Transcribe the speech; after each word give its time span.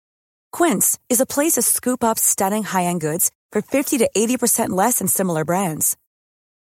Quince 0.51 0.97
is 1.07 1.21
a 1.21 1.27
place 1.27 1.53
to 1.53 1.61
scoop 1.61 2.03
up 2.03 2.17
stunning 2.17 2.63
high-end 2.63 2.99
goods 2.99 3.29
for 3.51 3.62
50 3.62 3.99
to 3.99 4.09
80% 4.17 4.71
less 4.71 4.98
than 4.98 5.07
similar 5.07 5.45
brands. 5.45 5.95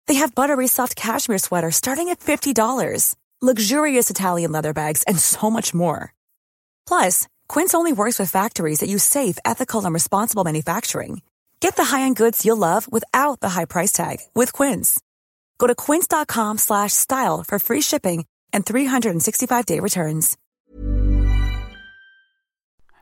They 0.08 0.16
have 0.16 0.36
buttery 0.36 0.67
soft 0.67 0.98
cashmere 0.98 1.38
sweaters 1.38 1.78
starting 1.78 2.09
at 2.09 2.20
$50, 2.20 3.16
luxurious 3.42 4.09
Italian 4.09 4.52
leather 4.52 4.73
bags, 4.73 5.03
and 5.03 5.17
so 5.17 5.50
much 5.50 5.73
more. 5.73 6.14
Plus, 6.86 7.30
Quince 7.52 7.73
only 7.73 7.91
works 7.91 8.18
with 8.18 8.32
factories 8.32 8.80
that 8.80 8.88
use 8.88 9.04
safe, 9.04 9.38
ethical, 9.44 9.84
and 9.84 9.94
responsible 9.94 10.46
manufacturing. 10.46 11.22
Get 11.59 11.76
the 11.76 11.84
high-end 11.84 12.16
goods 12.16 12.46
you'll 12.46 12.55
love 12.55 12.90
without 12.90 13.42
the 13.42 13.50
high 13.50 13.66
price 13.66 13.92
tag 13.92 14.20
with 14.34 14.54
Quince. 14.54 15.02
Go 15.58 15.68
to 15.68 15.76
quince.com/style 15.76 17.44
for 17.44 17.59
free 17.59 17.81
shipping 17.81 18.25
and 18.53 18.66
365-day 18.66 19.81
returns. 19.81 20.38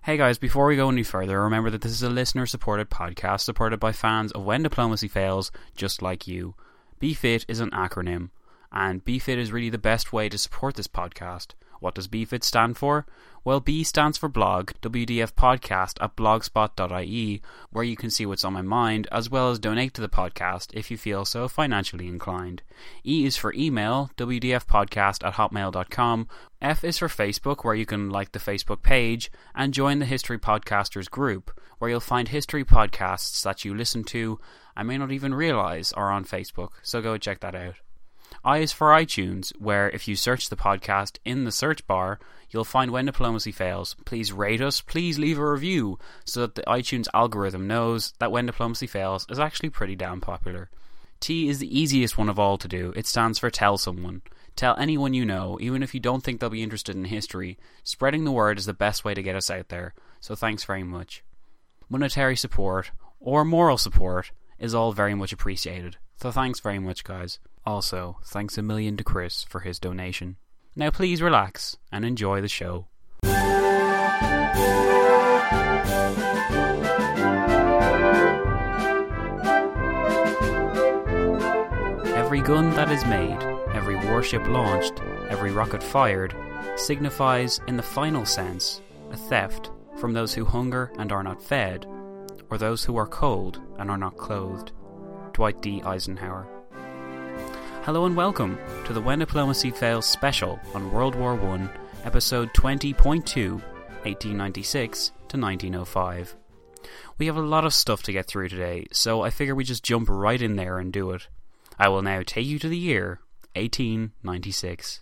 Hey 0.01 0.17
guys, 0.17 0.39
before 0.39 0.65
we 0.65 0.75
go 0.75 0.89
any 0.89 1.03
further, 1.03 1.43
remember 1.43 1.69
that 1.69 1.81
this 1.81 1.91
is 1.91 2.01
a 2.01 2.09
listener-supported 2.09 2.89
podcast 2.89 3.41
supported 3.41 3.79
by 3.79 3.91
fans 3.91 4.31
of 4.31 4.45
When 4.45 4.63
Diplomacy 4.63 5.09
Fails, 5.09 5.51
just 5.75 6.01
like 6.01 6.25
you. 6.25 6.55
BFIT 6.99 7.45
is 7.47 7.59
an 7.59 7.69
acronym, 7.69 8.31
and 8.71 9.05
BFIT 9.05 9.37
is 9.37 9.51
really 9.51 9.69
the 9.69 9.77
best 9.77 10.11
way 10.11 10.27
to 10.27 10.39
support 10.39 10.73
this 10.73 10.87
podcast. 10.87 11.49
What 11.81 11.93
does 11.93 12.07
BFIT 12.07 12.43
stand 12.43 12.77
for? 12.77 13.05
Well, 13.43 13.59
B 13.59 13.83
stands 13.83 14.17
for 14.17 14.27
blog, 14.27 14.71
WDF 14.81 15.33
podcast 15.33 16.01
at 16.03 16.15
blogspot.ie, 16.15 17.41
where 17.71 17.83
you 17.83 17.95
can 17.95 18.09
see 18.09 18.25
what's 18.25 18.43
on 18.43 18.53
my 18.53 18.61
mind, 18.61 19.07
as 19.11 19.29
well 19.29 19.49
as 19.49 19.59
donate 19.59 19.93
to 19.93 20.01
the 20.01 20.09
podcast 20.09 20.73
if 20.73 20.91
you 20.91 20.97
feel 20.97 21.25
so 21.25 21.47
financially 21.47 22.07
inclined. 22.07 22.61
E 23.05 23.25
is 23.25 23.37
for 23.37 23.53
email, 23.53 24.11
WDF 24.17 24.65
podcast 24.65 25.25
at 25.25 25.35
hotmail.com. 25.35 26.27
F 26.61 26.83
is 26.83 26.97
for 26.97 27.07
Facebook, 27.07 27.63
where 27.63 27.75
you 27.75 27.85
can 27.85 28.09
like 28.09 28.33
the 28.33 28.39
Facebook 28.39 28.81
page, 28.81 29.31
and 29.55 29.73
join 29.73 29.99
the 29.99 30.05
History 30.05 30.37
Podcasters 30.37 31.09
group, 31.09 31.51
where 31.77 31.89
you'll 31.89 31.99
find 31.99 32.27
history 32.27 32.65
podcasts 32.65 33.41
that 33.43 33.63
you 33.63 33.73
listen 33.73 34.03
to 34.05 34.39
and 34.75 34.87
may 34.87 34.97
not 34.97 35.11
even 35.11 35.33
realize 35.33 35.91
are 35.93 36.11
on 36.11 36.23
Facebook, 36.23 36.69
so 36.83 37.01
go 37.01 37.17
check 37.17 37.39
that 37.41 37.55
out. 37.55 37.75
I 38.43 38.59
is 38.59 38.71
for 38.71 38.89
iTunes, 38.89 39.51
where 39.59 39.89
if 39.89 40.07
you 40.07 40.15
search 40.15 40.49
the 40.49 40.55
podcast 40.55 41.17
in 41.25 41.43
the 41.43 41.51
search 41.51 41.85
bar, 41.87 42.19
you'll 42.49 42.63
find 42.63 42.91
When 42.91 43.05
Diplomacy 43.05 43.51
Fails. 43.51 43.95
Please 44.05 44.31
rate 44.31 44.61
us, 44.61 44.81
please 44.81 45.19
leave 45.19 45.37
a 45.37 45.51
review, 45.51 45.99
so 46.25 46.41
that 46.41 46.55
the 46.55 46.63
iTunes 46.63 47.07
algorithm 47.13 47.67
knows 47.67 48.13
that 48.19 48.31
When 48.31 48.45
Diplomacy 48.45 48.87
Fails 48.87 49.25
is 49.29 49.39
actually 49.39 49.69
pretty 49.69 49.95
damn 49.95 50.21
popular. 50.21 50.69
T 51.19 51.49
is 51.49 51.59
the 51.59 51.79
easiest 51.79 52.17
one 52.17 52.29
of 52.29 52.39
all 52.39 52.57
to 52.57 52.67
do. 52.67 52.93
It 52.95 53.05
stands 53.05 53.39
for 53.39 53.49
tell 53.49 53.77
someone. 53.77 54.21
Tell 54.55 54.75
anyone 54.77 55.13
you 55.13 55.25
know, 55.25 55.57
even 55.61 55.83
if 55.83 55.93
you 55.93 55.99
don't 55.99 56.23
think 56.23 56.39
they'll 56.39 56.49
be 56.49 56.63
interested 56.63 56.95
in 56.95 57.05
history. 57.05 57.57
Spreading 57.83 58.23
the 58.23 58.31
word 58.31 58.57
is 58.57 58.65
the 58.65 58.73
best 58.73 59.03
way 59.05 59.13
to 59.13 59.23
get 59.23 59.35
us 59.35 59.49
out 59.49 59.69
there, 59.69 59.93
so 60.19 60.35
thanks 60.35 60.63
very 60.63 60.83
much. 60.83 61.23
Monetary 61.89 62.35
support, 62.35 62.91
or 63.19 63.43
moral 63.43 63.77
support, 63.77 64.31
is 64.59 64.75
all 64.75 64.91
very 64.91 65.15
much 65.15 65.31
appreciated, 65.31 65.97
so 66.21 66.31
thanks 66.31 66.59
very 66.59 66.79
much, 66.79 67.03
guys. 67.03 67.39
Also, 67.69 68.17
thanks 68.25 68.57
a 68.57 68.63
million 68.63 68.97
to 68.97 69.03
Chris 69.03 69.43
for 69.43 69.59
his 69.59 69.77
donation. 69.77 70.37
Now 70.75 70.89
please 70.89 71.21
relax 71.21 71.77
and 71.91 72.03
enjoy 72.03 72.41
the 72.41 72.47
show. 72.47 72.87
Every 82.15 82.41
gun 82.41 82.71
that 82.71 82.89
is 82.91 83.05
made, 83.05 83.37
every 83.75 83.97
warship 83.97 84.47
launched, 84.47 84.99
every 85.29 85.51
rocket 85.51 85.83
fired, 85.83 86.35
signifies, 86.75 87.61
in 87.67 87.77
the 87.77 87.83
final 87.83 88.25
sense, 88.25 88.81
a 89.11 89.15
theft 89.15 89.69
from 89.99 90.13
those 90.13 90.33
who 90.33 90.43
hunger 90.43 90.91
and 90.97 91.11
are 91.11 91.23
not 91.23 91.39
fed, 91.39 91.85
or 92.49 92.57
those 92.57 92.83
who 92.83 92.97
are 92.97 93.05
cold 93.05 93.61
and 93.77 93.91
are 93.91 93.97
not 93.97 94.17
clothed. 94.17 94.71
Dwight 95.33 95.61
D. 95.61 95.83
Eisenhower. 95.83 96.58
Hello 97.89 98.05
and 98.05 98.15
welcome 98.15 98.55
to 98.85 98.93
the 98.93 99.01
When 99.01 99.17
Diplomacy 99.17 99.71
Fails 99.71 100.05
special 100.05 100.59
on 100.75 100.91
World 100.91 101.15
War 101.15 101.33
I, 101.33 101.67
episode 102.03 102.53
20.2, 102.53 102.93
1896 102.93 105.07
to 105.07 105.39
1905. 105.39 106.35
We 107.17 107.25
have 107.25 107.37
a 107.37 107.41
lot 107.41 107.65
of 107.65 107.73
stuff 107.73 108.03
to 108.03 108.11
get 108.11 108.27
through 108.27 108.49
today, 108.49 108.85
so 108.91 109.23
I 109.23 109.31
figure 109.31 109.55
we 109.55 109.63
just 109.63 109.83
jump 109.83 110.07
right 110.07 110.39
in 110.39 110.55
there 110.55 110.77
and 110.77 110.93
do 110.93 111.09
it. 111.09 111.29
I 111.79 111.87
will 111.87 112.03
now 112.03 112.21
take 112.23 112.45
you 112.45 112.59
to 112.59 112.69
the 112.69 112.77
year 112.77 113.21
1896. 113.55 115.01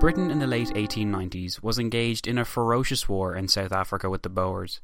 Britain 0.00 0.32
in 0.32 0.40
the 0.40 0.48
late 0.48 0.70
1890s 0.70 1.62
was 1.62 1.78
engaged 1.78 2.26
in 2.26 2.38
a 2.38 2.44
ferocious 2.44 3.08
war 3.08 3.36
in 3.36 3.46
South 3.46 3.70
Africa 3.70 4.10
with 4.10 4.22
the 4.22 4.30
Boers. 4.30 4.80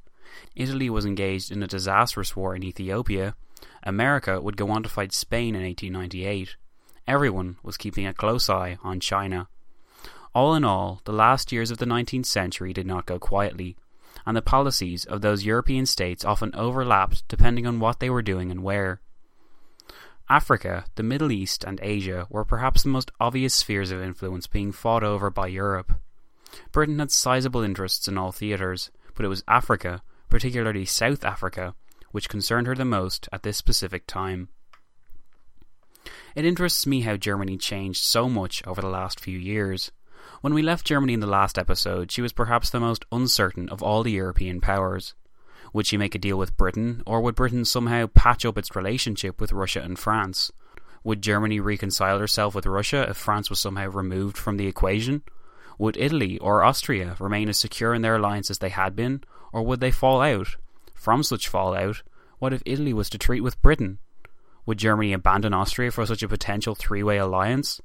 Italy 0.55 0.88
was 0.88 1.05
engaged 1.05 1.50
in 1.50 1.61
a 1.61 1.67
disastrous 1.67 2.37
war 2.37 2.55
in 2.55 2.62
Ethiopia. 2.62 3.34
America 3.82 4.41
would 4.41 4.56
go 4.56 4.71
on 4.71 4.82
to 4.82 4.88
fight 4.88 5.12
Spain 5.12 5.54
in 5.54 5.62
1898. 5.62 6.56
Everyone 7.06 7.56
was 7.62 7.76
keeping 7.76 8.06
a 8.06 8.15
close 8.15 8.48
eye 8.48 8.78
on 8.82 9.00
China. 9.00 9.48
All 10.34 10.54
in 10.54 10.65
all, 10.65 11.00
the 11.04 11.12
last 11.12 11.50
years 11.50 11.70
of 11.70 11.78
the 11.78 11.87
19th 11.87 12.26
century 12.26 12.72
did 12.72 12.87
not 12.87 13.06
go 13.06 13.19
quietly, 13.19 13.76
and 14.25 14.37
the 14.37 14.43
policies 14.43 15.04
of 15.04 15.22
those 15.22 15.44
European 15.44 15.87
states 15.87 16.25
often 16.25 16.54
overlapped 16.54 17.26
depending 17.26 17.66
on 17.66 17.81
what 17.81 18.00
they 18.00 18.10
were 18.10 18.22
doing 18.22 18.50
and 18.50 18.62
where. 18.62 19.00
Africa, 20.28 20.84
the 20.94 21.03
Middle 21.03 21.32
East, 21.32 21.65
and 21.65 21.81
Asia 21.82 22.28
were 22.31 22.44
perhaps 22.44 22.84
the 22.84 22.88
most 22.88 23.10
obvious 23.19 23.53
spheres 23.53 23.91
of 23.91 24.00
influence 24.00 24.47
being 24.47 24.70
fought 24.70 25.03
over 25.03 25.28
by 25.31 25.49
Europe. 25.49 25.94
Britain 26.70 27.00
had 27.00 27.10
sizable 27.10 27.62
interests 27.62 28.06
in 28.06 28.16
all 28.16 28.31
theatres, 28.31 28.93
but 29.16 29.25
it 29.25 29.28
was 29.28 29.43
Africa, 29.49 30.03
particularly 30.28 30.84
South 30.84 31.25
Africa, 31.25 31.75
which 32.10 32.28
concerned 32.28 32.66
her 32.66 32.75
the 32.75 32.84
most 32.84 33.28
at 33.32 33.43
this 33.43 33.56
specific 33.56 34.06
time. 34.06 34.48
It 36.34 36.44
interests 36.44 36.87
me 36.87 37.00
how 37.03 37.16
Germany 37.16 37.56
changed 37.56 38.03
so 38.03 38.28
much 38.28 38.66
over 38.66 38.81
the 38.81 38.88
last 38.88 39.21
few 39.21 39.38
years. 39.38 39.91
When 40.41 40.54
we 40.54 40.62
left 40.62 40.87
Germany 40.87 41.15
in 41.15 41.20
the 41.20 41.26
last 41.26 41.59
episode, 41.59 42.10
she 42.10 42.22
was 42.22 42.32
perhaps 42.32 42.70
the 42.70 42.81
most 42.81 43.04
uncertain 43.10 43.69
of 43.69 43.82
all 43.82 44.03
the 44.03 44.12
European 44.12 44.60
powers. 44.60 45.15
Would 45.72 45.87
she 45.87 45.97
make 45.97 46.15
a 46.15 46.19
deal 46.19 46.37
with 46.37 46.56
Britain, 46.56 47.03
or 47.06 47.20
would 47.20 47.34
Britain 47.34 47.65
somehow 47.65 48.06
patch 48.06 48.44
up 48.44 48.59
its 48.59 48.75
relationship 48.75 49.41
with 49.41 49.53
Russia 49.53 49.81
and 49.81 49.99
France? 49.99 50.50
Would 51.04 51.22
Germany 51.22 51.60
reconcile 51.60 52.19
herself 52.19 52.54
with 52.54 52.66
Russia 52.66 53.06
if 53.09 53.16
France 53.16 53.49
was 53.49 53.60
somehow 53.60 53.88
removed 53.88 54.37
from 54.37 54.56
the 54.56 54.66
equation? 54.66 55.22
Would 55.78 55.97
Italy 55.97 56.38
or 56.38 56.62
Austria 56.62 57.16
remain 57.19 57.49
as 57.49 57.59
secure 57.59 57.94
in 57.94 58.03
their 58.03 58.16
alliance 58.16 58.50
as 58.50 58.59
they 58.59 58.69
had 58.69 58.94
been, 58.94 59.22
or 59.53 59.62
would 59.62 59.81
they 59.81 59.91
fall 59.91 60.20
out? 60.20 60.56
From 61.00 61.22
such 61.22 61.49
fallout, 61.49 62.03
what 62.41 62.52
if 62.52 62.62
Italy 62.67 62.93
was 62.93 63.08
to 63.08 63.17
treat 63.17 63.41
with 63.41 63.62
Britain? 63.62 64.00
Would 64.67 64.76
Germany 64.76 65.14
abandon 65.14 65.55
Austria 65.55 65.91
for 65.91 66.05
such 66.05 66.23
a 66.23 66.29
potential 66.29 66.75
three 66.75 67.02
way 67.02 67.17
alliance? 67.17 67.81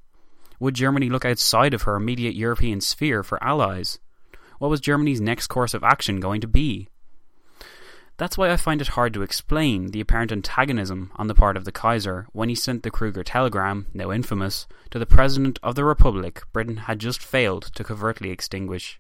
Would 0.60 0.74
Germany 0.74 1.10
look 1.10 1.24
outside 1.24 1.74
of 1.74 1.84
her 1.84 1.96
immediate 1.96 2.36
European 2.36 2.82
sphere 2.82 3.24
for 3.24 3.42
allies? 3.42 4.00
What 4.60 4.70
was 4.70 4.82
Germany's 4.82 5.22
next 5.22 5.48
course 5.48 5.74
of 5.74 5.82
action 5.82 6.20
going 6.20 6.42
to 6.42 6.48
be? 6.48 6.90
That's 8.18 8.38
why 8.38 8.52
I 8.52 8.58
find 8.58 8.82
it 8.82 8.90
hard 8.90 9.14
to 9.14 9.22
explain 9.22 9.92
the 9.92 10.02
apparent 10.02 10.34
antagonism 10.34 11.14
on 11.16 11.28
the 11.28 11.34
part 11.34 11.56
of 11.56 11.64
the 11.64 11.72
Kaiser 11.72 12.28
when 12.34 12.50
he 12.50 12.56
sent 12.56 12.84
the 12.84 12.92
Kruger 12.92 13.24
telegram, 13.24 13.88
now 13.94 14.12
infamous, 14.12 14.68
to 14.92 15.00
the 15.00 15.06
President 15.06 15.58
of 15.64 15.76
the 15.76 15.86
Republic 15.86 16.44
Britain 16.52 16.76
had 16.76 17.00
just 17.00 17.22
failed 17.22 17.72
to 17.76 17.84
covertly 17.86 18.30
extinguish. 18.30 19.00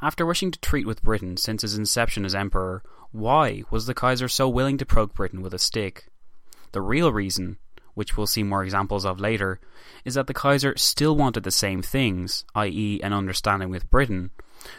After 0.00 0.24
wishing 0.24 0.52
to 0.52 0.60
treat 0.60 0.86
with 0.86 1.02
Britain 1.02 1.36
since 1.36 1.62
his 1.62 1.76
inception 1.76 2.24
as 2.24 2.34
Emperor, 2.34 2.82
why 3.10 3.64
was 3.70 3.86
the 3.86 3.94
Kaiser 3.94 4.28
so 4.28 4.48
willing 4.48 4.78
to 4.78 4.86
poke 4.86 5.14
Britain 5.14 5.42
with 5.42 5.52
a 5.52 5.58
stick? 5.58 6.06
The 6.72 6.80
real 6.80 7.12
reason, 7.12 7.58
which 7.94 8.16
we'll 8.16 8.28
see 8.28 8.44
more 8.44 8.62
examples 8.62 9.04
of 9.04 9.18
later, 9.18 9.58
is 10.04 10.14
that 10.14 10.28
the 10.28 10.34
Kaiser 10.34 10.76
still 10.76 11.16
wanted 11.16 11.42
the 11.42 11.50
same 11.50 11.82
things, 11.82 12.44
i.e., 12.54 13.00
an 13.02 13.12
understanding 13.12 13.70
with 13.70 13.90
Britain, 13.90 14.30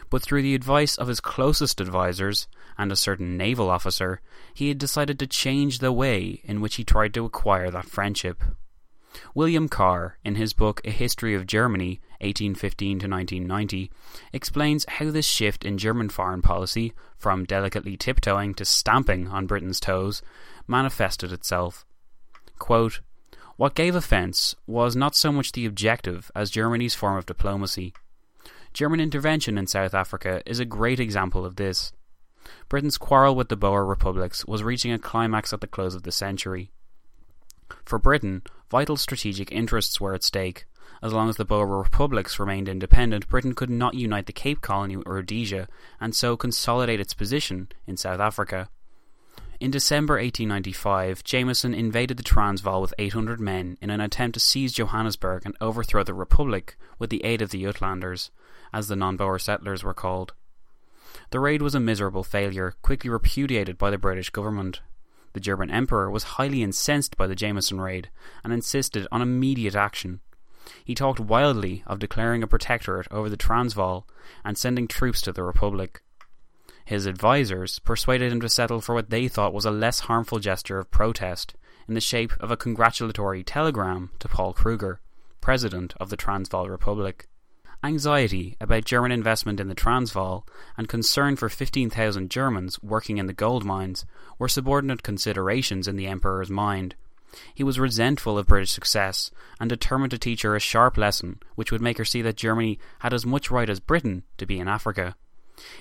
but 0.09 0.21
through 0.21 0.41
the 0.41 0.55
advice 0.55 0.95
of 0.95 1.07
his 1.07 1.19
closest 1.19 1.81
advisers 1.81 2.47
and 2.77 2.91
a 2.91 2.95
certain 2.95 3.35
naval 3.35 3.69
officer, 3.69 4.21
he 4.53 4.69
had 4.69 4.77
decided 4.77 5.19
to 5.19 5.27
change 5.27 5.79
the 5.79 5.91
way 5.91 6.39
in 6.45 6.61
which 6.61 6.75
he 6.75 6.83
tried 6.85 7.13
to 7.15 7.25
acquire 7.25 7.69
that 7.69 7.89
friendship. 7.89 8.41
William 9.33 9.67
Carr, 9.67 10.17
in 10.23 10.35
his 10.35 10.53
book 10.53 10.79
A 10.85 10.91
History 10.91 11.33
of 11.33 11.47
Germany, 11.47 11.99
1815 12.21 12.99
to 12.99 13.07
1990, 13.07 13.91
explains 14.33 14.85
how 14.87 15.11
this 15.11 15.25
shift 15.25 15.63
in 15.63 15.77
German 15.77 16.09
foreign 16.09 16.41
policy, 16.41 16.93
from 17.17 17.45
delicately 17.45 17.97
tiptoeing 17.97 18.53
to 18.53 18.65
stamping 18.65 19.27
on 19.27 19.47
Britain's 19.47 19.79
toes, 19.79 20.21
manifested 20.67 21.31
itself. 21.31 21.85
Quote, 22.57 23.01
what 23.55 23.75
gave 23.75 23.93
offence 23.93 24.55
was 24.67 24.95
not 24.95 25.15
so 25.15 25.33
much 25.33 25.51
the 25.51 25.65
objective 25.65 26.31
as 26.33 26.49
Germany's 26.49 26.95
form 26.95 27.17
of 27.17 27.25
diplomacy. 27.25 27.93
German 28.73 29.01
intervention 29.01 29.57
in 29.57 29.67
South 29.67 29.93
Africa 29.93 30.41
is 30.45 30.59
a 30.61 30.65
great 30.65 30.99
example 30.99 31.45
of 31.45 31.57
this. 31.57 31.91
Britain's 32.69 32.97
quarrel 32.97 33.35
with 33.35 33.49
the 33.49 33.57
Boer 33.57 33.85
republics 33.85 34.45
was 34.45 34.63
reaching 34.63 34.93
a 34.93 34.99
climax 34.99 35.51
at 35.51 35.59
the 35.59 35.67
close 35.67 35.93
of 35.93 36.03
the 36.03 36.11
century. 36.11 36.71
For 37.83 37.99
Britain, 37.99 38.43
vital 38.71 38.95
strategic 38.95 39.51
interests 39.51 39.99
were 39.99 40.13
at 40.13 40.23
stake. 40.23 40.65
As 41.01 41.13
long 41.13 41.29
as 41.29 41.37
the 41.37 41.45
Boer 41.45 41.65
republics 41.65 42.39
remained 42.39 42.67
independent, 42.67 43.29
Britain 43.29 43.55
could 43.55 43.69
not 43.69 43.93
unite 43.93 44.25
the 44.25 44.33
Cape 44.33 44.61
Colony 44.61 44.97
with 44.97 45.07
Rhodesia 45.07 45.67
and 45.99 46.13
so 46.13 46.35
consolidate 46.35 46.99
its 46.99 47.13
position 47.13 47.69
in 47.87 47.95
South 47.95 48.19
Africa. 48.19 48.69
In 49.59 49.71
December 49.71 50.13
1895, 50.15 51.23
Jameson 51.23 51.73
invaded 51.73 52.15
the 52.15 52.23
Transvaal 52.23 52.81
with 52.81 52.93
800 52.97 53.39
men 53.41 53.77
in 53.81 53.89
an 53.89 53.99
attempt 53.99 54.35
to 54.35 54.39
seize 54.39 54.71
Johannesburg 54.71 55.43
and 55.45 55.55
overthrow 55.59 56.03
the 56.03 56.13
Republic 56.13 56.77
with 56.97 57.09
the 57.09 57.23
aid 57.25 57.41
of 57.41 57.51
the 57.51 57.63
Uitlanders, 57.63 58.29
as 58.73 58.87
the 58.87 58.95
non 58.95 59.17
Boer 59.17 59.37
settlers 59.37 59.83
were 59.83 59.93
called. 59.93 60.33
The 61.31 61.41
raid 61.41 61.61
was 61.61 61.75
a 61.75 61.79
miserable 61.79 62.23
failure, 62.23 62.75
quickly 62.81 63.09
repudiated 63.09 63.77
by 63.77 63.89
the 63.89 63.97
British 63.97 64.29
government. 64.29 64.81
The 65.33 65.39
German 65.41 65.69
Emperor 65.69 66.09
was 66.09 66.23
highly 66.23 66.63
incensed 66.63 67.17
by 67.17 67.27
the 67.27 67.35
Jameson 67.35 67.81
raid 67.81 68.09
and 68.43 68.53
insisted 68.53 69.07
on 69.11 69.21
immediate 69.21 69.75
action. 69.75 70.21
He 70.83 70.95
talked 70.95 71.19
wildly 71.19 71.83
of 71.87 71.99
declaring 71.99 72.43
a 72.43 72.47
protectorate 72.47 73.07
over 73.11 73.29
the 73.29 73.37
Transvaal 73.37 74.07
and 74.43 74.57
sending 74.57 74.87
troops 74.87 75.21
to 75.21 75.31
the 75.31 75.43
Republic. 75.43 76.01
His 76.85 77.07
advisers 77.07 77.79
persuaded 77.79 78.31
him 78.31 78.41
to 78.41 78.49
settle 78.49 78.81
for 78.81 78.95
what 78.95 79.09
they 79.09 79.27
thought 79.27 79.53
was 79.53 79.65
a 79.65 79.71
less 79.71 80.01
harmful 80.01 80.39
gesture 80.39 80.79
of 80.79 80.89
protest 80.89 81.53
in 81.87 81.93
the 81.93 82.01
shape 82.01 82.33
of 82.39 82.51
a 82.51 82.57
congratulatory 82.57 83.43
telegram 83.43 84.11
to 84.19 84.27
Paul 84.27 84.53
Kruger, 84.53 84.99
President 85.41 85.93
of 85.99 86.09
the 86.09 86.17
Transvaal 86.17 86.69
Republic. 86.69 87.27
Anxiety 87.83 88.57
about 88.59 88.85
German 88.85 89.11
investment 89.11 89.59
in 89.59 89.69
the 89.69 89.75
Transvaal 89.75 90.45
and 90.77 90.89
concern 90.89 91.35
for 91.35 91.47
15,000 91.47 92.29
Germans 92.29 92.81
working 92.83 93.17
in 93.17 93.25
the 93.25 93.33
gold 93.33 93.63
mines 93.63 94.05
were 94.37 94.49
subordinate 94.49 95.01
considerations 95.01 95.87
in 95.87 95.95
the 95.95 96.07
Emperor's 96.07 96.49
mind. 96.49 96.95
He 97.53 97.63
was 97.63 97.79
resentful 97.79 98.37
of 98.37 98.47
British 98.47 98.71
success 98.71 99.31
and 99.59 99.69
determined 99.69 100.11
to 100.11 100.17
teach 100.17 100.41
her 100.41 100.55
a 100.55 100.59
sharp 100.59 100.97
lesson 100.97 101.39
which 101.55 101.71
would 101.71 101.81
make 101.81 101.97
her 101.97 102.05
see 102.05 102.21
that 102.21 102.37
Germany 102.37 102.79
had 102.99 103.13
as 103.13 103.25
much 103.25 103.51
right 103.51 103.69
as 103.69 103.79
Britain 103.79 104.23
to 104.37 104.45
be 104.45 104.59
in 104.59 104.67
Africa. 104.67 105.15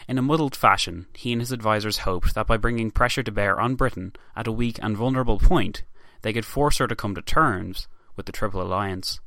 In 0.09 0.19
a 0.19 0.23
muddled 0.23 0.57
fashion, 0.57 1.07
he 1.15 1.33
and 1.33 1.41
his 1.41 1.53
advisers 1.53 1.99
hoped 1.99 2.35
that 2.35 2.47
by 2.47 2.57
bringing 2.57 2.91
pressure 2.91 3.23
to 3.23 3.31
bear 3.31 3.61
on 3.61 3.77
Britain 3.77 4.13
at 4.35 4.47
a 4.47 4.53
weak 4.53 4.79
and 4.83 4.97
vulnerable 4.97 5.39
point, 5.39 5.85
they 6.23 6.33
could 6.33 6.45
force 6.45 6.79
her 6.79 6.89
to 6.89 6.97
come 6.97 7.15
to 7.15 7.23
terms 7.23 7.87
with 8.17 8.27
the 8.27 8.33
Triple 8.33 8.61
Alliance. 8.61 9.21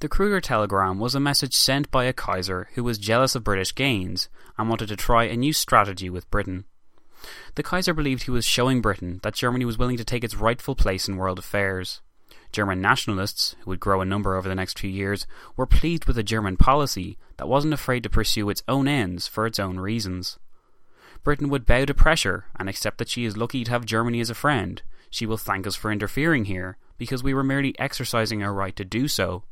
The 0.00 0.08
Kruger 0.08 0.40
telegram 0.40 0.98
was 0.98 1.14
a 1.14 1.20
message 1.20 1.54
sent 1.54 1.90
by 1.90 2.04
a 2.04 2.12
Kaiser 2.12 2.68
who 2.74 2.84
was 2.84 2.98
jealous 2.98 3.34
of 3.34 3.44
British 3.44 3.74
gains 3.74 4.28
and 4.58 4.68
wanted 4.68 4.88
to 4.88 4.96
try 4.96 5.24
a 5.24 5.36
new 5.36 5.52
strategy 5.52 6.10
with 6.10 6.30
Britain. 6.30 6.64
The 7.54 7.62
Kaiser 7.62 7.94
believed 7.94 8.24
he 8.24 8.30
was 8.30 8.44
showing 8.44 8.80
Britain 8.80 9.20
that 9.22 9.34
Germany 9.34 9.64
was 9.64 9.78
willing 9.78 9.96
to 9.96 10.04
take 10.04 10.24
its 10.24 10.36
rightful 10.36 10.74
place 10.74 11.08
in 11.08 11.16
world 11.16 11.38
affairs. 11.38 12.00
German 12.52 12.80
nationalists, 12.80 13.56
who 13.60 13.70
would 13.70 13.80
grow 13.80 14.00
in 14.00 14.08
number 14.08 14.36
over 14.36 14.48
the 14.48 14.54
next 14.54 14.78
few 14.78 14.88
years, 14.88 15.26
were 15.56 15.66
pleased 15.66 16.06
with 16.06 16.16
a 16.16 16.22
German 16.22 16.56
policy 16.56 17.18
that 17.36 17.48
wasn't 17.48 17.74
afraid 17.74 18.02
to 18.02 18.10
pursue 18.10 18.48
its 18.48 18.62
own 18.68 18.88
ends 18.88 19.26
for 19.26 19.46
its 19.46 19.58
own 19.58 19.78
reasons. 19.78 20.38
Britain 21.24 21.48
would 21.48 21.66
bow 21.66 21.84
to 21.84 21.94
pressure 21.94 22.46
and 22.56 22.68
accept 22.68 22.98
that 22.98 23.08
she 23.08 23.24
is 23.24 23.36
lucky 23.36 23.64
to 23.64 23.70
have 23.70 23.84
Germany 23.84 24.20
as 24.20 24.30
a 24.30 24.34
friend. 24.34 24.82
She 25.10 25.26
will 25.26 25.36
thank 25.36 25.66
us 25.66 25.76
for 25.76 25.92
interfering 25.92 26.46
here, 26.46 26.78
because 26.96 27.22
we 27.22 27.34
were 27.34 27.44
merely 27.44 27.78
exercising 27.78 28.42
our 28.42 28.52
right 28.52 28.76
to 28.76 28.84
do 28.84 29.08
so. 29.08 29.42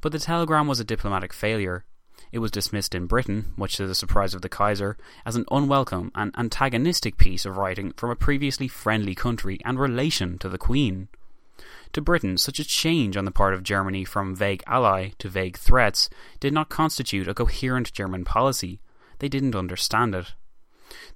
But 0.00 0.12
the 0.12 0.18
telegram 0.18 0.68
was 0.68 0.78
a 0.78 0.84
diplomatic 0.84 1.32
failure. 1.32 1.84
It 2.34 2.40
was 2.40 2.50
dismissed 2.50 2.96
in 2.96 3.06
Britain, 3.06 3.52
much 3.56 3.76
to 3.76 3.86
the 3.86 3.94
surprise 3.94 4.34
of 4.34 4.42
the 4.42 4.48
Kaiser, 4.48 4.96
as 5.24 5.36
an 5.36 5.44
unwelcome 5.52 6.10
and 6.16 6.36
antagonistic 6.36 7.16
piece 7.16 7.46
of 7.46 7.56
writing 7.56 7.92
from 7.92 8.10
a 8.10 8.16
previously 8.16 8.66
friendly 8.66 9.14
country 9.14 9.60
and 9.64 9.78
relation 9.78 10.36
to 10.38 10.48
the 10.48 10.58
Queen. 10.58 11.06
To 11.92 12.02
Britain, 12.02 12.36
such 12.36 12.58
a 12.58 12.64
change 12.64 13.16
on 13.16 13.24
the 13.24 13.30
part 13.30 13.54
of 13.54 13.62
Germany 13.62 14.04
from 14.04 14.34
vague 14.34 14.64
ally 14.66 15.10
to 15.20 15.28
vague 15.28 15.56
threats 15.56 16.10
did 16.40 16.52
not 16.52 16.70
constitute 16.70 17.28
a 17.28 17.34
coherent 17.34 17.92
German 17.92 18.24
policy. 18.24 18.80
They 19.20 19.28
didn't 19.28 19.54
understand 19.54 20.12
it. 20.16 20.34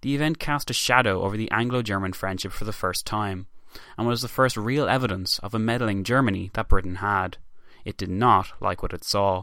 The 0.02 0.14
event 0.14 0.38
cast 0.38 0.70
a 0.70 0.72
shadow 0.72 1.22
over 1.22 1.36
the 1.36 1.50
Anglo 1.50 1.82
German 1.82 2.12
friendship 2.12 2.52
for 2.52 2.64
the 2.64 2.72
first 2.72 3.04
time, 3.04 3.48
and 3.96 4.06
was 4.06 4.22
the 4.22 4.28
first 4.28 4.56
real 4.56 4.88
evidence 4.88 5.40
of 5.40 5.52
a 5.52 5.58
meddling 5.58 6.04
Germany 6.04 6.52
that 6.54 6.68
Britain 6.68 6.94
had. 6.94 7.38
It 7.84 7.96
did 7.96 8.08
not 8.08 8.52
like 8.60 8.84
what 8.84 8.92
it 8.92 9.02
saw. 9.02 9.42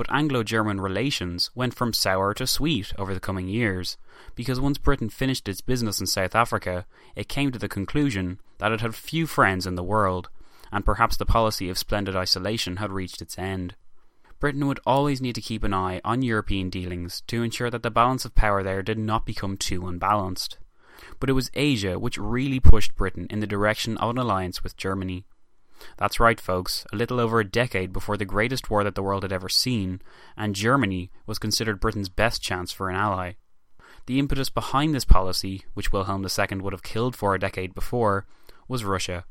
But 0.00 0.10
Anglo 0.10 0.42
German 0.42 0.80
relations 0.80 1.50
went 1.54 1.74
from 1.74 1.92
sour 1.92 2.32
to 2.32 2.46
sweet 2.46 2.94
over 2.96 3.12
the 3.12 3.20
coming 3.20 3.48
years, 3.48 3.98
because 4.34 4.58
once 4.58 4.78
Britain 4.78 5.10
finished 5.10 5.46
its 5.46 5.60
business 5.60 6.00
in 6.00 6.06
South 6.06 6.34
Africa, 6.34 6.86
it 7.14 7.28
came 7.28 7.52
to 7.52 7.58
the 7.58 7.68
conclusion 7.68 8.40
that 8.60 8.72
it 8.72 8.80
had 8.80 8.94
few 8.94 9.26
friends 9.26 9.66
in 9.66 9.74
the 9.74 9.84
world, 9.84 10.30
and 10.72 10.86
perhaps 10.86 11.18
the 11.18 11.26
policy 11.26 11.68
of 11.68 11.76
splendid 11.76 12.16
isolation 12.16 12.78
had 12.78 12.90
reached 12.90 13.20
its 13.20 13.38
end. 13.38 13.74
Britain 14.38 14.66
would 14.66 14.80
always 14.86 15.20
need 15.20 15.34
to 15.34 15.42
keep 15.42 15.62
an 15.62 15.74
eye 15.74 16.00
on 16.02 16.22
European 16.22 16.70
dealings 16.70 17.20
to 17.26 17.42
ensure 17.42 17.68
that 17.68 17.82
the 17.82 17.90
balance 17.90 18.24
of 18.24 18.34
power 18.34 18.62
there 18.62 18.82
did 18.82 18.98
not 18.98 19.26
become 19.26 19.58
too 19.58 19.86
unbalanced. 19.86 20.56
But 21.18 21.28
it 21.28 21.34
was 21.34 21.50
Asia 21.52 21.98
which 21.98 22.16
really 22.16 22.58
pushed 22.58 22.96
Britain 22.96 23.26
in 23.28 23.40
the 23.40 23.46
direction 23.46 23.98
of 23.98 24.08
an 24.08 24.16
alliance 24.16 24.62
with 24.62 24.78
Germany. 24.78 25.26
That's 25.96 26.20
right, 26.20 26.40
folks, 26.40 26.86
a 26.92 26.96
little 26.96 27.20
over 27.20 27.40
a 27.40 27.44
decade 27.44 27.92
before 27.92 28.16
the 28.16 28.24
greatest 28.24 28.70
war 28.70 28.84
that 28.84 28.94
the 28.94 29.02
world 29.02 29.22
had 29.22 29.32
ever 29.32 29.48
seen, 29.48 30.00
and 30.36 30.54
Germany 30.54 31.10
was 31.26 31.38
considered 31.38 31.80
Britain's 31.80 32.08
best 32.08 32.42
chance 32.42 32.72
for 32.72 32.90
an 32.90 32.96
ally. 32.96 33.32
The 34.06 34.18
impetus 34.18 34.50
behind 34.50 34.94
this 34.94 35.04
policy, 35.04 35.64
which 35.74 35.92
Wilhelm 35.92 36.24
II 36.24 36.58
would 36.58 36.72
have 36.72 36.82
killed 36.82 37.16
for 37.16 37.34
a 37.34 37.38
decade 37.38 37.74
before, 37.74 38.26
was 38.68 38.84
Russia. 38.84 39.24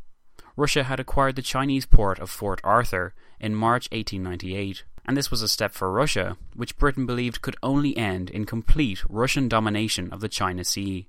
Russia 0.56 0.84
had 0.84 1.00
acquired 1.00 1.36
the 1.36 1.42
Chinese 1.42 1.86
port 1.86 2.20
of 2.20 2.36
Port 2.36 2.60
Arthur 2.64 3.14
in 3.40 3.56
March 3.56 3.88
1898, 3.92 4.84
and 5.06 5.16
this 5.16 5.32
was 5.32 5.42
a 5.42 5.48
step 5.48 5.72
for 5.72 5.92
Russia, 5.92 6.38
which 6.54 6.78
Britain 6.78 7.06
believed 7.06 7.42
could 7.42 7.56
only 7.64 7.96
end 7.96 8.30
in 8.30 8.46
complete 8.46 9.04
Russian 9.10 9.48
domination 9.48 10.12
of 10.12 10.20
the 10.20 10.30
China 10.30 10.64
Sea. 10.64 11.08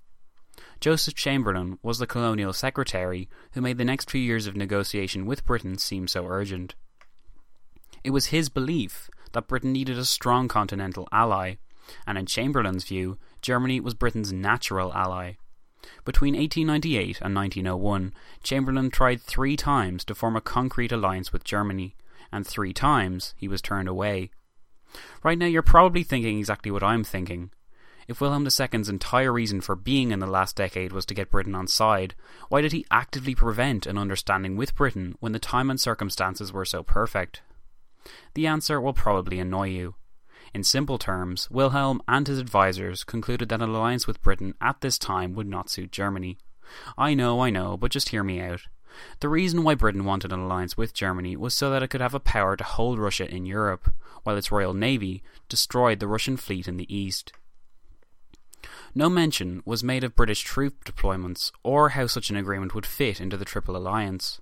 Joseph 0.80 1.14
Chamberlain 1.14 1.78
was 1.82 1.98
the 1.98 2.06
colonial 2.06 2.52
secretary 2.52 3.28
who 3.52 3.60
made 3.60 3.78
the 3.78 3.84
next 3.84 4.10
few 4.10 4.20
years 4.20 4.46
of 4.46 4.56
negotiation 4.56 5.26
with 5.26 5.44
Britain 5.44 5.78
seem 5.78 6.08
so 6.08 6.26
urgent. 6.26 6.74
It 8.02 8.10
was 8.10 8.26
his 8.26 8.48
belief 8.48 9.10
that 9.32 9.48
Britain 9.48 9.72
needed 9.72 9.98
a 9.98 10.04
strong 10.04 10.48
continental 10.48 11.08
ally, 11.12 11.56
and 12.06 12.16
in 12.16 12.26
Chamberlain's 12.26 12.84
view, 12.84 13.18
Germany 13.42 13.80
was 13.80 13.94
Britain's 13.94 14.32
natural 14.32 14.92
ally. 14.94 15.34
Between 16.04 16.34
1898 16.34 17.20
and 17.20 17.34
1901, 17.34 18.14
Chamberlain 18.42 18.90
tried 18.90 19.20
three 19.20 19.56
times 19.56 20.04
to 20.04 20.14
form 20.14 20.36
a 20.36 20.40
concrete 20.40 20.92
alliance 20.92 21.32
with 21.32 21.44
Germany, 21.44 21.94
and 22.32 22.46
three 22.46 22.72
times 22.72 23.34
he 23.36 23.48
was 23.48 23.62
turned 23.62 23.88
away. 23.88 24.30
Right 25.22 25.38
now, 25.38 25.46
you're 25.46 25.62
probably 25.62 26.02
thinking 26.02 26.38
exactly 26.38 26.70
what 26.70 26.82
I'm 26.82 27.04
thinking. 27.04 27.50
If 28.08 28.20
Wilhelm 28.20 28.46
II's 28.46 28.88
entire 28.88 29.32
reason 29.32 29.60
for 29.60 29.76
being 29.76 30.10
in 30.10 30.18
the 30.18 30.26
last 30.26 30.56
decade 30.56 30.92
was 30.92 31.06
to 31.06 31.14
get 31.14 31.30
Britain 31.30 31.54
on 31.54 31.66
side, 31.66 32.14
why 32.48 32.60
did 32.60 32.72
he 32.72 32.86
actively 32.90 33.34
prevent 33.34 33.86
an 33.86 33.98
understanding 33.98 34.56
with 34.56 34.74
Britain 34.74 35.16
when 35.20 35.32
the 35.32 35.38
time 35.38 35.70
and 35.70 35.80
circumstances 35.80 36.52
were 36.52 36.64
so 36.64 36.82
perfect? 36.82 37.42
The 38.34 38.46
answer 38.46 38.80
will 38.80 38.92
probably 38.92 39.38
annoy 39.38 39.68
you. 39.68 39.94
In 40.52 40.64
simple 40.64 40.98
terms, 40.98 41.48
Wilhelm 41.50 42.02
and 42.08 42.26
his 42.26 42.40
advisers 42.40 43.04
concluded 43.04 43.48
that 43.50 43.62
an 43.62 43.70
alliance 43.70 44.06
with 44.06 44.22
Britain 44.22 44.54
at 44.60 44.80
this 44.80 44.98
time 44.98 45.34
would 45.34 45.46
not 45.46 45.70
suit 45.70 45.92
Germany. 45.92 46.38
I 46.98 47.14
know, 47.14 47.40
I 47.40 47.50
know, 47.50 47.76
but 47.76 47.92
just 47.92 48.08
hear 48.08 48.24
me 48.24 48.40
out. 48.40 48.62
The 49.20 49.28
reason 49.28 49.62
why 49.62 49.76
Britain 49.76 50.04
wanted 50.04 50.32
an 50.32 50.40
alliance 50.40 50.76
with 50.76 50.94
Germany 50.94 51.36
was 51.36 51.54
so 51.54 51.70
that 51.70 51.82
it 51.82 51.88
could 51.88 52.00
have 52.00 52.14
a 52.14 52.20
power 52.20 52.56
to 52.56 52.64
hold 52.64 52.98
Russia 52.98 53.32
in 53.32 53.46
Europe, 53.46 53.92
while 54.24 54.36
its 54.36 54.50
Royal 54.50 54.74
Navy 54.74 55.22
destroyed 55.48 56.00
the 56.00 56.08
Russian 56.08 56.36
fleet 56.36 56.66
in 56.66 56.76
the 56.76 56.92
east. 56.92 57.32
No 58.94 59.08
mention 59.08 59.62
was 59.64 59.84
made 59.84 60.02
of 60.02 60.16
British 60.16 60.42
troop 60.42 60.84
deployments 60.84 61.52
or 61.62 61.90
how 61.90 62.06
such 62.06 62.30
an 62.30 62.36
agreement 62.36 62.74
would 62.74 62.86
fit 62.86 63.20
into 63.20 63.36
the 63.36 63.44
Triple 63.44 63.76
Alliance. 63.76 64.40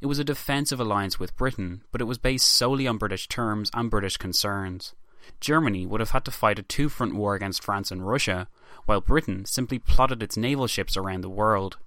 It 0.00 0.06
was 0.06 0.18
a 0.18 0.24
defensive 0.24 0.78
alliance 0.78 1.18
with 1.18 1.36
Britain, 1.36 1.82
but 1.90 2.00
it 2.00 2.04
was 2.04 2.18
based 2.18 2.46
solely 2.46 2.86
on 2.86 2.98
British 2.98 3.26
terms 3.26 3.70
and 3.74 3.90
British 3.90 4.16
concerns. 4.16 4.94
Germany 5.40 5.86
would 5.86 6.00
have 6.00 6.10
had 6.10 6.24
to 6.26 6.30
fight 6.30 6.58
a 6.58 6.62
two 6.62 6.88
front 6.88 7.14
war 7.14 7.34
against 7.34 7.62
France 7.64 7.90
and 7.90 8.06
Russia, 8.06 8.48
while 8.84 9.00
Britain 9.00 9.44
simply 9.44 9.78
plotted 9.78 10.22
its 10.22 10.36
naval 10.36 10.66
ships 10.66 10.96
around 10.96 11.22
the 11.22 11.30
world. 11.30 11.78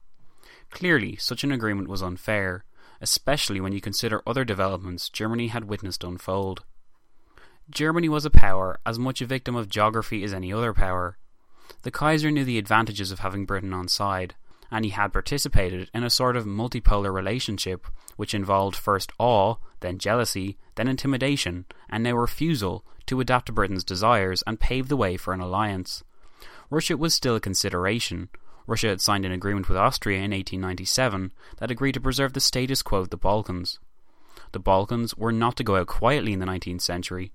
Clearly, 0.72 1.16
such 1.16 1.44
an 1.44 1.52
agreement 1.52 1.88
was 1.88 2.02
unfair, 2.02 2.66
especially 3.00 3.62
when 3.62 3.74
you 3.74 3.82
consider 3.82 4.22
other 4.26 4.44
developments 4.44 5.10
Germany 5.10 5.48
had 5.48 5.66
witnessed 5.66 6.04
unfold. 6.04 6.64
Germany 7.70 8.10
was 8.10 8.26
a 8.26 8.30
power 8.30 8.80
as 8.86 9.00
much 9.00 9.22
a 9.22 9.26
victim 9.26 9.56
of 9.56 9.70
geography 9.70 10.24
as 10.24 10.34
any 10.34 10.52
other 10.52 10.74
power. 10.74 11.18
The 11.84 11.92
Kaiser 11.92 12.32
knew 12.32 12.44
the 12.44 12.58
advantages 12.58 13.12
of 13.12 13.20
having 13.20 13.46
Britain 13.46 13.74
on 13.74 13.88
side, 13.88 14.36
and 14.72 14.84
he 14.84 14.92
had 14.92 15.14
participated 15.14 15.90
in 15.94 16.04
a 16.04 16.10
sort 16.10 16.36
of 16.36 16.46
multipolar 16.46 17.14
relationship 17.14 17.88
which 18.16 18.34
involved 18.34 18.76
first 18.76 19.12
awe, 19.20 19.56
then 19.82 19.98
jealousy, 19.98 20.58
then 20.76 20.88
intimidation, 20.88 21.66
and 21.90 22.04
now 22.04 22.14
refusal 22.14 22.86
to 23.06 23.20
adapt 23.20 23.48
to 23.48 23.52
Britain's 23.52 23.84
desires 23.84 24.44
and 24.48 24.60
pave 24.60 24.88
the 24.88 24.98
way 24.98 25.18
for 25.18 25.34
an 25.34 25.42
alliance. 25.42 26.04
Russia 26.70 26.98
was 26.98 27.14
still 27.14 27.36
a 27.36 27.42
consideration. 27.42 28.30
Russia 28.68 28.88
had 28.88 29.02
signed 29.02 29.26
an 29.26 29.32
agreement 29.32 29.70
with 29.70 29.78
Austria 29.78 30.18
in 30.18 30.32
1897 30.32 31.32
that 31.58 31.72
agreed 31.72 31.94
to 31.94 32.00
preserve 32.00 32.34
the 32.34 32.40
status 32.40 32.82
quo 32.82 33.00
of 33.00 33.10
the 33.10 33.18
Balkans. 33.18 33.80
The 34.54 34.60
Balkans 34.60 35.16
were 35.16 35.32
not 35.32 35.56
to 35.58 35.64
go 35.64 35.76
out 35.76 35.88
quietly 35.88 36.34
in 36.34 36.40
the 36.40 36.46
19th 36.46 36.82
century, 36.82 37.32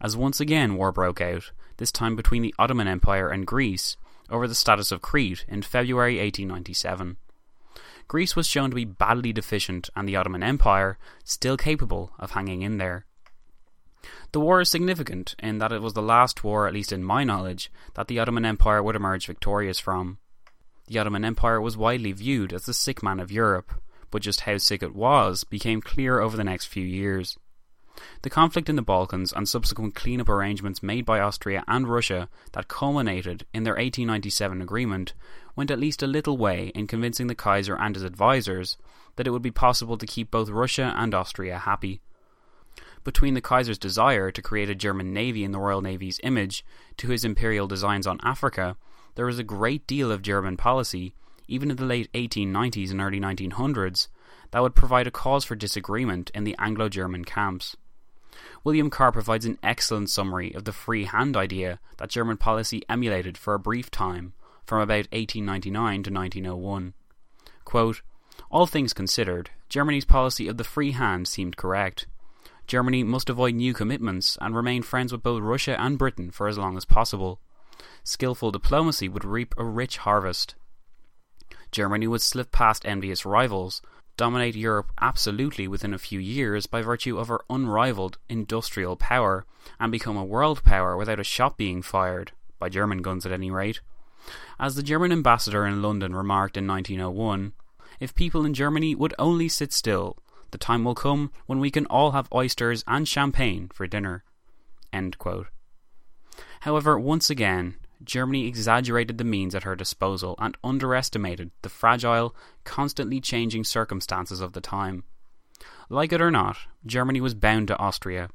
as 0.00 0.16
once 0.16 0.40
again 0.40 0.76
war 0.76 0.92
broke 0.92 1.20
out, 1.20 1.52
this 1.76 1.92
time 1.92 2.16
between 2.16 2.42
the 2.42 2.54
Ottoman 2.58 2.88
Empire 2.88 3.28
and 3.28 3.46
Greece, 3.46 3.96
over 4.30 4.48
the 4.48 4.54
status 4.54 4.92
of 4.92 5.02
Crete 5.02 5.44
in 5.48 5.62
February 5.62 6.14
1897. 6.14 7.16
Greece 8.08 8.36
was 8.36 8.46
shown 8.46 8.70
to 8.70 8.76
be 8.76 8.84
badly 8.84 9.32
deficient, 9.32 9.88
and 9.96 10.08
the 10.08 10.16
Ottoman 10.16 10.42
Empire 10.42 10.98
still 11.24 11.56
capable 11.56 12.12
of 12.18 12.32
hanging 12.32 12.62
in 12.62 12.78
there. 12.78 13.06
The 14.32 14.40
war 14.40 14.60
is 14.60 14.68
significant 14.68 15.34
in 15.38 15.58
that 15.58 15.72
it 15.72 15.82
was 15.82 15.92
the 15.92 16.02
last 16.02 16.42
war, 16.42 16.66
at 16.66 16.74
least 16.74 16.92
in 16.92 17.04
my 17.04 17.24
knowledge, 17.24 17.70
that 17.94 18.08
the 18.08 18.18
Ottoman 18.18 18.44
Empire 18.44 18.82
would 18.82 18.96
emerge 18.96 19.26
victorious 19.26 19.78
from. 19.78 20.18
The 20.88 20.98
Ottoman 20.98 21.24
Empire 21.24 21.60
was 21.60 21.76
widely 21.76 22.12
viewed 22.12 22.52
as 22.52 22.64
the 22.64 22.74
sick 22.74 23.02
man 23.02 23.20
of 23.20 23.30
Europe, 23.30 23.72
but 24.10 24.22
just 24.22 24.40
how 24.40 24.58
sick 24.58 24.82
it 24.82 24.94
was 24.94 25.44
became 25.44 25.80
clear 25.80 26.20
over 26.20 26.36
the 26.36 26.44
next 26.44 26.66
few 26.66 26.84
years. 26.84 27.38
The 28.22 28.30
conflict 28.30 28.68
in 28.68 28.76
the 28.76 28.82
Balkans 28.82 29.32
and 29.32 29.48
subsequent 29.48 29.94
clean-up 29.94 30.28
arrangements 30.28 30.82
made 30.82 31.04
by 31.04 31.20
Austria 31.20 31.64
and 31.66 31.88
Russia 31.88 32.28
that 32.52 32.68
culminated 32.68 33.44
in 33.52 33.64
their 33.64 33.74
1897 33.74 34.62
agreement 34.62 35.12
went 35.56 35.70
at 35.70 35.80
least 35.80 36.02
a 36.02 36.06
little 36.06 36.36
way 36.36 36.70
in 36.74 36.86
convincing 36.86 37.26
the 37.26 37.34
Kaiser 37.34 37.76
and 37.76 37.96
his 37.96 38.04
advisers 38.04 38.76
that 39.16 39.26
it 39.26 39.30
would 39.30 39.42
be 39.42 39.50
possible 39.50 39.98
to 39.98 40.06
keep 40.06 40.30
both 40.30 40.48
Russia 40.48 40.94
and 40.96 41.14
Austria 41.14 41.58
happy. 41.58 42.00
Between 43.04 43.34
the 43.34 43.40
Kaiser's 43.40 43.78
desire 43.78 44.30
to 44.30 44.40
create 44.40 44.70
a 44.70 44.74
German 44.74 45.12
navy 45.12 45.42
in 45.42 45.50
the 45.50 45.58
Royal 45.58 45.82
Navy's 45.82 46.20
image 46.22 46.64
to 46.98 47.08
his 47.08 47.24
imperial 47.24 47.66
designs 47.66 48.06
on 48.06 48.20
Africa, 48.22 48.76
there 49.16 49.26
was 49.26 49.38
a 49.40 49.44
great 49.44 49.86
deal 49.86 50.12
of 50.12 50.22
German 50.22 50.56
policy, 50.56 51.14
even 51.48 51.70
in 51.70 51.76
the 51.76 51.84
late 51.84 52.10
1890s 52.12 52.90
and 52.90 53.00
early 53.00 53.20
1900s, 53.20 54.08
that 54.52 54.62
would 54.62 54.76
provide 54.76 55.06
a 55.06 55.10
cause 55.10 55.44
for 55.44 55.56
disagreement 55.56 56.30
in 56.34 56.44
the 56.44 56.56
Anglo 56.58 56.88
German 56.88 57.24
camps. 57.24 57.76
William 58.64 58.90
Carr 58.90 59.10
provides 59.10 59.44
an 59.44 59.58
excellent 59.62 60.08
summary 60.08 60.52
of 60.54 60.64
the 60.64 60.72
free 60.72 61.04
hand 61.04 61.36
idea 61.36 61.80
that 61.96 62.10
German 62.10 62.36
policy 62.36 62.82
emulated 62.88 63.36
for 63.36 63.54
a 63.54 63.58
brief 63.58 63.90
time, 63.90 64.34
from 64.64 64.80
about 64.80 65.10
1899 65.10 66.02
to 66.04 66.10
1901. 66.10 66.94
Quote, 67.64 68.02
All 68.50 68.66
things 68.66 68.92
considered, 68.92 69.50
Germany's 69.68 70.04
policy 70.04 70.46
of 70.46 70.58
the 70.58 70.64
free 70.64 70.92
hand 70.92 71.26
seemed 71.26 71.56
correct. 71.56 72.06
Germany 72.66 73.02
must 73.02 73.28
avoid 73.28 73.54
new 73.54 73.74
commitments 73.74 74.38
and 74.40 74.54
remain 74.54 74.82
friends 74.82 75.10
with 75.12 75.22
both 75.22 75.42
Russia 75.42 75.80
and 75.80 75.98
Britain 75.98 76.30
for 76.30 76.46
as 76.46 76.56
long 76.58 76.76
as 76.76 76.84
possible. 76.84 77.40
Skillful 78.04 78.52
diplomacy 78.52 79.08
would 79.08 79.24
reap 79.24 79.54
a 79.58 79.64
rich 79.64 79.98
harvest. 79.98 80.54
Germany 81.72 82.06
would 82.06 82.20
slip 82.20 82.52
past 82.52 82.86
envious 82.86 83.26
rivals, 83.26 83.82
dominate 84.16 84.54
Europe 84.54 84.92
absolutely 85.00 85.66
within 85.66 85.94
a 85.94 85.98
few 85.98 86.20
years 86.20 86.66
by 86.66 86.82
virtue 86.82 87.18
of 87.18 87.28
her 87.28 87.40
unrivaled 87.48 88.18
industrial 88.28 88.96
power, 88.96 89.44
and 89.80 89.90
become 89.90 90.16
a 90.16 90.24
world 90.24 90.62
power 90.64 90.96
without 90.96 91.20
a 91.20 91.24
shot 91.24 91.56
being 91.56 91.82
fired, 91.82 92.32
by 92.58 92.68
German 92.68 93.02
guns 93.02 93.24
at 93.26 93.32
any 93.32 93.50
rate. 93.50 93.80
As 94.58 94.74
the 94.74 94.82
German 94.82 95.12
ambassador 95.12 95.66
in 95.66 95.82
London 95.82 96.14
remarked 96.14 96.56
in 96.56 96.66
1901, 96.66 97.52
if 98.00 98.14
people 98.14 98.44
in 98.44 98.54
Germany 98.54 98.94
would 98.94 99.14
only 99.18 99.48
sit 99.48 99.72
still, 99.72 100.16
the 100.50 100.58
time 100.58 100.84
will 100.84 100.94
come 100.94 101.32
when 101.46 101.58
we 101.58 101.70
can 101.70 101.86
all 101.86 102.12
have 102.12 102.28
oysters 102.32 102.84
and 102.86 103.08
champagne 103.08 103.70
for 103.72 103.86
dinner. 103.86 104.24
However, 106.60 106.98
once 106.98 107.30
again, 107.30 107.76
Germany 108.04 108.46
exaggerated 108.46 109.18
the 109.18 109.24
means 109.24 109.54
at 109.54 109.62
her 109.62 109.76
disposal 109.76 110.34
and 110.38 110.56
underestimated 110.62 111.50
the 111.62 111.68
fragile, 111.68 112.34
constantly 112.64 113.20
changing 113.20 113.64
circumstances 113.64 114.40
of 114.40 114.52
the 114.52 114.60
time. 114.60 115.04
Like 115.88 116.12
it 116.12 116.20
or 116.20 116.30
not, 116.30 116.56
Germany 116.86 117.20
was 117.20 117.34
bound 117.34 117.68
to 117.68 117.78
Austria. 117.78 118.30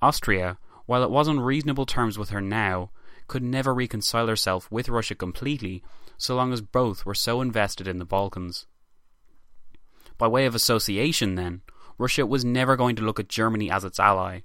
Austria, 0.00 0.58
while 0.86 1.02
it 1.02 1.10
was 1.10 1.28
on 1.28 1.40
reasonable 1.40 1.86
terms 1.86 2.18
with 2.18 2.30
her 2.30 2.40
now, 2.40 2.90
could 3.28 3.42
never 3.42 3.74
reconcile 3.74 4.26
herself 4.26 4.70
with 4.70 4.88
Russia 4.88 5.14
completely 5.14 5.82
so 6.18 6.36
long 6.36 6.52
as 6.52 6.60
both 6.60 7.04
were 7.04 7.14
so 7.14 7.40
invested 7.40 7.88
in 7.88 7.98
the 7.98 8.04
Balkans. 8.04 8.66
By 10.18 10.28
way 10.28 10.46
of 10.46 10.54
association, 10.54 11.34
then, 11.34 11.62
Russia 11.98 12.26
was 12.26 12.44
never 12.44 12.76
going 12.76 12.96
to 12.96 13.02
look 13.02 13.18
at 13.18 13.28
Germany 13.28 13.70
as 13.70 13.84
its 13.84 13.98
ally. 13.98 14.40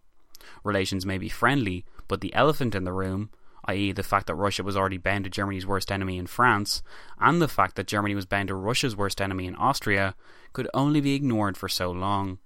Relations 0.63 1.05
may 1.05 1.17
be 1.17 1.29
friendly, 1.29 1.85
but 2.07 2.21
the 2.21 2.33
elephant 2.33 2.73
in 2.75 2.83
the 2.83 2.93
room, 2.93 3.29
i.e., 3.67 3.91
the 3.91 4.03
fact 4.03 4.27
that 4.27 4.35
Russia 4.35 4.63
was 4.63 4.77
already 4.77 4.97
bound 4.97 5.23
to 5.25 5.29
Germany's 5.29 5.65
worst 5.65 5.91
enemy 5.91 6.17
in 6.17 6.27
France, 6.27 6.81
and 7.19 7.41
the 7.41 7.47
fact 7.47 7.75
that 7.75 7.87
Germany 7.87 8.15
was 8.15 8.25
bound 8.25 8.47
to 8.47 8.55
Russia's 8.55 8.95
worst 8.95 9.21
enemy 9.21 9.45
in 9.45 9.55
Austria, 9.55 10.15
could 10.53 10.67
only 10.73 11.01
be 11.01 11.15
ignored 11.15 11.57
for 11.57 11.67
so 11.67 11.91
long. 11.91 12.39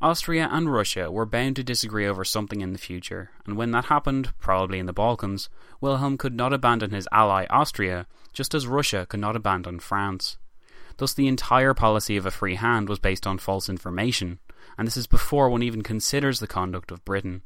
Austria 0.00 0.48
and 0.52 0.70
Russia 0.70 1.10
were 1.10 1.24
bound 1.24 1.56
to 1.56 1.64
disagree 1.64 2.06
over 2.06 2.24
something 2.24 2.60
in 2.60 2.72
the 2.72 2.78
future, 2.78 3.30
and 3.46 3.56
when 3.56 3.70
that 3.70 3.86
happened, 3.86 4.34
probably 4.38 4.78
in 4.78 4.86
the 4.86 4.92
Balkans, 4.92 5.48
Wilhelm 5.80 6.18
could 6.18 6.34
not 6.34 6.52
abandon 6.52 6.90
his 6.90 7.08
ally 7.10 7.46
Austria, 7.48 8.06
just 8.32 8.54
as 8.54 8.66
Russia 8.66 9.06
could 9.08 9.20
not 9.20 9.36
abandon 9.36 9.78
France. 9.78 10.36
Thus, 10.98 11.14
the 11.14 11.26
entire 11.26 11.74
policy 11.74 12.16
of 12.16 12.26
a 12.26 12.30
free 12.30 12.56
hand 12.56 12.88
was 12.88 12.98
based 12.98 13.26
on 13.26 13.38
false 13.38 13.68
information, 13.68 14.40
and 14.76 14.86
this 14.86 14.96
is 14.96 15.06
before 15.06 15.48
one 15.48 15.62
even 15.62 15.82
considers 15.82 16.38
the 16.38 16.46
conduct 16.46 16.90
of 16.90 17.04
Britain. 17.04 17.42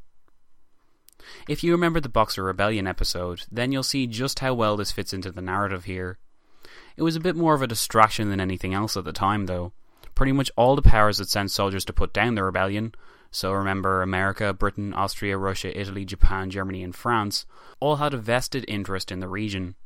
If 1.48 1.64
you 1.64 1.72
remember 1.72 2.00
the 2.00 2.08
Boxer 2.08 2.42
Rebellion 2.44 2.86
episode, 2.86 3.44
then 3.50 3.72
you'll 3.72 3.82
see 3.82 4.06
just 4.06 4.38
how 4.38 4.54
well 4.54 4.76
this 4.76 4.92
fits 4.92 5.12
into 5.12 5.32
the 5.32 5.42
narrative 5.42 5.84
here. 5.84 6.18
It 6.96 7.02
was 7.02 7.16
a 7.16 7.20
bit 7.20 7.36
more 7.36 7.54
of 7.54 7.62
a 7.62 7.66
distraction 7.66 8.30
than 8.30 8.40
anything 8.40 8.74
else 8.74 8.96
at 8.96 9.04
the 9.04 9.12
time, 9.12 9.46
though. 9.46 9.72
Pretty 10.14 10.32
much 10.32 10.50
all 10.56 10.74
the 10.74 10.82
powers 10.82 11.18
that 11.18 11.28
sent 11.28 11.50
soldiers 11.50 11.84
to 11.84 11.92
put 11.92 12.12
down 12.12 12.34
the 12.34 12.42
rebellion, 12.42 12.92
so 13.30 13.52
remember 13.52 14.02
America, 14.02 14.52
Britain, 14.52 14.92
Austria, 14.92 15.38
Russia, 15.38 15.78
Italy, 15.78 16.04
Japan, 16.04 16.50
Germany, 16.50 16.82
and 16.82 16.94
France, 16.94 17.46
all 17.78 17.96
had 17.96 18.14
a 18.14 18.18
vested 18.18 18.64
interest 18.66 19.12
in 19.12 19.20
the 19.20 19.28
region. 19.28 19.76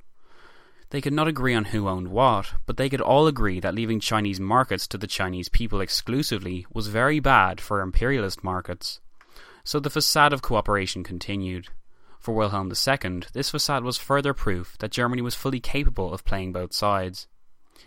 They 0.88 1.02
could 1.02 1.12
not 1.12 1.28
agree 1.28 1.54
on 1.54 1.66
who 1.66 1.86
owned 1.86 2.08
what, 2.08 2.54
but 2.66 2.78
they 2.78 2.88
could 2.88 3.00
all 3.00 3.26
agree 3.26 3.60
that 3.60 3.74
leaving 3.74 4.00
Chinese 4.00 4.40
markets 4.40 4.86
to 4.88 4.98
the 4.98 5.06
Chinese 5.06 5.50
people 5.50 5.80
exclusively 5.82 6.66
was 6.72 6.88
very 6.88 7.20
bad 7.20 7.60
for 7.60 7.80
imperialist 7.82 8.42
markets. 8.42 9.01
So 9.64 9.78
the 9.78 9.90
facade 9.90 10.32
of 10.32 10.42
cooperation 10.42 11.04
continued. 11.04 11.68
For 12.18 12.34
Wilhelm 12.34 12.70
II, 12.70 13.22
this 13.32 13.50
facade 13.50 13.84
was 13.84 13.98
further 13.98 14.34
proof 14.34 14.76
that 14.78 14.92
Germany 14.92 15.22
was 15.22 15.34
fully 15.34 15.60
capable 15.60 16.12
of 16.12 16.24
playing 16.24 16.52
both 16.52 16.72
sides. 16.72 17.26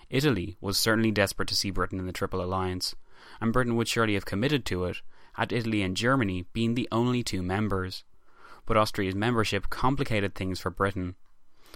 Italy 0.10 0.58
was 0.62 0.77
certainly 0.77 1.12
desperate 1.12 1.48
to 1.50 1.55
see 1.55 1.72
Britain 1.72 2.00
in 2.00 2.05
the 2.05 2.13
Triple 2.13 2.44
Alliance, 2.44 2.96
and 3.39 3.53
Britain 3.53 3.75
would 3.75 3.88
surely 3.88 4.13
have 4.13 4.25
committed 4.25 4.65
to 4.65 4.86
it 4.86 5.01
had 5.36 5.51
Italy 5.51 5.82
and 5.82 5.98
Germany 5.98 6.46
been 6.53 6.75
the 6.75 6.88
only 6.91 7.22
two 7.22 7.44
members. 7.44 8.03
But 8.65 8.77
Austria's 8.77 9.15
membership 9.15 9.70
complicated 9.70 10.34
things 10.34 10.60
for 10.60 10.70
Britain. 10.70 11.15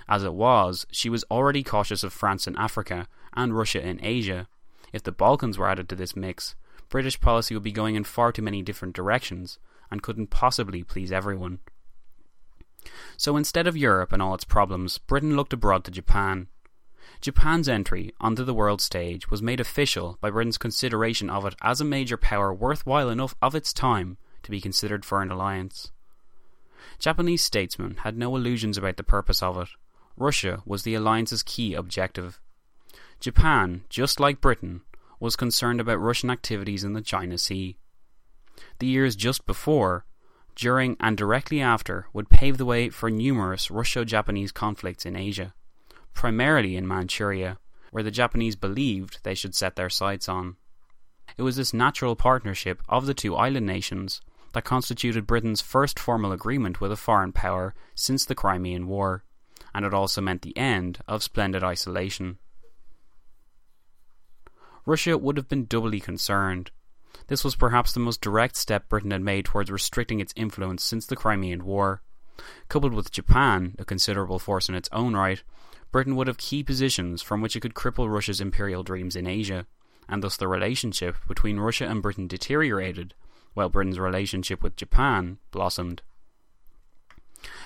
As 0.08 0.24
it 0.24 0.34
was, 0.34 0.88
she 0.92 1.10
was 1.10 1.26
already 1.30 1.62
cautious 1.62 2.04
of 2.04 2.14
France 2.14 2.48
in 2.48 2.56
Africa 2.56 3.08
and 3.34 3.56
Russia 3.56 3.86
in 3.86 4.00
Asia. 4.02 4.48
If 4.94 5.04
the 5.04 5.12
Balkans 5.12 5.58
were 5.58 5.70
added 5.70 5.90
to 5.90 5.96
this 5.96 6.16
mix, 6.16 6.56
British 6.88 7.20
policy 7.20 7.54
would 7.54 7.64
be 7.64 7.72
going 7.72 7.96
in 7.96 8.06
far 8.06 8.32
too 8.32 8.42
many 8.42 8.62
different 8.62 8.96
directions, 8.96 9.60
and 9.92 10.04
couldn't 10.04 10.28
possibly 10.28 10.84
please 10.84 11.12
everyone. 11.12 11.60
So 13.18 13.36
instead 13.36 13.68
of 13.68 13.78
Europe 13.78 14.14
and 14.14 14.22
all 14.22 14.34
its 14.34 14.46
problems, 14.46 14.98
Britain 14.98 15.36
looked 15.36 15.54
abroad 15.54 15.84
to 15.86 15.92
Japan. 15.92 16.48
Japan's 17.22 17.68
entry 17.68 18.14
onto 18.22 18.46
the 18.46 18.54
world 18.54 18.82
stage 18.82 19.30
was 19.30 19.42
made 19.42 19.60
official 19.60 20.18
by 20.22 20.30
Britain's 20.30 20.58
consideration 20.58 21.30
of 21.30 21.46
it 21.46 21.56
as 21.62 21.82
a 21.82 21.86
major 21.86 22.16
power 22.16 22.54
worthwhile 22.54 23.10
enough 23.10 23.36
of 23.42 23.56
its 23.56 23.74
time 23.74 24.18
to 24.44 24.52
be 24.52 24.62
considered 24.62 25.04
for 25.04 25.22
an 25.22 25.30
alliance. 25.30 25.92
Japanese 26.98 27.44
statesmen 27.44 27.98
had 28.04 28.18
no 28.18 28.36
illusions 28.36 28.78
about 28.78 28.98
the 28.98 29.04
purpose 29.04 29.44
of 29.44 29.58
it. 29.58 29.70
Russia 30.16 30.62
was 30.66 30.84
the 30.84 30.96
alliance's 30.96 31.44
key 31.44 31.74
objective. 31.74 32.40
Japan, 33.20 33.84
just 33.90 34.20
like 34.20 34.40
Britain, 34.40 34.82
was 35.20 35.36
concerned 35.36 35.82
about 35.82 36.00
Russian 36.00 36.30
activities 36.30 36.86
in 36.86 36.94
the 36.94 37.02
China 37.02 37.38
Sea. 37.38 37.78
The 38.80 38.88
years 38.88 39.16
just 39.16 39.46
before, 39.46 40.06
during, 40.56 40.98
and 41.00 41.18
directly 41.18 41.62
after 41.62 42.08
would 42.14 42.30
pave 42.30 42.58
the 42.58 42.66
way 42.66 42.90
for 42.90 43.10
numerous 43.10 43.72
Russo 43.72 44.04
Japanese 44.04 44.52
conflicts 44.52 45.06
in 45.06 45.16
Asia, 45.16 45.54
primarily 46.14 46.76
in 46.76 46.88
Manchuria, 46.88 47.60
where 47.92 48.04
the 48.04 48.12
Japanese 48.12 48.56
believed 48.56 49.20
they 49.24 49.36
should 49.36 49.56
set 49.56 49.76
their 49.76 49.90
sights 49.90 50.28
on. 50.28 50.58
It 51.38 51.44
was 51.44 51.56
this 51.56 51.74
natural 51.74 52.16
partnership 52.16 52.82
of 52.90 53.06
the 53.06 53.14
two 53.14 53.36
island 53.36 53.66
nations 53.66 54.22
that 54.54 54.66
constituted 54.66 55.28
Britain's 55.28 55.62
first 55.62 56.00
formal 56.00 56.32
agreement 56.32 56.82
with 56.82 56.92
a 56.92 56.98
foreign 56.98 57.32
power 57.32 57.74
since 57.96 58.26
the 58.26 58.36
Crimean 58.36 58.88
War, 58.88 59.24
and 59.74 59.86
it 59.86 59.94
also 59.94 60.22
meant 60.22 60.42
the 60.42 60.58
end 60.58 61.00
of 61.08 61.24
splendid 61.24 61.64
isolation. 61.64 62.40
Russia 64.86 65.18
would 65.18 65.38
have 65.38 65.48
been 65.48 65.66
doubly 65.66 66.00
concerned. 66.00 66.72
This 67.30 67.44
was 67.44 67.56
perhaps 67.56 67.94
the 67.94 68.00
most 68.00 68.22
direct 68.22 68.56
step 68.56 68.90
Britain 68.90 69.12
had 69.12 69.22
made 69.22 69.46
towards 69.46 69.70
restricting 69.70 70.20
its 70.20 70.34
influence 70.36 70.84
since 70.84 71.06
the 71.06 71.16
Crimean 71.16 71.64
War. 71.64 72.02
Coupled 72.70 72.94
with 72.94 73.12
Japan, 73.12 73.76
a 73.78 73.86
considerable 73.86 74.40
force 74.40 74.68
in 74.68 74.74
its 74.74 74.90
own 74.92 75.16
right, 75.16 75.44
Britain 75.92 76.16
would 76.16 76.26
have 76.26 76.38
key 76.38 76.64
positions 76.64 77.22
from 77.22 77.42
which 77.42 77.56
it 77.56 77.60
could 77.60 77.76
cripple 77.76 78.12
Russia's 78.12 78.42
imperial 78.42 78.82
dreams 78.82 79.16
in 79.16 79.28
Asia, 79.28 79.68
and 80.08 80.24
thus 80.24 80.38
the 80.38 80.48
relationship 80.48 81.16
between 81.28 81.60
Russia 81.60 81.86
and 81.86 82.02
Britain 82.02 82.28
deteriorated, 82.28 83.14
while 83.54 83.70
Britain's 83.70 84.00
relationship 84.00 84.64
with 84.64 84.76
Japan 84.76 85.38
blossomed. 85.52 86.02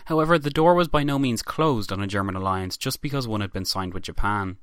However, 0.06 0.38
the 0.38 0.50
door 0.50 0.74
was 0.74 0.90
by 0.90 1.04
no 1.04 1.18
means 1.18 1.42
closed 1.42 1.92
on 1.94 2.02
a 2.02 2.08
German 2.08 2.36
alliance 2.36 2.76
just 2.76 3.02
because 3.02 3.30
one 3.30 3.40
had 3.40 3.54
been 3.54 3.66
signed 3.66 3.94
with 3.94 4.04
Japan. 4.04 4.58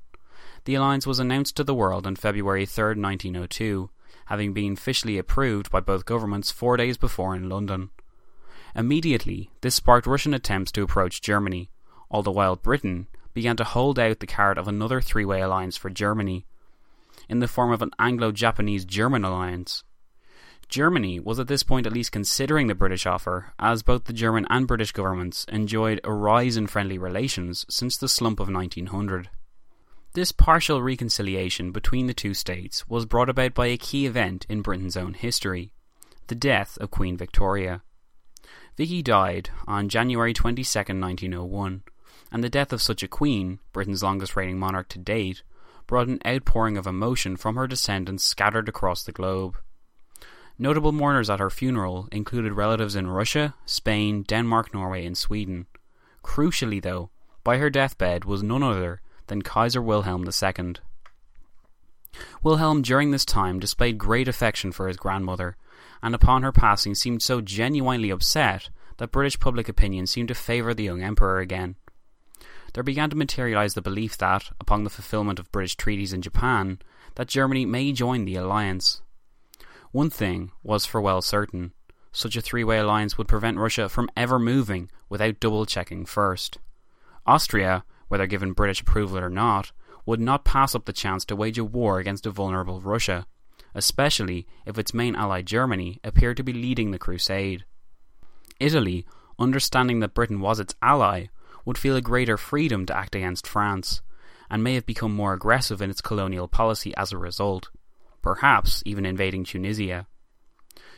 The 0.65 0.75
alliance 0.75 1.07
was 1.07 1.19
announced 1.19 1.55
to 1.57 1.63
the 1.63 1.73
world 1.73 2.05
on 2.05 2.15
February 2.15 2.67
3, 2.67 3.01
1902, 3.01 3.89
having 4.31 4.53
been 4.53 4.71
officially 4.71 5.17
approved 5.17 5.69
by 5.69 5.81
both 5.81 6.05
governments 6.05 6.51
four 6.51 6.77
days 6.77 6.95
before 6.95 7.35
in 7.35 7.49
London. 7.49 7.89
Immediately, 8.73 9.51
this 9.59 9.75
sparked 9.75 10.07
Russian 10.07 10.33
attempts 10.33 10.71
to 10.71 10.83
approach 10.83 11.21
Germany, 11.21 11.69
all 12.09 12.23
the 12.23 12.31
while 12.31 12.55
Britain 12.55 13.07
began 13.33 13.57
to 13.57 13.65
hold 13.65 13.99
out 13.99 14.21
the 14.21 14.25
card 14.25 14.57
of 14.57 14.69
another 14.69 15.01
three 15.01 15.25
way 15.25 15.41
alliance 15.41 15.75
for 15.75 15.89
Germany, 15.89 16.45
in 17.27 17.39
the 17.39 17.47
form 17.49 17.73
of 17.73 17.81
an 17.81 17.91
Anglo 17.99 18.31
Japanese 18.31 18.85
German 18.85 19.25
alliance. 19.25 19.83
Germany 20.69 21.19
was 21.19 21.37
at 21.37 21.49
this 21.49 21.63
point 21.63 21.85
at 21.85 21.91
least 21.91 22.13
considering 22.13 22.67
the 22.67 22.73
British 22.73 23.05
offer, 23.05 23.51
as 23.59 23.83
both 23.83 24.05
the 24.05 24.13
German 24.13 24.47
and 24.49 24.65
British 24.65 24.93
governments 24.93 25.45
enjoyed 25.49 25.99
a 26.05 26.13
rise 26.13 26.55
in 26.55 26.67
friendly 26.67 26.97
relations 26.97 27.65
since 27.69 27.97
the 27.97 28.07
slump 28.07 28.39
of 28.39 28.47
1900. 28.47 29.29
This 30.13 30.33
partial 30.33 30.81
reconciliation 30.81 31.71
between 31.71 32.07
the 32.07 32.13
two 32.13 32.33
states 32.33 32.85
was 32.89 33.05
brought 33.05 33.29
about 33.29 33.53
by 33.53 33.67
a 33.67 33.77
key 33.77 34.05
event 34.05 34.45
in 34.49 34.61
Britain's 34.61 34.97
own 34.97 35.13
history 35.13 35.71
the 36.27 36.35
death 36.35 36.77
of 36.79 36.91
Queen 36.91 37.15
Victoria. 37.15 37.81
Vicky 38.75 39.01
died 39.01 39.49
on 39.67 39.87
January 39.87 40.33
22, 40.33 40.79
1901, 40.79 41.83
and 42.31 42.43
the 42.43 42.49
death 42.49 42.73
of 42.73 42.81
such 42.81 43.03
a 43.03 43.07
queen, 43.07 43.59
Britain's 43.71 44.03
longest 44.03 44.35
reigning 44.35 44.59
monarch 44.59 44.89
to 44.89 44.99
date, 44.99 45.43
brought 45.87 46.07
an 46.07 46.19
outpouring 46.25 46.77
of 46.77 46.87
emotion 46.87 47.37
from 47.37 47.55
her 47.55 47.67
descendants 47.67 48.23
scattered 48.23 48.67
across 48.67 49.03
the 49.03 49.11
globe. 49.13 49.57
Notable 50.57 50.91
mourners 50.91 51.29
at 51.29 51.39
her 51.39 51.49
funeral 51.49 52.07
included 52.11 52.53
relatives 52.53 52.95
in 52.95 53.07
Russia, 53.07 53.55
Spain, 53.65 54.23
Denmark, 54.23 54.73
Norway, 54.73 55.05
and 55.05 55.17
Sweden. 55.17 55.67
Crucially, 56.21 56.81
though, 56.81 57.09
by 57.43 57.57
her 57.57 57.69
deathbed 57.69 58.25
was 58.25 58.43
none 58.43 58.63
other 58.63 59.01
than 59.31 59.41
Kaiser 59.41 59.81
Wilhelm 59.81 60.25
II. 60.27 60.73
Wilhelm 62.43 62.81
during 62.81 63.11
this 63.11 63.23
time 63.23 63.61
displayed 63.61 63.97
great 63.97 64.27
affection 64.27 64.73
for 64.73 64.89
his 64.89 64.97
grandmother, 64.97 65.55
and 66.03 66.13
upon 66.13 66.43
her 66.43 66.51
passing 66.51 66.95
seemed 66.95 67.23
so 67.23 67.39
genuinely 67.39 68.09
upset 68.09 68.69
that 68.97 69.13
British 69.13 69.39
public 69.39 69.69
opinion 69.69 70.05
seemed 70.05 70.27
to 70.27 70.35
favour 70.35 70.73
the 70.73 70.83
young 70.83 71.01
emperor 71.01 71.39
again. 71.39 71.77
There 72.73 72.83
began 72.83 73.09
to 73.11 73.15
materialise 73.15 73.73
the 73.73 73.81
belief 73.81 74.17
that, 74.17 74.49
upon 74.59 74.83
the 74.83 74.89
fulfilment 74.89 75.39
of 75.39 75.49
British 75.53 75.77
treaties 75.77 76.11
in 76.11 76.21
Japan, 76.21 76.79
that 77.15 77.29
Germany 77.29 77.65
may 77.65 77.93
join 77.93 78.25
the 78.25 78.35
alliance. 78.35 79.01
One 79.93 80.09
thing 80.09 80.51
was 80.61 80.85
for 80.85 80.99
well 80.99 81.21
certain 81.21 81.71
such 82.11 82.35
a 82.35 82.41
three 82.41 82.65
way 82.65 82.79
alliance 82.79 83.17
would 83.17 83.29
prevent 83.29 83.57
Russia 83.57 83.87
from 83.87 84.09
ever 84.17 84.37
moving 84.37 84.91
without 85.07 85.39
double 85.39 85.65
checking 85.65 86.05
first. 86.05 86.57
Austria, 87.25 87.85
whether 88.11 88.27
given 88.27 88.51
British 88.51 88.81
approval 88.81 89.17
or 89.17 89.29
not, 89.29 89.71
would 90.05 90.19
not 90.19 90.43
pass 90.43 90.75
up 90.75 90.83
the 90.83 90.91
chance 90.91 91.23
to 91.23 91.33
wage 91.33 91.57
a 91.57 91.63
war 91.63 91.97
against 91.97 92.25
a 92.25 92.29
vulnerable 92.29 92.81
Russia, 92.81 93.25
especially 93.73 94.45
if 94.65 94.77
its 94.77 94.93
main 94.93 95.15
ally 95.15 95.41
Germany 95.41 95.97
appeared 96.03 96.35
to 96.35 96.43
be 96.43 96.51
leading 96.51 96.91
the 96.91 96.99
crusade. 96.99 97.63
Italy, 98.59 99.05
understanding 99.39 100.01
that 100.01 100.13
Britain 100.13 100.41
was 100.41 100.59
its 100.59 100.75
ally, 100.81 101.27
would 101.63 101.77
feel 101.77 101.95
a 101.95 102.01
greater 102.01 102.35
freedom 102.35 102.85
to 102.85 102.93
act 102.93 103.15
against 103.15 103.47
France, 103.47 104.01
and 104.49 104.61
may 104.61 104.73
have 104.73 104.85
become 104.85 105.15
more 105.15 105.31
aggressive 105.31 105.81
in 105.81 105.89
its 105.89 106.01
colonial 106.01 106.49
policy 106.49 106.93
as 106.97 107.13
a 107.13 107.17
result, 107.17 107.69
perhaps 108.21 108.83
even 108.85 109.05
invading 109.05 109.45
Tunisia. 109.45 110.05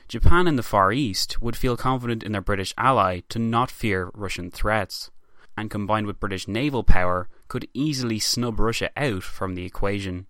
Japan 0.08 0.47
in 0.47 0.56
the 0.56 0.63
Far 0.63 0.91
East 0.91 1.39
would 1.43 1.56
feel 1.56 1.78
confident 1.78 2.23
in 2.23 2.32
their 2.32 2.41
British 2.41 2.73
ally 2.76 3.19
to 3.30 3.38
not 3.38 3.69
fear 3.69 4.10
Russian 4.15 4.49
threats, 4.49 5.12
and 5.57 5.69
combined 5.69 6.07
with 6.07 6.19
British 6.19 6.47
naval 6.47 6.83
power, 6.83 7.29
could 7.47 7.67
easily 7.73 8.19
snub 8.19 8.59
Russia 8.59 8.89
out 8.97 9.23
from 9.23 9.55
the 9.55 9.65
equation. 9.65 10.27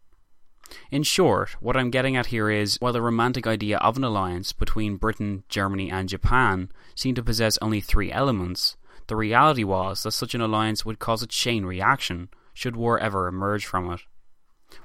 In 0.91 1.03
short, 1.03 1.51
what 1.59 1.77
I'm 1.77 1.91
getting 1.91 2.15
at 2.15 2.27
here 2.27 2.49
is 2.49 2.77
while 2.79 2.93
the 2.93 3.01
romantic 3.01 3.45
idea 3.45 3.77
of 3.77 3.97
an 3.97 4.03
alliance 4.03 4.53
between 4.53 4.97
Britain, 4.97 5.43
Germany, 5.49 5.91
and 5.91 6.09
Japan 6.09 6.71
seemed 6.95 7.17
to 7.17 7.23
possess 7.23 7.57
only 7.61 7.81
three 7.81 8.11
elements, 8.11 8.75
the 9.07 9.15
reality 9.15 9.63
was 9.63 10.03
that 10.03 10.11
such 10.11 10.33
an 10.33 10.41
alliance 10.41 10.85
would 10.85 10.99
cause 10.99 11.21
a 11.21 11.27
chain 11.27 11.65
reaction 11.65 12.29
should 12.53 12.75
war 12.75 12.97
ever 12.99 13.27
emerge 13.27 13.65
from 13.65 13.91
it. 13.91 14.01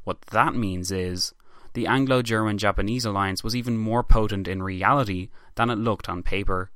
What 0.04 0.20
that 0.32 0.54
means 0.54 0.90
is 0.90 1.32
the 1.74 1.86
Anglo 1.86 2.22
German 2.22 2.58
Japanese 2.58 3.04
alliance 3.04 3.44
was 3.44 3.54
even 3.54 3.78
more 3.78 4.02
potent 4.02 4.48
in 4.48 4.62
reality 4.62 5.28
than 5.54 5.70
it 5.70 5.76
looked 5.76 6.08
on 6.08 6.22
paper. 6.22 6.70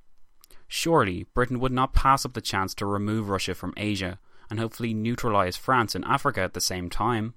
Surely, 0.75 1.27
Britain 1.35 1.61
would 1.61 1.71
not 1.71 1.93
pass 1.93 2.25
up 2.25 2.33
the 2.33 2.41
chance 2.41 2.75
to 2.75 2.87
remove 2.87 3.29
Russia 3.29 3.55
from 3.55 3.75
Asia 3.77 4.19
and 4.49 4.59
hopefully 4.59 4.95
neutralise 4.95 5.55
France 5.55 5.95
and 5.95 6.03
Africa 6.07 6.41
at 6.41 6.55
the 6.55 6.63
same 6.63 6.89
time. 6.89 7.35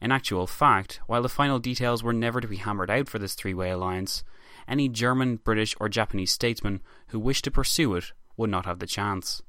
In 0.00 0.10
actual 0.10 0.48
fact, 0.48 0.98
while 1.06 1.22
the 1.22 1.28
final 1.28 1.60
details 1.60 2.02
were 2.02 2.12
never 2.12 2.40
to 2.40 2.48
be 2.48 2.56
hammered 2.56 2.90
out 2.90 3.08
for 3.08 3.20
this 3.20 3.34
three 3.34 3.54
way 3.54 3.70
alliance, 3.70 4.24
any 4.66 4.88
German, 4.88 5.36
British, 5.36 5.76
or 5.78 5.88
Japanese 5.88 6.32
statesman 6.32 6.82
who 7.10 7.20
wished 7.20 7.44
to 7.44 7.52
pursue 7.52 7.94
it 7.94 8.10
would 8.36 8.50
not 8.50 8.66
have 8.66 8.80
the 8.80 8.86
chance. 8.88 9.42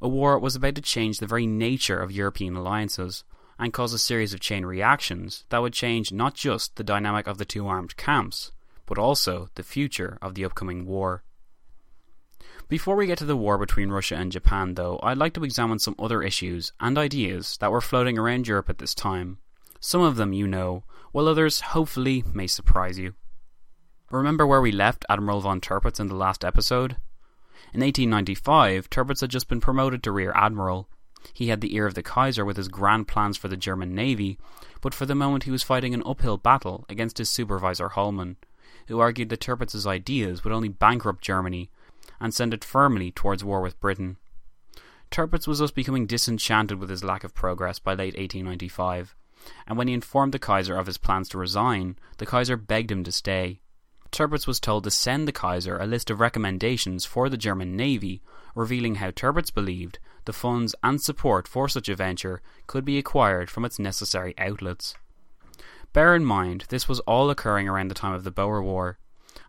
A 0.00 0.08
war 0.08 0.38
was 0.38 0.54
about 0.54 0.76
to 0.76 0.80
change 0.80 1.18
the 1.18 1.26
very 1.26 1.48
nature 1.48 1.98
of 1.98 2.12
European 2.12 2.54
alliances 2.54 3.24
and 3.58 3.72
cause 3.72 3.92
a 3.92 3.98
series 3.98 4.32
of 4.32 4.38
chain 4.38 4.64
reactions 4.64 5.44
that 5.48 5.62
would 5.62 5.72
change 5.72 6.12
not 6.12 6.34
just 6.34 6.76
the 6.76 6.84
dynamic 6.84 7.26
of 7.26 7.38
the 7.38 7.44
two 7.44 7.66
armed 7.66 7.96
camps, 7.96 8.52
but 8.86 8.98
also 8.98 9.50
the 9.56 9.64
future 9.64 10.16
of 10.22 10.36
the 10.36 10.44
upcoming 10.44 10.86
war. 10.86 11.24
Before 12.68 12.96
we 12.96 13.06
get 13.06 13.18
to 13.18 13.24
the 13.24 13.36
war 13.36 13.58
between 13.58 13.90
Russia 13.90 14.16
and 14.16 14.32
Japan, 14.32 14.74
though, 14.74 14.98
I'd 15.00 15.18
like 15.18 15.34
to 15.34 15.44
examine 15.44 15.78
some 15.78 15.94
other 16.00 16.20
issues 16.20 16.72
and 16.80 16.98
ideas 16.98 17.56
that 17.60 17.70
were 17.70 17.80
floating 17.80 18.18
around 18.18 18.48
Europe 18.48 18.68
at 18.68 18.78
this 18.78 18.92
time. 18.92 19.38
Some 19.78 20.00
of 20.00 20.16
them 20.16 20.32
you 20.32 20.48
know, 20.48 20.82
while 21.12 21.28
others 21.28 21.60
hopefully 21.60 22.24
may 22.34 22.48
surprise 22.48 22.98
you. 22.98 23.14
Remember 24.10 24.44
where 24.44 24.60
we 24.60 24.72
left 24.72 25.04
Admiral 25.08 25.42
von 25.42 25.60
Tirpitz 25.60 26.00
in 26.00 26.08
the 26.08 26.16
last 26.16 26.44
episode? 26.44 26.96
In 27.72 27.82
1895, 27.82 28.90
Tirpitz 28.90 29.20
had 29.20 29.30
just 29.30 29.48
been 29.48 29.60
promoted 29.60 30.02
to 30.02 30.10
Rear 30.10 30.32
Admiral. 30.34 30.88
He 31.32 31.48
had 31.48 31.60
the 31.60 31.72
ear 31.76 31.86
of 31.86 31.94
the 31.94 32.02
Kaiser 32.02 32.44
with 32.44 32.56
his 32.56 32.66
grand 32.66 33.06
plans 33.06 33.36
for 33.36 33.46
the 33.46 33.56
German 33.56 33.94
Navy, 33.94 34.38
but 34.80 34.92
for 34.92 35.06
the 35.06 35.14
moment 35.14 35.44
he 35.44 35.52
was 35.52 35.62
fighting 35.62 35.94
an 35.94 36.02
uphill 36.04 36.36
battle 36.36 36.84
against 36.88 37.18
his 37.18 37.30
supervisor 37.30 37.90
Hollmann, 37.90 38.36
who 38.88 38.98
argued 38.98 39.28
that 39.28 39.40
Tirpitz's 39.40 39.86
ideas 39.86 40.42
would 40.42 40.52
only 40.52 40.68
bankrupt 40.68 41.22
Germany 41.22 41.70
and 42.20 42.32
send 42.32 42.54
it 42.54 42.64
firmly 42.64 43.10
towards 43.10 43.44
war 43.44 43.60
with 43.60 43.80
Britain. 43.80 44.16
Tirpitz 45.10 45.46
was 45.46 45.60
thus 45.60 45.70
becoming 45.70 46.06
disenchanted 46.06 46.78
with 46.78 46.90
his 46.90 47.04
lack 47.04 47.24
of 47.24 47.34
progress 47.34 47.78
by 47.78 47.92
late 47.92 48.16
1895, 48.16 49.14
and 49.66 49.78
when 49.78 49.88
he 49.88 49.94
informed 49.94 50.32
the 50.32 50.38
Kaiser 50.38 50.76
of 50.76 50.86
his 50.86 50.98
plans 50.98 51.28
to 51.30 51.38
resign, 51.38 51.96
the 52.18 52.26
Kaiser 52.26 52.56
begged 52.56 52.90
him 52.90 53.04
to 53.04 53.12
stay. 53.12 53.60
Tirpitz 54.10 54.46
was 54.46 54.60
told 54.60 54.84
to 54.84 54.90
send 54.90 55.26
the 55.26 55.32
Kaiser 55.32 55.78
a 55.78 55.86
list 55.86 56.10
of 56.10 56.20
recommendations 56.20 57.04
for 57.04 57.28
the 57.28 57.36
German 57.36 57.76
Navy, 57.76 58.22
revealing 58.54 58.96
how 58.96 59.10
Tirpitz 59.10 59.52
believed 59.52 59.98
the 60.24 60.32
funds 60.32 60.74
and 60.82 61.00
support 61.00 61.46
for 61.46 61.68
such 61.68 61.88
a 61.88 61.94
venture 61.94 62.42
could 62.66 62.84
be 62.84 62.98
acquired 62.98 63.50
from 63.50 63.64
its 63.64 63.78
necessary 63.78 64.34
outlets. 64.38 64.94
Bear 65.92 66.14
in 66.14 66.24
mind, 66.24 66.64
this 66.68 66.88
was 66.88 67.00
all 67.00 67.30
occurring 67.30 67.68
around 67.68 67.88
the 67.88 67.94
time 67.94 68.12
of 68.12 68.24
the 68.24 68.30
Boer 68.30 68.62
War, 68.62 68.98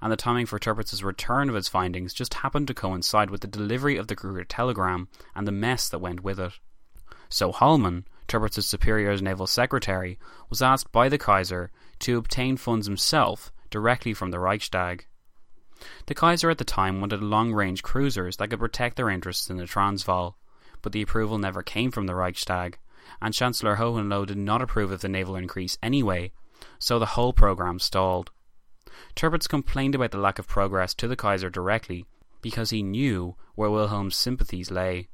and 0.02 0.12
the 0.12 0.18
timing 0.18 0.46
for 0.46 0.60
Tirpitz's 0.60 1.04
return 1.04 1.50
of 1.50 1.56
his 1.56 1.68
findings 1.68 2.14
just 2.14 2.36
happened 2.36 2.68
to 2.68 2.74
coincide 2.74 3.30
with 3.30 3.42
the 3.42 3.48
delivery 3.48 3.98
of 3.98 4.08
the 4.08 4.16
Kruger 4.16 4.44
telegram 4.44 5.08
and 5.36 5.48
the 5.48 5.52
mess 5.52 5.90
that 5.90 6.00
went 6.00 6.24
with 6.24 6.40
it. 6.40 6.54
So 7.30 7.52
Hollmann, 7.52 8.06
Tirpitz' 8.28 8.64
superior 8.64 9.12
as 9.12 9.22
naval 9.22 9.48
secretary, 9.48 10.20
was 10.50 10.62
asked 10.62 10.92
by 10.92 11.10
the 11.10 11.18
Kaiser 11.18 11.72
to 12.00 12.18
obtain 12.18 12.58
funds 12.58 12.88
himself 12.88 13.52
directly 13.70 14.14
from 14.14 14.32
the 14.32 14.40
Reichstag. 14.40 15.08
The 16.08 16.16
Kaiser 16.16 16.50
at 16.50 16.58
the 16.58 16.64
time 16.64 17.02
wanted 17.02 17.22
long 17.22 17.54
range 17.54 17.84
cruisers 17.84 18.38
that 18.38 18.50
could 18.50 18.60
protect 18.60 18.96
their 18.96 19.10
interests 19.10 19.50
in 19.50 19.58
the 19.58 19.66
Transvaal, 19.66 20.38
but 20.82 20.92
the 20.92 21.02
approval 21.02 21.38
never 21.38 21.64
came 21.64 21.92
from 21.92 22.08
the 22.08 22.16
Reichstag, 22.16 22.78
and 23.22 23.34
Chancellor 23.34 23.76
Hohenlohe 23.76 24.28
did 24.28 24.38
not 24.38 24.62
approve 24.62 24.92
of 24.92 25.02
the 25.02 25.10
naval 25.10 25.36
increase 25.36 25.78
anyway, 25.84 26.32
so 26.80 26.98
the 26.98 27.06
whole 27.06 27.34
programme 27.34 27.80
stalled. 27.80 28.32
Tirpitz 29.16 29.48
complained 29.48 29.96
about 29.96 30.12
the 30.12 30.18
lack 30.18 30.40
of 30.40 30.48
progress 30.48 30.94
to 30.96 31.08
the 31.08 31.16
Kaiser 31.16 31.50
directly 31.50 32.06
because 32.42 32.70
he 32.70 32.84
knew 32.84 33.36
where 33.56 33.70
Wilhelm's 33.70 34.16
sympathies 34.16 34.72
lay. 34.72 35.08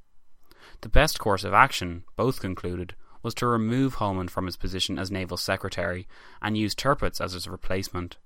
The 0.81 0.89
best 0.89 1.19
course 1.19 1.43
of 1.43 1.53
action, 1.53 2.03
both 2.15 2.41
concluded, 2.41 2.95
was 3.21 3.33
to 3.35 3.47
remove 3.47 3.95
Hollmann 3.95 4.29
from 4.29 4.45
his 4.45 4.57
position 4.57 4.99
as 4.99 5.09
naval 5.09 5.37
secretary 5.37 6.07
and 6.41 6.57
use 6.57 6.75
Tirpitz 6.75 7.21
as 7.21 7.33
his 7.33 7.47
replacement. 7.47 8.17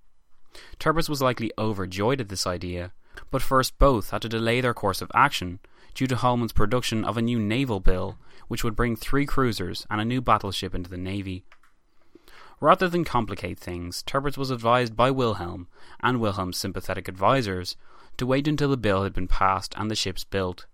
Tirpitz 0.80 1.08
was 1.08 1.22
likely 1.22 1.52
overjoyed 1.58 2.20
at 2.20 2.30
this 2.30 2.48
idea, 2.48 2.94
but 3.30 3.42
first 3.42 3.78
both 3.78 4.10
had 4.10 4.24
to 4.24 4.30
delay 4.30 4.60
their 4.62 4.74
course 4.74 5.02
of 5.02 5.12
action 5.14 5.60
due 5.94 6.08
to 6.08 6.16
Hollmann's 6.16 6.54
production 6.54 7.04
of 7.04 7.18
a 7.18 7.22
new 7.22 7.40
naval 7.40 7.80
bill, 7.80 8.18
which 8.48 8.64
would 8.64 8.76
bring 8.76 8.96
three 8.96 9.26
cruisers 9.26 9.86
and 9.90 10.02
a 10.02 10.06
new 10.06 10.22
battleship 10.22 10.74
into 10.74 10.90
the 10.90 10.98
navy. 10.98 11.46
Rather 12.60 12.90
than 12.90 13.04
complicate 13.04 13.60
things, 13.60 14.02
Tirpitz 14.04 14.38
was 14.38 14.50
advised 14.50 14.96
by 14.96 15.12
Wilhelm 15.12 15.68
and 16.00 16.20
Wilhelm's 16.20 16.58
sympathetic 16.58 17.08
advisers 17.08 17.76
to 18.18 18.26
wait 18.26 18.48
until 18.48 18.70
the 18.70 18.78
bill 18.78 19.04
had 19.04 19.14
been 19.14 19.28
passed 19.28 19.76
and 19.78 19.92
the 19.92 19.96
ships 19.96 20.24
built. 20.24 20.66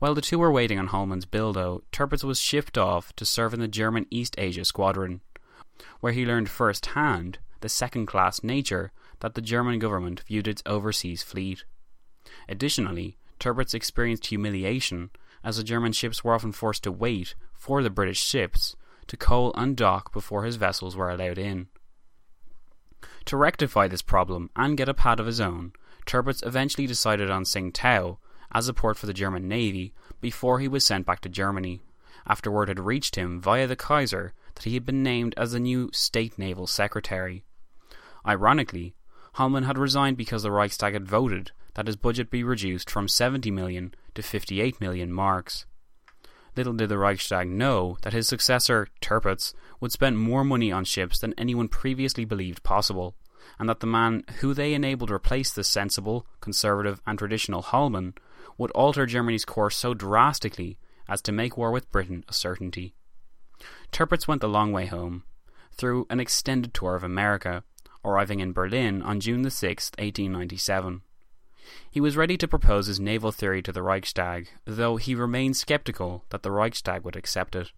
While 0.00 0.14
the 0.14 0.20
two 0.20 0.38
were 0.38 0.50
waiting 0.50 0.78
on 0.78 0.88
Hollmann's 0.88 1.24
bill, 1.24 1.52
though, 1.52 1.82
Tirpitz 1.92 2.24
was 2.24 2.40
shipped 2.40 2.76
off 2.76 3.14
to 3.16 3.24
serve 3.24 3.54
in 3.54 3.60
the 3.60 3.68
German 3.68 4.06
East 4.10 4.34
Asia 4.36 4.64
Squadron, 4.64 5.20
where 6.00 6.12
he 6.12 6.26
learned 6.26 6.50
first 6.50 6.86
hand 6.86 7.38
the 7.60 7.68
second 7.68 8.06
class 8.06 8.42
nature 8.42 8.90
that 9.20 9.34
the 9.34 9.40
German 9.40 9.78
government 9.78 10.22
viewed 10.26 10.48
its 10.48 10.62
overseas 10.66 11.22
fleet. 11.22 11.64
Additionally, 12.48 13.16
Tirpitz 13.38 13.74
experienced 13.74 14.26
humiliation 14.26 15.10
as 15.44 15.56
the 15.56 15.64
German 15.64 15.92
ships 15.92 16.24
were 16.24 16.34
often 16.34 16.52
forced 16.52 16.82
to 16.82 16.92
wait 16.92 17.34
for 17.54 17.82
the 17.82 17.90
British 17.90 18.20
ships 18.20 18.74
to 19.08 19.16
coal 19.16 19.52
and 19.54 19.76
dock 19.76 20.12
before 20.12 20.44
his 20.44 20.56
vessels 20.56 20.96
were 20.96 21.10
allowed 21.10 21.38
in. 21.38 21.68
To 23.26 23.36
rectify 23.36 23.88
this 23.88 24.02
problem 24.02 24.50
and 24.54 24.76
get 24.76 24.88
a 24.88 24.94
pad 24.94 25.20
of 25.20 25.26
his 25.26 25.40
own, 25.40 25.72
Tirpitz 26.06 26.46
eventually 26.46 26.86
decided 26.86 27.30
on 27.30 27.44
Tsingtao 27.44 28.18
as 28.52 28.68
a 28.68 28.74
port 28.74 28.96
for 28.96 29.06
the 29.06 29.12
German 29.12 29.48
Navy 29.48 29.92
before 30.20 30.60
he 30.60 30.68
was 30.68 30.84
sent 30.84 31.04
back 31.04 31.20
to 31.20 31.28
Germany, 31.28 31.82
after 32.26 32.50
word 32.50 32.68
had 32.68 32.80
reached 32.80 33.16
him 33.16 33.40
via 33.40 33.66
the 33.66 33.76
Kaiser 33.76 34.32
that 34.54 34.64
he 34.64 34.74
had 34.74 34.86
been 34.86 35.02
named 35.02 35.34
as 35.36 35.52
the 35.52 35.60
new 35.60 35.90
State 35.92 36.38
Naval 36.38 36.66
Secretary. 36.66 37.44
Ironically, 38.26 38.94
Hollmann 39.34 39.66
had 39.66 39.78
resigned 39.78 40.16
because 40.16 40.42
the 40.42 40.50
Reichstag 40.50 40.94
had 40.94 41.06
voted 41.06 41.52
that 41.74 41.86
his 41.86 41.96
budget 41.96 42.30
be 42.30 42.42
reduced 42.42 42.88
from 42.88 43.06
70 43.06 43.50
million 43.50 43.94
to 44.14 44.22
58 44.22 44.80
million 44.80 45.12
marks. 45.12 45.66
Little 46.56 46.72
did 46.72 46.88
the 46.88 46.96
Reichstag 46.96 47.48
know 47.48 47.98
that 48.02 48.14
his 48.14 48.26
successor, 48.26 48.88
Tirpitz, 49.02 49.52
would 49.78 49.92
spend 49.92 50.18
more 50.18 50.42
money 50.42 50.72
on 50.72 50.84
ships 50.84 51.18
than 51.18 51.34
anyone 51.36 51.68
previously 51.68 52.24
believed 52.24 52.62
possible, 52.62 53.14
and 53.58 53.68
that 53.68 53.80
the 53.80 53.86
man 53.86 54.24
who 54.40 54.54
they 54.54 54.72
enabled 54.72 55.08
to 55.08 55.14
replace 55.14 55.52
the 55.52 55.62
sensible, 55.62 56.26
conservative, 56.40 57.02
and 57.06 57.18
traditional 57.18 57.62
Hollmann 57.62 58.14
would 58.56 58.70
alter 58.70 59.04
Germany's 59.04 59.44
course 59.44 59.76
so 59.76 59.92
drastically 59.92 60.78
as 61.08 61.20
to 61.22 61.32
make 61.32 61.58
war 61.58 61.70
with 61.70 61.90
Britain 61.90 62.24
a 62.26 62.32
certainty. 62.32 62.94
Tirpitz 63.92 64.26
went 64.26 64.40
the 64.40 64.48
long 64.48 64.72
way 64.72 64.86
home, 64.86 65.24
through 65.72 66.06
an 66.08 66.20
extended 66.20 66.72
tour 66.72 66.94
of 66.94 67.04
America, 67.04 67.64
arriving 68.02 68.40
in 68.40 68.52
Berlin 68.52 69.02
on 69.02 69.20
June 69.20 69.48
6, 69.48 69.90
1897. 69.98 71.02
He 71.90 72.00
was 72.00 72.16
ready 72.16 72.36
to 72.36 72.48
propose 72.48 72.86
his 72.86 73.00
naval 73.00 73.32
theory 73.32 73.62
to 73.62 73.72
the 73.72 73.82
Reichstag, 73.82 74.48
though 74.64 74.96
he 74.96 75.14
remained 75.14 75.56
skeptical 75.56 76.24
that 76.30 76.42
the 76.42 76.50
Reichstag 76.50 77.02
would 77.04 77.16
accept 77.16 77.56
it. 77.56 77.72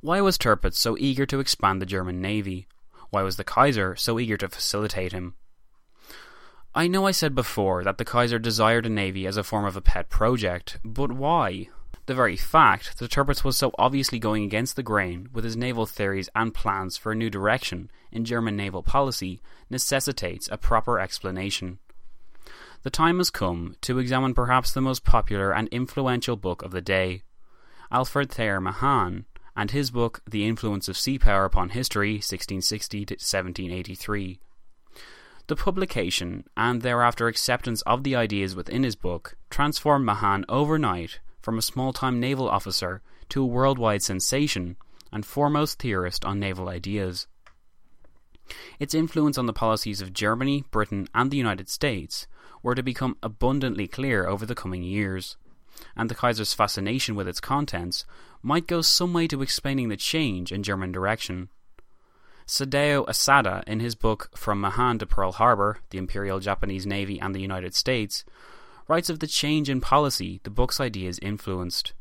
Why 0.00 0.20
was 0.20 0.38
Tirpitz 0.38 0.76
so 0.76 0.96
eager 0.98 1.26
to 1.26 1.40
expand 1.40 1.82
the 1.82 1.86
German 1.86 2.20
navy? 2.20 2.68
Why 3.10 3.22
was 3.22 3.36
the 3.36 3.44
Kaiser 3.44 3.96
so 3.96 4.18
eager 4.18 4.36
to 4.36 4.48
facilitate 4.48 5.12
him? 5.12 5.34
I 6.74 6.86
know 6.86 7.06
I 7.06 7.10
said 7.10 7.34
before 7.34 7.82
that 7.84 7.98
the 7.98 8.04
Kaiser 8.04 8.38
desired 8.38 8.86
a 8.86 8.90
navy 8.90 9.26
as 9.26 9.36
a 9.36 9.42
form 9.42 9.64
of 9.64 9.76
a 9.76 9.80
pet 9.80 10.10
project, 10.10 10.78
but 10.84 11.10
why? 11.10 11.68
The 12.08 12.14
very 12.14 12.38
fact 12.38 12.96
that 12.98 13.10
Tirpitz 13.10 13.44
was 13.44 13.58
so 13.58 13.70
obviously 13.78 14.18
going 14.18 14.42
against 14.42 14.76
the 14.76 14.82
grain 14.82 15.28
with 15.30 15.44
his 15.44 15.58
naval 15.58 15.84
theories 15.84 16.30
and 16.34 16.54
plans 16.54 16.96
for 16.96 17.12
a 17.12 17.14
new 17.14 17.28
direction 17.28 17.90
in 18.10 18.24
German 18.24 18.56
naval 18.56 18.82
policy 18.82 19.42
necessitates 19.68 20.48
a 20.50 20.56
proper 20.56 20.98
explanation. 20.98 21.80
The 22.82 22.88
time 22.88 23.18
has 23.18 23.28
come 23.28 23.76
to 23.82 23.98
examine 23.98 24.32
perhaps 24.32 24.72
the 24.72 24.80
most 24.80 25.04
popular 25.04 25.52
and 25.52 25.68
influential 25.68 26.36
book 26.36 26.62
of 26.62 26.70
the 26.70 26.80
day, 26.80 27.24
Alfred 27.92 28.30
Thayer 28.30 28.58
Mahan, 28.58 29.26
and 29.54 29.70
his 29.70 29.90
book 29.90 30.22
The 30.26 30.46
Influence 30.46 30.88
of 30.88 30.96
Sea 30.96 31.18
Power 31.18 31.44
Upon 31.44 31.68
History, 31.68 32.12
1660 32.12 33.04
to 33.04 33.14
1783. 33.16 34.40
The 35.46 35.56
publication 35.56 36.44
and 36.56 36.80
thereafter 36.80 37.28
acceptance 37.28 37.82
of 37.82 38.02
the 38.02 38.16
ideas 38.16 38.56
within 38.56 38.82
his 38.82 38.96
book 38.96 39.36
transformed 39.50 40.06
Mahan 40.06 40.46
overnight 40.48 41.20
from 41.40 41.58
a 41.58 41.62
small 41.62 41.92
time 41.92 42.20
naval 42.20 42.48
officer 42.48 43.02
to 43.28 43.42
a 43.42 43.46
worldwide 43.46 44.02
sensation 44.02 44.76
and 45.12 45.24
foremost 45.24 45.78
theorist 45.78 46.24
on 46.24 46.40
naval 46.40 46.68
ideas. 46.68 47.26
Its 48.78 48.94
influence 48.94 49.36
on 49.36 49.46
the 49.46 49.52
policies 49.52 50.00
of 50.00 50.12
Germany, 50.12 50.64
Britain, 50.70 51.08
and 51.14 51.30
the 51.30 51.36
United 51.36 51.68
States 51.68 52.26
were 52.62 52.74
to 52.74 52.82
become 52.82 53.16
abundantly 53.22 53.86
clear 53.86 54.26
over 54.26 54.46
the 54.46 54.54
coming 54.54 54.82
years, 54.82 55.36
and 55.96 56.08
the 56.08 56.14
Kaiser's 56.14 56.54
fascination 56.54 57.14
with 57.14 57.28
its 57.28 57.40
contents 57.40 58.04
might 58.42 58.66
go 58.66 58.80
some 58.80 59.12
way 59.12 59.26
to 59.28 59.42
explaining 59.42 59.88
the 59.88 59.96
change 59.96 60.52
in 60.52 60.62
German 60.62 60.92
direction. 60.92 61.48
Sadao 62.46 63.06
Asada, 63.06 63.62
in 63.66 63.80
his 63.80 63.94
book 63.94 64.30
From 64.34 64.60
Mahan 64.60 64.98
to 65.00 65.06
Pearl 65.06 65.32
Harbor 65.32 65.80
The 65.90 65.98
Imperial 65.98 66.40
Japanese 66.40 66.86
Navy 66.86 67.20
and 67.20 67.34
the 67.34 67.42
United 67.42 67.74
States, 67.74 68.24
writes 68.88 69.10
of 69.10 69.20
the 69.20 69.26
change 69.26 69.68
in 69.68 69.80
policy 69.80 70.40
the 70.42 70.50
book's 70.50 70.80
ideas 70.80 71.18
influenced. 71.20 71.92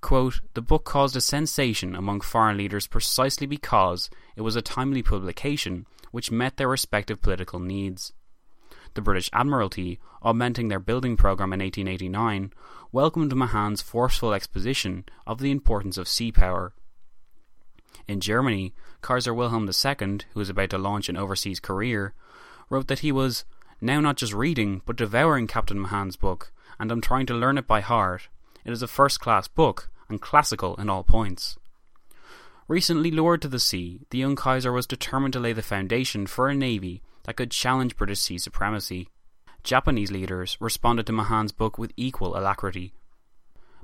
Quote, 0.00 0.40
the 0.54 0.62
book 0.62 0.84
caused 0.84 1.16
a 1.16 1.20
sensation 1.20 1.96
among 1.96 2.20
foreign 2.20 2.56
leaders 2.56 2.86
precisely 2.86 3.46
because 3.46 4.08
it 4.36 4.42
was 4.42 4.54
a 4.54 4.62
timely 4.62 5.02
publication 5.02 5.86
which 6.12 6.30
met 6.30 6.56
their 6.56 6.68
respective 6.68 7.20
political 7.20 7.58
needs. 7.58 8.12
The 8.94 9.02
British 9.02 9.28
Admiralty, 9.32 9.98
augmenting 10.22 10.68
their 10.68 10.78
building 10.78 11.16
programme 11.16 11.52
in 11.52 11.60
1889, 11.60 12.52
welcomed 12.92 13.32
Mahan's 13.32 13.82
forceful 13.82 14.32
exposition 14.32 15.04
of 15.26 15.40
the 15.40 15.50
importance 15.50 15.98
of 15.98 16.08
sea 16.08 16.32
power. 16.32 16.72
In 18.06 18.20
Germany, 18.20 18.72
Kaiser 19.02 19.34
Wilhelm 19.34 19.68
II, 19.68 20.18
who 20.32 20.40
was 20.40 20.48
about 20.48 20.70
to 20.70 20.78
launch 20.78 21.08
an 21.08 21.16
overseas 21.16 21.60
career, 21.60 22.14
wrote 22.70 22.86
that 22.88 23.00
he 23.00 23.12
was 23.12 23.44
now 23.80 24.00
not 24.00 24.16
just 24.16 24.32
reading, 24.32 24.82
but 24.86 24.96
devouring 24.96 25.46
Captain 25.46 25.78
Mahan's 25.78 26.16
book, 26.16 26.52
and 26.78 26.90
am 26.90 27.00
trying 27.00 27.26
to 27.26 27.34
learn 27.34 27.58
it 27.58 27.66
by 27.66 27.80
heart. 27.80 28.28
It 28.64 28.72
is 28.72 28.82
a 28.82 28.88
first 28.88 29.20
class 29.20 29.48
book, 29.48 29.90
and 30.08 30.20
classical 30.20 30.74
in 30.76 30.88
all 30.90 31.04
points. 31.04 31.56
Recently 32.66 33.10
lured 33.10 33.42
to 33.42 33.48
the 33.48 33.58
sea, 33.58 34.00
the 34.10 34.18
young 34.18 34.36
Kaiser 34.36 34.72
was 34.72 34.86
determined 34.86 35.32
to 35.32 35.40
lay 35.40 35.52
the 35.52 35.62
foundation 35.62 36.26
for 36.26 36.48
a 36.48 36.54
navy 36.54 37.02
that 37.24 37.36
could 37.36 37.50
challenge 37.50 37.96
British 37.96 38.20
sea 38.20 38.38
supremacy. 38.38 39.08
Japanese 39.64 40.10
leaders 40.10 40.56
responded 40.60 41.06
to 41.06 41.12
Mahan's 41.12 41.52
book 41.52 41.78
with 41.78 41.92
equal 41.96 42.36
alacrity. 42.36 42.92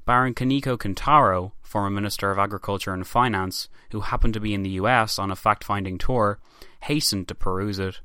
Baron 0.05 0.35
Kaneko 0.35 0.77
Kentaro, 0.77 1.53
former 1.63 1.89
Minister 1.89 2.31
of 2.31 2.39
Agriculture 2.39 2.93
and 2.93 3.07
Finance, 3.07 3.69
who 3.91 4.01
happened 4.01 4.35
to 4.35 4.41
be 4.41 4.53
in 4.53 4.63
the 4.63 4.77
US 4.81 5.19
on 5.19 5.31
a 5.31 5.37
fact 5.37 5.65
finding 5.65 5.97
tour, 5.97 6.39
hastened 6.81 7.27
to 7.29 7.35
peruse 7.35 7.79
it. 7.79 8.01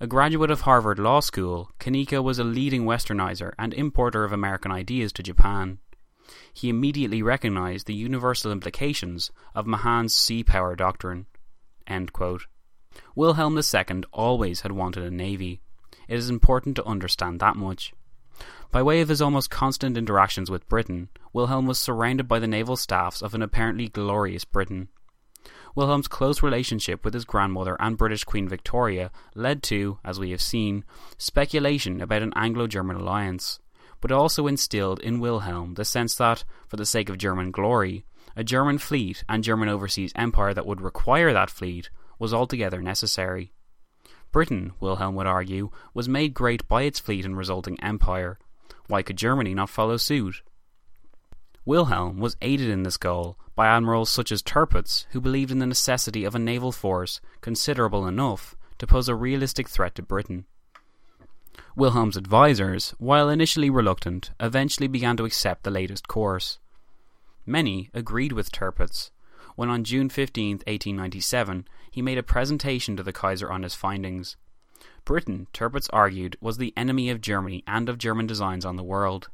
A 0.00 0.06
graduate 0.06 0.50
of 0.50 0.62
Harvard 0.62 0.98
Law 0.98 1.20
School, 1.20 1.70
Kaneko 1.78 2.22
was 2.22 2.38
a 2.38 2.44
leading 2.44 2.84
westernizer 2.84 3.52
and 3.58 3.74
importer 3.74 4.24
of 4.24 4.32
American 4.32 4.72
ideas 4.72 5.12
to 5.12 5.22
Japan. 5.22 5.78
He 6.52 6.68
immediately 6.68 7.22
recognized 7.22 7.86
the 7.86 7.94
universal 7.94 8.52
implications 8.52 9.30
of 9.54 9.66
Mahan's 9.66 10.14
sea 10.14 10.44
power 10.44 10.76
doctrine. 10.76 11.26
Wilhelm 13.14 13.58
II 13.58 14.02
always 14.12 14.60
had 14.62 14.72
wanted 14.72 15.04
a 15.04 15.10
navy. 15.10 15.60
It 16.08 16.16
is 16.16 16.30
important 16.30 16.76
to 16.76 16.84
understand 16.84 17.40
that 17.40 17.56
much. 17.56 17.92
By 18.70 18.82
way 18.82 19.00
of 19.00 19.08
his 19.08 19.22
almost 19.22 19.50
constant 19.50 19.96
interactions 19.96 20.50
with 20.50 20.68
Britain, 20.68 21.08
Wilhelm 21.32 21.66
was 21.66 21.78
surrounded 21.78 22.28
by 22.28 22.38
the 22.38 22.46
naval 22.46 22.76
staffs 22.76 23.22
of 23.22 23.34
an 23.34 23.42
apparently 23.42 23.88
glorious 23.88 24.44
Britain. 24.44 24.88
Wilhelm's 25.74 26.08
close 26.08 26.42
relationship 26.42 27.04
with 27.04 27.14
his 27.14 27.24
grandmother 27.24 27.76
and 27.80 27.96
British 27.96 28.24
Queen 28.24 28.48
Victoria 28.48 29.10
led 29.34 29.62
to, 29.64 29.98
as 30.04 30.18
we 30.18 30.30
have 30.30 30.40
seen, 30.40 30.84
speculation 31.16 32.00
about 32.00 32.22
an 32.22 32.32
Anglo 32.36 32.66
German 32.66 32.96
alliance, 32.96 33.60
but 34.00 34.12
also 34.12 34.46
instilled 34.46 35.00
in 35.00 35.20
Wilhelm 35.20 35.74
the 35.74 35.84
sense 35.84 36.14
that, 36.16 36.44
for 36.66 36.76
the 36.76 36.86
sake 36.86 37.08
of 37.08 37.18
German 37.18 37.50
glory, 37.50 38.04
a 38.36 38.44
German 38.44 38.78
fleet 38.78 39.24
and 39.28 39.44
German 39.44 39.68
overseas 39.68 40.12
empire 40.14 40.54
that 40.54 40.66
would 40.66 40.80
require 40.80 41.32
that 41.32 41.50
fleet 41.50 41.90
was 42.18 42.34
altogether 42.34 42.80
necessary. 42.82 43.52
Britain, 44.30 44.72
Wilhelm 44.80 45.14
would 45.14 45.26
argue, 45.26 45.70
was 45.94 46.08
made 46.08 46.34
great 46.34 46.68
by 46.68 46.82
its 46.82 47.00
fleet 47.00 47.24
and 47.24 47.36
resulting 47.36 47.80
empire. 47.80 48.38
Why 48.86 49.02
could 49.02 49.16
Germany 49.16 49.54
not 49.54 49.70
follow 49.70 49.96
suit? 49.96 50.42
Wilhelm 51.64 52.18
was 52.18 52.36
aided 52.40 52.68
in 52.68 52.82
this 52.82 52.96
goal 52.96 53.38
by 53.58 53.66
admirals 53.66 54.08
such 54.08 54.30
as 54.30 54.40
Tirpitz, 54.40 55.06
who 55.10 55.20
believed 55.20 55.50
in 55.50 55.58
the 55.58 55.66
necessity 55.66 56.22
of 56.22 56.36
a 56.36 56.38
naval 56.38 56.70
force 56.70 57.20
considerable 57.40 58.06
enough 58.06 58.54
to 58.78 58.86
pose 58.86 59.08
a 59.08 59.16
realistic 59.16 59.68
threat 59.68 59.96
to 59.96 60.02
Britain. 60.02 60.44
Wilhelm's 61.74 62.16
advisers, 62.16 62.94
while 62.98 63.28
initially 63.28 63.68
reluctant, 63.68 64.30
eventually 64.38 64.86
began 64.86 65.16
to 65.16 65.24
accept 65.24 65.64
the 65.64 65.72
latest 65.72 66.06
course. 66.06 66.60
Many 67.44 67.90
agreed 67.92 68.30
with 68.30 68.52
Tirpitz 68.52 69.10
when 69.56 69.70
on 69.70 69.82
June 69.82 70.08
15, 70.08 70.58
1897, 70.58 71.66
he 71.90 72.00
made 72.00 72.16
a 72.16 72.22
presentation 72.22 72.96
to 72.96 73.02
the 73.02 73.12
Kaiser 73.12 73.50
on 73.50 73.64
his 73.64 73.74
findings. 73.74 74.36
Britain, 75.04 75.48
Tirpitz 75.52 75.88
argued, 75.92 76.36
was 76.40 76.58
the 76.58 76.72
enemy 76.76 77.10
of 77.10 77.20
Germany 77.20 77.64
and 77.66 77.88
of 77.88 77.98
German 77.98 78.28
designs 78.28 78.64
on 78.64 78.76
the 78.76 78.84
world. 78.84 79.30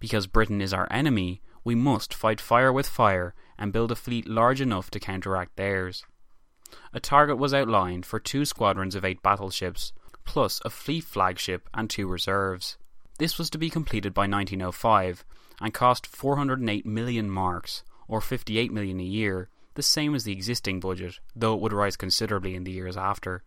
Because 0.00 0.26
Britain 0.26 0.60
is 0.60 0.74
our 0.74 0.88
enemy, 0.90 1.40
we 1.62 1.76
must 1.76 2.12
fight 2.12 2.40
fire 2.40 2.72
with 2.72 2.88
fire 2.88 3.32
and 3.60 3.72
build 3.72 3.92
a 3.92 3.96
fleet 3.96 4.26
large 4.26 4.60
enough 4.60 4.90
to 4.90 4.98
counteract 4.98 5.56
theirs. 5.56 6.04
A 6.92 7.00
target 7.00 7.36
was 7.36 7.52
outlined 7.54 8.06
for 8.06 8.18
two 8.18 8.44
squadrons 8.44 8.94
of 8.94 9.04
eight 9.04 9.22
battleships, 9.22 9.92
plus 10.24 10.60
a 10.64 10.70
fleet 10.70 11.04
flagship 11.04 11.68
and 11.74 11.88
two 11.88 12.08
reserves. 12.08 12.78
This 13.18 13.38
was 13.38 13.50
to 13.50 13.58
be 13.58 13.68
completed 13.68 14.14
by 14.14 14.22
1905 14.22 15.24
and 15.60 15.74
cost 15.74 16.06
408 16.06 16.86
million 16.86 17.30
marks, 17.30 17.84
or 18.08 18.20
58 18.20 18.72
million 18.72 18.98
a 18.98 19.04
year, 19.04 19.48
the 19.74 19.82
same 19.82 20.14
as 20.14 20.24
the 20.24 20.32
existing 20.32 20.80
budget, 20.80 21.20
though 21.36 21.54
it 21.54 21.60
would 21.60 21.72
rise 21.72 21.96
considerably 21.96 22.54
in 22.54 22.64
the 22.64 22.72
years 22.72 22.96
after. 22.96 23.42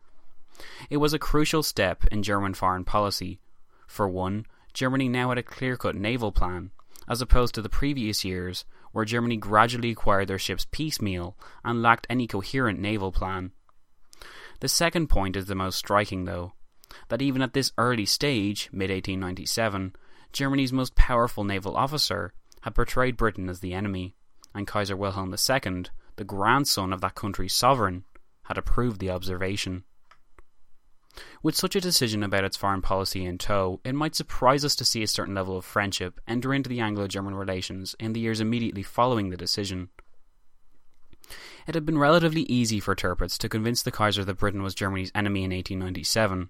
It 0.90 0.98
was 0.98 1.14
a 1.14 1.20
crucial 1.20 1.64
step 1.64 2.06
in 2.12 2.22
German 2.22 2.54
foreign 2.54 2.86
policy. 2.86 3.40
For 3.88 4.08
one, 4.08 4.46
Germany 4.74 5.10
now 5.10 5.30
had 5.30 5.38
a 5.38 5.44
clear 5.44 5.76
cut 5.76 5.96
naval 5.96 6.32
plan, 6.32 6.72
as 7.10 7.22
opposed 7.22 7.56
to 7.56 7.62
the 7.62 7.70
previous 7.70 8.24
years, 8.24 8.66
where 8.94 9.04
Germany 9.04 9.36
gradually 9.36 9.92
acquired 9.92 10.30
their 10.30 10.40
ships 10.40 10.66
piecemeal 10.72 11.38
and 11.66 11.82
lacked 11.82 12.08
any 12.10 12.26
coherent 12.26 12.80
naval 12.80 13.12
plan. 13.12 13.52
The 14.62 14.70
second 14.70 15.08
point 15.08 15.36
is 15.36 15.48
the 15.48 15.56
most 15.56 15.78
striking, 15.78 16.24
though 16.24 16.54
that 17.10 17.22
even 17.22 17.42
at 17.42 17.54
this 17.54 17.72
early 17.78 18.06
stage, 18.06 18.70
mid 18.72 18.90
1897, 18.90 19.96
Germany's 20.32 20.72
most 20.72 20.96
powerful 20.96 21.44
naval 21.44 21.76
officer 21.76 22.34
had 22.62 22.76
portrayed 22.76 23.18
Britain 23.18 23.50
as 23.50 23.60
the 23.60 23.74
enemy, 23.74 24.16
and 24.54 24.68
Kaiser 24.68 24.96
Wilhelm 24.96 25.34
II 25.34 25.86
the 26.16 26.24
grandson 26.24 26.94
of 26.94 27.02
that 27.02 27.16
country's 27.16 27.54
sovereign, 27.54 28.06
had 28.44 28.58
approved 28.58 29.00
the 29.00 29.10
observation. 29.10 29.84
With 31.42 31.56
such 31.56 31.76
a 31.76 31.82
decision 31.82 32.24
about 32.24 32.44
its 32.44 32.58
foreign 32.58 32.82
policy 32.82 33.26
in 33.26 33.38
tow, 33.38 33.80
it 33.84 33.94
might 33.94 34.16
surprise 34.16 34.66
us 34.66 34.76
to 34.76 34.86
see 34.86 35.04
a 35.04 35.08
certain 35.08 35.36
level 35.36 35.58
of 35.58 35.66
friendship 35.66 36.20
enter 36.28 36.54
into 36.54 36.70
the 36.70 36.80
Anglo 36.80 37.08
German 37.08 37.36
relations 37.36 37.96
in 38.00 38.14
the 38.14 38.20
years 38.20 38.40
immediately 38.40 38.84
following 38.84 39.30
the 39.30 39.38
decision. 39.38 39.90
It 41.68 41.76
had 41.76 41.86
been 41.86 41.98
relatively 41.98 42.42
easy 42.44 42.80
for 42.80 42.96
Tirpitz 42.96 43.38
to 43.38 43.50
convince 43.50 43.82
the 43.82 43.92
Kaiser 43.92 44.26
that 44.26 44.40
Britain 44.40 44.64
was 44.64 44.76
Germany's 44.76 45.12
enemy 45.16 45.44
in 45.44 45.52
1897. 45.52 46.50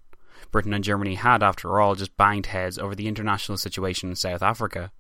Britain 0.51 0.73
and 0.73 0.83
Germany 0.83 1.15
had, 1.15 1.43
after 1.43 1.79
all, 1.79 1.95
just 1.95 2.17
banged 2.17 2.47
heads 2.47 2.79
over 2.79 2.95
the 2.95 3.07
international 3.07 3.57
situation 3.57 4.09
in 4.09 4.15
South 4.15 4.41
Africa. 4.41 4.91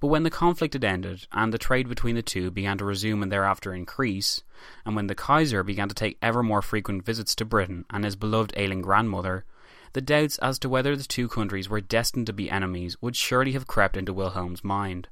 But 0.00 0.06
when 0.08 0.22
the 0.22 0.30
conflict 0.30 0.72
had 0.74 0.84
ended, 0.84 1.26
and 1.32 1.52
the 1.52 1.58
trade 1.58 1.88
between 1.88 2.14
the 2.14 2.22
two 2.22 2.50
began 2.50 2.78
to 2.78 2.84
resume 2.84 3.22
and 3.22 3.30
thereafter 3.30 3.74
increase, 3.74 4.42
and 4.86 4.96
when 4.96 5.06
the 5.06 5.14
Kaiser 5.14 5.62
began 5.62 5.88
to 5.88 5.94
take 5.94 6.18
ever 6.22 6.42
more 6.42 6.62
frequent 6.62 7.04
visits 7.04 7.34
to 7.36 7.44
Britain 7.44 7.84
and 7.90 8.04
his 8.04 8.16
beloved 8.16 8.54
ailing 8.56 8.80
grandmother, 8.80 9.44
the 9.92 10.00
doubts 10.00 10.38
as 10.38 10.58
to 10.60 10.68
whether 10.68 10.96
the 10.96 11.04
two 11.04 11.28
countries 11.28 11.68
were 11.68 11.80
destined 11.80 12.26
to 12.26 12.32
be 12.32 12.50
enemies 12.50 12.96
would 13.02 13.16
surely 13.16 13.52
have 13.52 13.66
crept 13.66 13.96
into 13.96 14.12
Wilhelm's 14.12 14.64
mind. 14.64 15.08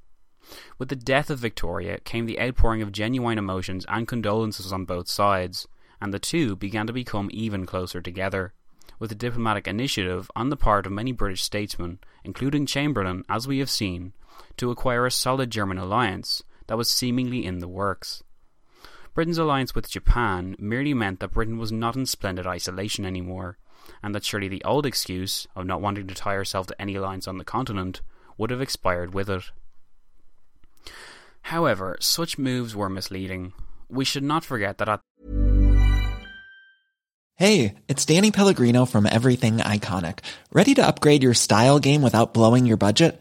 With 0.79 0.89
the 0.89 0.97
death 0.97 1.29
of 1.29 1.39
Victoria 1.39 1.99
came 2.01 2.27
the 2.27 2.41
outpouring 2.41 2.81
of 2.81 2.93
genuine 2.93 3.39
emotions 3.39 3.85
and 3.89 4.09
condolences 4.09 4.73
on 4.73 4.87
both 4.87 5.09
sides, 5.09 5.69
and 6.01 6.15
the 6.15 6.19
two 6.19 6.57
began 6.57 6.87
to 6.87 6.93
become 6.93 7.29
even 7.33 7.67
closer 7.67 8.01
together, 8.01 8.55
with 8.99 9.11
the 9.11 9.17
diplomatic 9.17 9.69
initiative 9.69 10.31
on 10.35 10.49
the 10.49 10.57
part 10.57 10.87
of 10.87 10.93
many 10.93 11.13
British 11.13 11.43
statesmen, 11.43 11.99
including 12.25 12.67
Chamberlain, 12.67 13.25
as 13.29 13.47
we 13.47 13.59
have 13.59 13.71
seen, 13.71 14.13
to 14.59 14.71
acquire 14.71 15.07
a 15.07 15.11
solid 15.11 15.51
German 15.51 15.79
alliance 15.79 16.43
that 16.67 16.77
was 16.77 16.91
seemingly 16.91 17.45
in 17.45 17.59
the 17.59 17.69
works. 17.69 18.23
Britain's 19.15 19.39
alliance 19.39 19.75
with 19.75 19.91
Japan 19.91 20.55
merely 20.59 20.95
meant 20.95 21.21
that 21.21 21.33
Britain 21.33 21.59
was 21.59 21.73
not 21.73 21.97
in 21.97 22.07
splendid 22.07 22.47
isolation 22.47 23.05
anymore, 23.05 23.59
and 24.03 24.15
that 24.15 24.25
surely 24.25 24.49
the 24.49 24.63
old 24.65 24.87
excuse 24.87 25.47
of 25.57 25.67
not 25.67 25.81
wanting 25.81 26.07
to 26.07 26.15
tie 26.15 26.35
herself 26.35 26.67
to 26.69 26.81
any 26.81 26.95
alliance 26.95 27.27
on 27.27 27.39
the 27.39 27.45
continent 27.45 28.01
would 28.37 28.51
have 28.51 28.61
expired 28.61 29.15
with 29.15 29.29
it. 29.29 29.43
However, 31.43 31.97
such 32.01 32.39
moves 32.39 32.77
were 32.77 32.89
misleading. 32.89 33.55
We 33.89 34.05
should 34.05 34.23
not 34.23 34.45
forget 34.45 34.79
that 34.79 34.89
at 34.89 35.01
Hey, 37.37 37.75
it's 37.87 38.05
Danny 38.05 38.33
Pellegrino 38.33 38.85
from 38.85 39.07
Everything 39.07 39.59
Iconic. 39.59 40.21
Ready 40.53 40.75
to 40.75 40.87
upgrade 40.87 41.23
your 41.23 41.35
style 41.35 41.79
game 41.79 42.03
without 42.03 42.35
blowing 42.35 42.67
your 42.67 42.77
budget? 42.77 43.21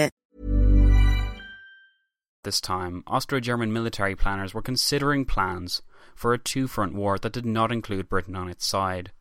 This 2.43 2.61
time, 2.61 3.03
Austro 3.07 3.39
German 3.39 3.71
military 3.71 4.15
planners 4.15 4.53
were 4.53 4.61
considering 4.61 5.25
plans 5.25 5.81
for 6.15 6.33
a 6.33 6.39
two 6.39 6.67
front 6.67 6.93
war 6.93 7.17
that 7.19 7.33
did 7.33 7.45
not 7.45 7.71
include 7.71 8.09
Britain 8.09 8.35
on 8.35 8.49
its 8.49 8.65
side. 8.65 9.11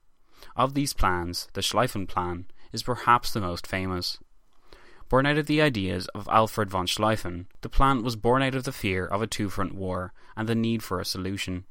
Of 0.56 0.74
these 0.74 0.92
plans, 0.92 1.48
the 1.52 1.61
Schlieffen 1.61 2.09
Plan 2.09 2.46
is 2.72 2.83
perhaps 2.83 3.33
the 3.33 3.40
most 3.40 3.66
famous. 3.66 4.18
Born 5.09 5.26
out 5.26 5.38
of 5.38 5.46
the 5.46 5.61
ideas 5.61 6.06
of 6.14 6.28
Alfred 6.28 6.70
von 6.70 6.87
Schlieffen, 6.87 7.46
the 7.62 7.68
plan 7.68 8.02
was 8.02 8.16
born 8.16 8.42
out 8.42 8.54
of 8.54 8.64
the 8.64 8.72
fear 8.72 9.04
of 9.04 9.20
a 9.20 9.26
two 9.26 9.50
front 9.50 9.74
war 9.74 10.12
and 10.37 10.48
the 10.48 10.54
need 10.54 10.83
for 10.83 11.00
a 11.00 11.04
solution. 11.04 11.64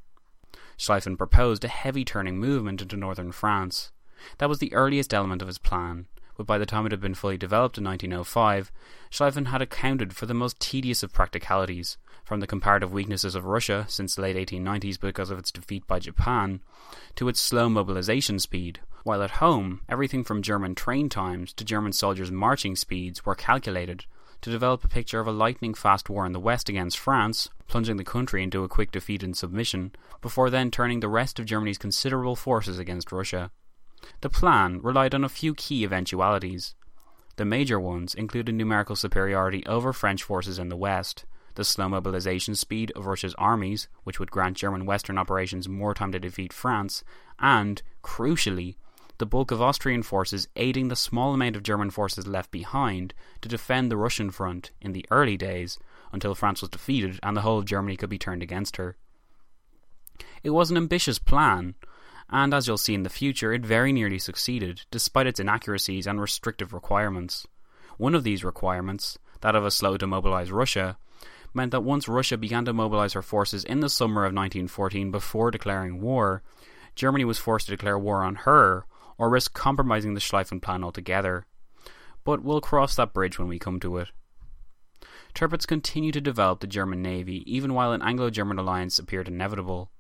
Schlieffen 0.78 1.18
proposed 1.18 1.64
a 1.64 1.70
heavy 1.70 2.06
turning 2.06 2.38
movement 2.38 2.82
into 2.82 2.98
northern 2.98 3.32
France. 3.32 3.92
That 4.38 4.50
was 4.50 4.60
the 4.60 4.74
earliest 4.74 5.14
element 5.14 5.42
of 5.42 5.48
his 5.48 5.58
plan, 5.58 6.08
but 6.40 6.48
by 6.48 6.58
the 6.58 6.66
time 6.66 6.86
it 6.86 6.92
had 6.94 7.02
been 7.02 7.14
fully 7.14 7.36
developed 7.36 7.78
in 7.78 7.84
1905, 7.84 8.72
Schlieffen 9.12 9.48
had 9.48 9.62
accounted 9.62 10.16
for 10.16 10.26
the 10.26 10.34
most 10.34 10.58
tedious 10.58 11.04
of 11.04 11.12
practicalities, 11.12 11.98
from 12.24 12.40
the 12.40 12.48
comparative 12.48 12.94
weaknesses 12.94 13.36
of 13.36 13.44
Russia 13.44 13.84
since 13.90 14.16
the 14.16 14.22
late 14.22 14.38
1890s 14.38 14.98
because 14.98 15.32
of 15.32 15.38
its 15.38 15.52
defeat 15.52 15.86
by 15.86 16.00
Japan, 16.00 16.62
to 17.16 17.28
its 17.28 17.42
slow 17.42 17.68
mobilization 17.68 18.40
speed, 18.40 18.80
while 19.04 19.22
at 19.22 19.32
home, 19.32 19.82
everything 19.90 20.24
from 20.24 20.42
German 20.42 20.76
train 20.76 21.10
times 21.10 21.52
to 21.52 21.66
German 21.66 21.92
soldiers' 21.92 22.32
marching 22.32 22.78
speeds 22.78 23.26
were 23.26 23.36
calculated 23.36 24.06
to 24.40 24.50
develop 24.50 24.86
a 24.86 24.88
picture 24.88 25.20
of 25.20 25.28
a 25.28 25.34
lightning 25.34 25.74
fast 25.74 26.10
war 26.10 26.26
in 26.26 26.32
the 26.32 26.40
West 26.40 26.70
against 26.70 26.98
France, 26.98 27.50
plunging 27.68 27.98
the 27.98 28.06
country 28.06 28.42
into 28.44 28.64
a 28.64 28.70
quick 28.70 28.94
defeat 28.94 29.24
and 29.24 29.36
submission, 29.36 29.92
before 30.22 30.50
then 30.50 30.72
turning 30.72 31.02
the 31.02 31.10
rest 31.10 31.38
of 31.38 31.46
Germany's 31.46 31.78
considerable 31.78 32.38
forces 32.38 32.80
against 32.80 33.12
Russia. 33.12 33.52
The 34.22 34.30
plan 34.30 34.82
relied 34.82 35.16
on 35.16 35.24
a 35.24 35.30
few 35.30 35.54
key 35.54 35.84
eventualities. 35.84 36.76
The 37.38 37.46
major 37.46 37.80
ones 37.80 38.14
included 38.14 38.56
numerical 38.56 38.96
superiority 38.96 39.66
over 39.66 39.94
French 39.94 40.24
forces 40.24 40.60
in 40.60 40.70
the 40.70 40.78
West, 40.78 41.26
the 41.56 41.64
slow 41.64 41.90
mobilization 41.90 42.56
speed 42.56 42.92
of 42.96 43.06
Russia's 43.06 43.36
armies, 43.36 43.88
which 44.04 44.20
would 44.20 44.32
grant 44.32 44.58
German 44.58 44.86
Western 44.86 45.18
operations 45.18 45.68
more 45.68 45.94
time 45.94 46.12
to 46.12 46.20
defeat 46.20 46.54
France, 46.54 47.04
and, 47.40 47.82
crucially, 48.04 48.76
the 49.20 49.26
bulk 49.26 49.52
of 49.52 49.62
Austrian 49.62 50.02
forces 50.02 50.48
aiding 50.56 50.88
the 50.88 50.96
small 50.96 51.34
amount 51.34 51.58
of 51.58 51.64
German 51.64 51.90
forces 51.90 52.26
left 52.26 52.52
behind 52.52 53.14
to 53.42 53.50
defend 53.50 53.92
the 53.92 53.98
Russian 53.98 54.32
front 54.32 54.72
in 54.82 54.94
the 54.94 55.06
early 55.12 55.36
days 55.36 55.78
until 56.14 56.34
France 56.34 56.62
was 56.62 56.70
defeated 56.70 57.20
and 57.22 57.36
the 57.36 57.42
whole 57.42 57.60
of 57.60 57.66
Germany 57.66 57.98
could 57.98 58.10
be 58.10 58.18
turned 58.18 58.42
against 58.42 58.78
her. 58.78 58.96
It 60.42 60.52
was 60.52 60.72
an 60.72 60.78
ambitious 60.78 61.20
plan, 61.20 61.76
and 62.32 62.54
as 62.54 62.68
you'll 62.68 62.78
see 62.78 62.94
in 62.94 63.04
the 63.04 63.10
future, 63.10 63.54
it 63.54 63.66
very 63.66 63.92
nearly 63.92 64.20
succeeded, 64.20 64.82
despite 64.92 65.28
its 65.28 65.40
inaccuracies 65.40 66.08
and 66.08 66.22
restrictive 66.22 66.74
requirements. 66.74 67.48
One 67.98 68.16
of 68.16 68.24
these 68.24 68.44
requirements, 68.44 69.18
that 69.42 69.56
of 69.56 69.66
a 69.66 69.72
slow 69.72 69.98
to 69.98 70.08
mobilize 70.08 70.52
Russia, 70.52 70.98
meant 71.54 71.72
that 71.72 71.84
once 71.84 72.08
Russia 72.08 72.38
began 72.38 72.66
to 72.66 72.74
mobilize 72.74 73.14
her 73.14 73.22
forces 73.22 73.64
in 73.64 73.80
the 73.80 73.90
summer 73.90 74.22
of 74.22 74.34
1914 74.34 75.12
before 75.12 75.52
declaring 75.52 76.02
war, 76.02 76.44
Germany 76.96 77.26
was 77.26 77.38
forced 77.38 77.68
to 77.68 77.74
declare 77.74 77.98
war 77.98 78.24
on 78.24 78.36
her 78.36 78.86
or 79.18 79.30
risk 79.30 79.54
compromising 79.54 80.14
the 80.14 80.20
Schlieffen 80.20 80.62
plan 80.62 80.84
altogether. 80.84 81.46
But 82.24 82.44
we'll 82.44 82.62
cross 82.62 82.96
that 82.96 83.14
bridge 83.14 83.40
when 83.40 83.48
we 83.48 83.60
come 83.60 83.80
to 83.80 83.98
it. 83.98 84.10
Tirpitz 85.34 85.68
continued 85.68 86.14
to 86.14 86.22
develop 86.22 86.60
the 86.60 86.68
German 86.68 87.02
navy 87.02 87.44
even 87.52 87.74
while 87.74 87.92
an 87.92 88.02
Anglo 88.02 88.30
German 88.30 88.60
alliance 88.60 89.00
appeared 89.00 89.28
inevitable. 89.28 89.92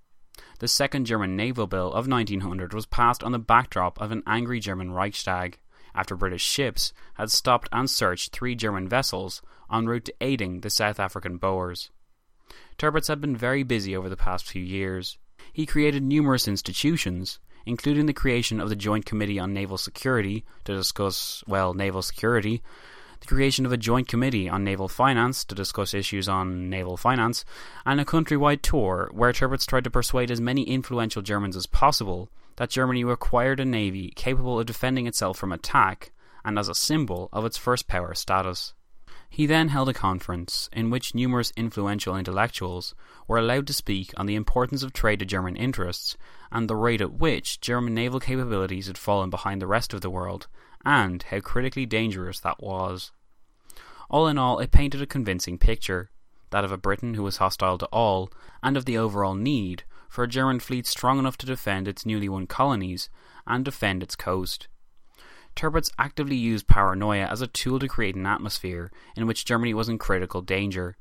The 0.59 0.67
Second 0.67 1.05
German 1.05 1.35
Naval 1.35 1.67
Bill 1.67 1.87
of 1.87 2.07
1900 2.07 2.73
was 2.73 2.85
passed 2.85 3.23
on 3.23 3.31
the 3.31 3.39
backdrop 3.39 3.99
of 4.01 4.11
an 4.11 4.23
angry 4.27 4.59
German 4.59 4.91
Reichstag 4.91 5.59
after 5.95 6.15
British 6.15 6.43
ships 6.43 6.93
had 7.15 7.31
stopped 7.31 7.69
and 7.71 7.89
searched 7.89 8.31
three 8.31 8.55
German 8.55 8.87
vessels 8.87 9.41
en 9.71 9.87
route 9.87 10.05
to 10.05 10.13
aiding 10.21 10.61
the 10.61 10.69
South 10.69 10.99
African 10.99 11.37
Boers. 11.37 11.89
Tirpitz 12.77 13.07
had 13.07 13.21
been 13.21 13.35
very 13.35 13.63
busy 13.63 13.95
over 13.95 14.09
the 14.09 14.17
past 14.17 14.45
few 14.45 14.63
years. 14.63 15.17
He 15.51 15.65
created 15.65 16.03
numerous 16.03 16.47
institutions, 16.47 17.39
including 17.65 18.05
the 18.05 18.13
creation 18.13 18.59
of 18.59 18.69
the 18.69 18.75
Joint 18.75 19.05
Committee 19.05 19.39
on 19.39 19.53
Naval 19.53 19.77
Security 19.77 20.45
to 20.65 20.75
discuss, 20.75 21.43
well, 21.47 21.73
naval 21.73 22.01
security, 22.01 22.63
the 23.19 23.27
creation 23.27 23.65
of 23.65 23.71
a 23.71 23.77
Joint 23.77 24.07
Committee 24.07 24.49
on 24.49 24.63
Naval 24.63 24.87
Finance 24.87 25.43
to 25.45 25.55
discuss 25.55 25.93
issues 25.93 26.29
on 26.29 26.69
naval 26.69 26.97
finance, 26.97 27.45
and 27.85 27.99
a 27.99 28.05
countrywide 28.05 28.61
tour 28.61 29.09
where 29.13 29.33
Tirpitz 29.33 29.65
tried 29.65 29.83
to 29.83 29.89
persuade 29.89 30.31
as 30.31 30.41
many 30.41 30.63
influential 30.63 31.21
Germans 31.21 31.55
as 31.55 31.65
possible 31.65 32.29
that 32.55 32.69
Germany 32.69 33.03
required 33.03 33.59
a 33.59 33.65
navy 33.65 34.11
capable 34.15 34.59
of 34.59 34.65
defending 34.65 35.07
itself 35.07 35.37
from 35.37 35.51
attack 35.51 36.11
and 36.43 36.59
as 36.59 36.69
a 36.69 36.75
symbol 36.75 37.29
of 37.31 37.45
its 37.45 37.57
first 37.57 37.87
power 37.87 38.13
status. 38.13 38.73
He 39.31 39.45
then 39.45 39.69
held 39.69 39.89
a 39.89 39.93
conference 39.93 40.69
in 40.73 40.89
which 40.89 41.13
numerous 41.13 41.53
influential 41.55 42.17
intellectuals 42.17 42.95
were 43.27 43.37
allowed 43.37 43.67
to 43.67 43.73
speak 43.73 44.11
on 44.17 44.25
the 44.25 44.35
importance 44.35 44.81
of 44.81 44.91
trade 44.91 45.19
to 45.19 45.25
German 45.25 45.55
interests 45.55 46.17
and 46.51 46.67
the 46.67 46.75
rate 46.75 46.99
at 46.99 47.13
which 47.13 47.61
German 47.61 47.93
naval 47.93 48.19
capabilities 48.19 48.87
had 48.87 48.97
fallen 48.97 49.29
behind 49.29 49.61
the 49.61 49.67
rest 49.67 49.93
of 49.93 50.01
the 50.01 50.09
world, 50.09 50.47
and 50.85 51.23
how 51.23 51.39
critically 51.39 51.85
dangerous 51.85 52.39
that 52.39 52.61
was. 52.61 53.11
All 54.09 54.27
in 54.27 54.37
all, 54.37 54.59
it 54.59 54.71
painted 54.71 55.01
a 55.01 55.05
convincing 55.05 55.57
picture 55.57 56.09
that 56.49 56.63
of 56.63 56.71
a 56.71 56.77
Britain 56.77 57.13
who 57.13 57.23
was 57.23 57.37
hostile 57.37 57.77
to 57.77 57.85
all, 57.87 58.31
and 58.63 58.75
of 58.75 58.85
the 58.85 58.97
overall 58.97 59.35
need 59.35 59.83
for 60.09 60.23
a 60.23 60.27
German 60.27 60.59
fleet 60.59 60.87
strong 60.87 61.19
enough 61.19 61.37
to 61.37 61.45
defend 61.45 61.87
its 61.87 62.05
newly 62.05 62.27
won 62.27 62.47
colonies 62.47 63.09
and 63.45 63.63
defend 63.63 64.01
its 64.01 64.15
coast. 64.15 64.67
Tirpitz 65.55 65.91
actively 65.99 66.35
used 66.35 66.67
paranoia 66.67 67.25
as 67.25 67.41
a 67.41 67.47
tool 67.47 67.79
to 67.79 67.87
create 67.87 68.15
an 68.15 68.25
atmosphere 68.25 68.91
in 69.15 69.27
which 69.27 69.45
Germany 69.45 69.73
was 69.73 69.89
in 69.89 69.97
critical 69.97 70.41
danger. 70.41 70.95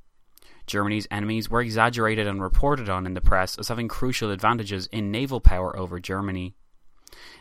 Germany's 0.66 1.08
enemies 1.10 1.48
were 1.48 1.62
exaggerated 1.62 2.26
and 2.26 2.42
reported 2.42 2.90
on 2.90 3.06
in 3.06 3.14
the 3.14 3.20
press 3.20 3.58
as 3.58 3.68
having 3.68 3.88
crucial 3.88 4.30
advantages 4.30 4.86
in 4.88 5.10
naval 5.10 5.40
power 5.40 5.76
over 5.78 5.98
Germany. 5.98 6.54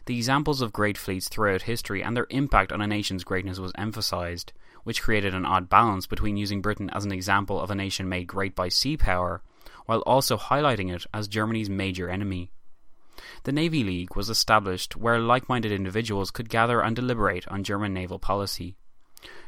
The 0.06 0.16
examples 0.16 0.62
of 0.62 0.72
great 0.72 0.98
fleets 0.98 1.28
throughout 1.28 1.64
history 1.64 2.02
and 2.04 2.16
their 2.16 2.28
impact 2.30 2.72
on 2.72 2.82
a 2.82 2.88
nation's 2.88 3.24
greatness 3.24 3.60
was 3.60 3.72
emphasized, 3.76 4.54
which 4.84 5.02
created 5.02 5.34
an 5.34 5.46
odd 5.46 5.70
balance 5.70 6.08
between 6.08 6.38
using 6.38 6.62
Britain 6.62 6.90
as 6.92 7.04
an 7.04 7.12
example 7.12 7.60
of 7.60 7.70
a 7.70 7.76
nation 7.76 8.08
made 8.08 8.28
great 8.28 8.56
by 8.56 8.70
sea 8.70 8.96
power 8.96 9.42
while 9.86 10.00
also 10.02 10.38
highlighting 10.38 10.94
it 10.94 11.06
as 11.14 11.28
Germany's 11.28 11.70
major 11.70 12.10
enemy. 12.10 12.52
The 13.44 13.52
Navy 13.52 13.84
League 13.84 14.16
was 14.16 14.30
established 14.30 14.96
where 14.96 15.20
like 15.20 15.50
minded 15.50 15.72
individuals 15.72 16.32
could 16.32 16.50
gather 16.50 16.82
and 16.82 16.96
deliberate 16.96 17.48
on 17.48 17.64
German 17.64 17.94
naval 17.94 18.20
policy. 18.20 18.78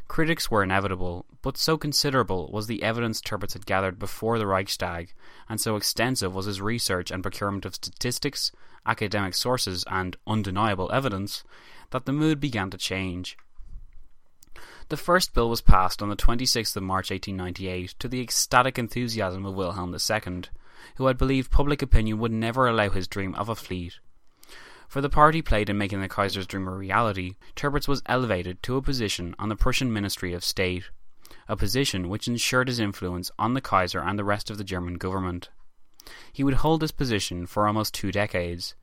Critics 0.09 0.49
were 0.49 0.63
inevitable, 0.63 1.27
but 1.43 1.55
so 1.55 1.77
considerable 1.77 2.49
was 2.51 2.65
the 2.65 2.81
evidence 2.81 3.21
Tirpitz 3.21 3.53
had 3.53 3.67
gathered 3.67 3.99
before 3.99 4.39
the 4.39 4.47
Reichstag, 4.47 5.13
and 5.47 5.61
so 5.61 5.75
extensive 5.75 6.33
was 6.33 6.47
his 6.47 6.59
research 6.59 7.11
and 7.11 7.21
procurement 7.21 7.63
of 7.63 7.75
statistics, 7.75 8.51
academic 8.87 9.35
sources, 9.35 9.85
and 9.87 10.17
undeniable 10.25 10.91
evidence, 10.91 11.43
that 11.91 12.05
the 12.05 12.11
mood 12.11 12.39
began 12.39 12.71
to 12.71 12.77
change. 12.77 13.37
The 14.89 14.97
first 14.97 15.35
bill 15.35 15.47
was 15.47 15.61
passed 15.61 16.01
on 16.01 16.09
the 16.09 16.15
26th 16.15 16.75
of 16.75 16.81
March 16.81 17.11
1898 17.11 17.93
to 17.99 18.07
the 18.07 18.19
ecstatic 18.19 18.79
enthusiasm 18.79 19.45
of 19.45 19.53
Wilhelm 19.53 19.93
II, 19.93 20.41
who 20.95 21.05
had 21.05 21.19
believed 21.19 21.51
public 21.51 21.83
opinion 21.83 22.17
would 22.17 22.31
never 22.31 22.67
allow 22.67 22.89
his 22.89 23.07
dream 23.07 23.35
of 23.35 23.47
a 23.47 23.55
fleet. 23.55 23.99
For 24.89 24.99
the 24.99 25.09
part 25.09 25.35
he 25.35 25.41
played 25.41 25.69
in 25.69 25.77
making 25.77 26.01
the 26.01 26.09
Kaiser's 26.09 26.47
dream 26.47 26.67
a 26.67 26.71
reality, 26.71 27.35
Tirpitz 27.55 27.87
was 27.87 28.01
elevated 28.07 28.61
to 28.63 28.75
a 28.75 28.81
position 28.81 29.35
on 29.39 29.47
the 29.47 29.55
Prussian 29.55 29.93
Ministry 29.93 30.33
of 30.33 30.43
State, 30.43 30.89
a 31.47 31.55
position 31.55 32.09
which 32.09 32.27
ensured 32.27 32.67
his 32.67 32.79
influence 32.79 33.31
on 33.39 33.53
the 33.53 33.61
Kaiser 33.61 33.99
and 33.99 34.19
the 34.19 34.23
rest 34.23 34.49
of 34.49 34.57
the 34.57 34.63
German 34.63 34.95
government. 34.95 35.49
He 36.33 36.43
would 36.43 36.55
hold 36.55 36.81
this 36.81 36.91
position 36.91 37.45
for 37.45 37.67
almost 37.67 37.93
two 37.93 38.11
decades, 38.11 38.75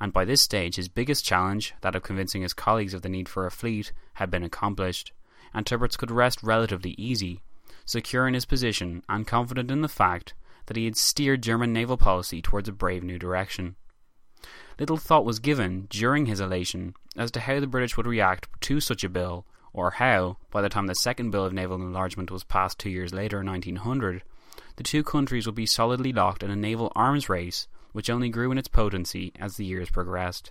and 0.00 0.12
by 0.12 0.24
this 0.24 0.42
stage 0.42 0.76
his 0.76 0.88
biggest 0.88 1.24
challenge, 1.24 1.74
that 1.80 1.94
of 1.94 2.02
convincing 2.02 2.42
his 2.42 2.52
colleagues 2.52 2.92
of 2.92 3.02
the 3.02 3.08
need 3.08 3.28
for 3.28 3.46
a 3.46 3.50
fleet, 3.50 3.92
had 4.14 4.30
been 4.30 4.42
accomplished 4.42 5.12
and 5.54 5.66
Tirpitz 5.66 5.96
could 5.96 6.10
rest 6.10 6.42
relatively 6.42 6.92
easy, 6.92 7.42
secure 7.84 8.26
in 8.26 8.34
his 8.34 8.44
position 8.44 9.02
and 9.08 9.26
confident 9.26 9.70
in 9.70 9.82
the 9.82 9.88
fact 9.88 10.34
that 10.66 10.76
he 10.76 10.84
had 10.84 10.96
steered 10.96 11.42
German 11.42 11.72
naval 11.72 11.96
policy 11.96 12.40
towards 12.40 12.68
a 12.68 12.72
brave 12.72 13.02
new 13.02 13.18
direction. 13.18 13.76
Little 14.78 14.96
thought 14.96 15.24
was 15.24 15.38
given 15.38 15.86
during 15.90 16.26
his 16.26 16.40
elation 16.40 16.94
as 17.16 17.30
to 17.32 17.40
how 17.40 17.60
the 17.60 17.66
British 17.66 17.96
would 17.96 18.06
react 18.06 18.48
to 18.62 18.80
such 18.80 19.04
a 19.04 19.08
bill, 19.08 19.46
or 19.72 19.92
how, 19.92 20.38
by 20.50 20.62
the 20.62 20.68
time 20.68 20.86
the 20.86 20.94
second 20.94 21.30
bill 21.30 21.44
of 21.44 21.52
naval 21.52 21.76
enlargement 21.76 22.30
was 22.30 22.44
passed 22.44 22.78
two 22.78 22.90
years 22.90 23.12
later 23.12 23.40
in 23.40 23.46
1900, 23.46 24.22
the 24.76 24.82
two 24.82 25.02
countries 25.02 25.46
would 25.46 25.54
be 25.54 25.66
solidly 25.66 26.12
locked 26.12 26.42
in 26.42 26.50
a 26.50 26.56
naval 26.56 26.92
arms 26.94 27.28
race 27.28 27.68
which 27.92 28.10
only 28.10 28.28
grew 28.28 28.50
in 28.50 28.58
its 28.58 28.68
potency 28.68 29.32
as 29.38 29.56
the 29.56 29.64
years 29.64 29.90
progressed. 29.90 30.50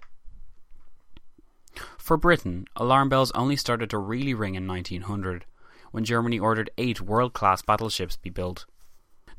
For 1.97 2.17
Britain, 2.17 2.65
alarm 2.75 3.09
bells 3.09 3.31
only 3.31 3.55
started 3.55 3.89
to 3.89 3.97
really 3.97 4.33
ring 4.33 4.55
in 4.55 4.67
1900, 4.67 5.45
when 5.91 6.03
Germany 6.03 6.39
ordered 6.39 6.69
eight 6.77 7.01
world 7.01 7.33
class 7.33 7.61
battleships 7.61 8.17
be 8.17 8.29
built. 8.29 8.65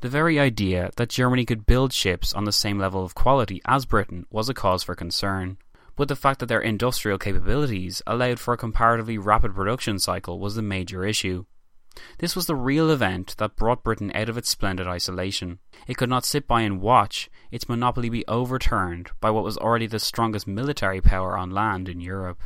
The 0.03 0.09
very 0.09 0.37
idea 0.37 0.91
that 0.97 1.07
Germany 1.07 1.45
could 1.45 1.65
build 1.65 1.93
ships 1.93 2.33
on 2.33 2.43
the 2.43 2.51
same 2.51 2.77
level 2.77 3.05
of 3.05 3.15
quality 3.15 3.61
as 3.63 3.85
Britain 3.85 4.25
was 4.29 4.49
a 4.49 4.53
cause 4.53 4.83
for 4.83 4.95
concern, 4.95 5.57
but 5.95 6.09
the 6.09 6.15
fact 6.17 6.41
that 6.41 6.47
their 6.47 6.59
industrial 6.59 7.17
capabilities 7.17 8.01
allowed 8.05 8.37
for 8.37 8.53
a 8.53 8.57
comparatively 8.57 9.17
rapid 9.17 9.55
production 9.55 9.99
cycle 9.99 10.39
was 10.39 10.55
the 10.55 10.61
major 10.61 11.05
issue. 11.05 11.45
This 12.17 12.35
was 12.35 12.47
the 12.47 12.55
real 12.55 12.89
event 12.89 13.37
that 13.37 13.55
brought 13.55 13.85
Britain 13.85 14.11
out 14.13 14.27
of 14.27 14.37
its 14.37 14.49
splendid 14.49 14.87
isolation. 14.87 15.59
It 15.87 15.95
could 15.95 16.09
not 16.09 16.25
sit 16.25 16.49
by 16.49 16.63
and 16.63 16.81
watch 16.81 17.29
its 17.49 17.69
monopoly 17.69 18.09
be 18.09 18.27
overturned 18.27 19.11
by 19.21 19.31
what 19.31 19.45
was 19.45 19.57
already 19.57 19.87
the 19.87 19.99
strongest 19.99 20.47
military 20.47 20.99
power 20.99 21.37
on 21.37 21.49
land 21.49 21.87
in 21.87 22.01
Europe. 22.01 22.41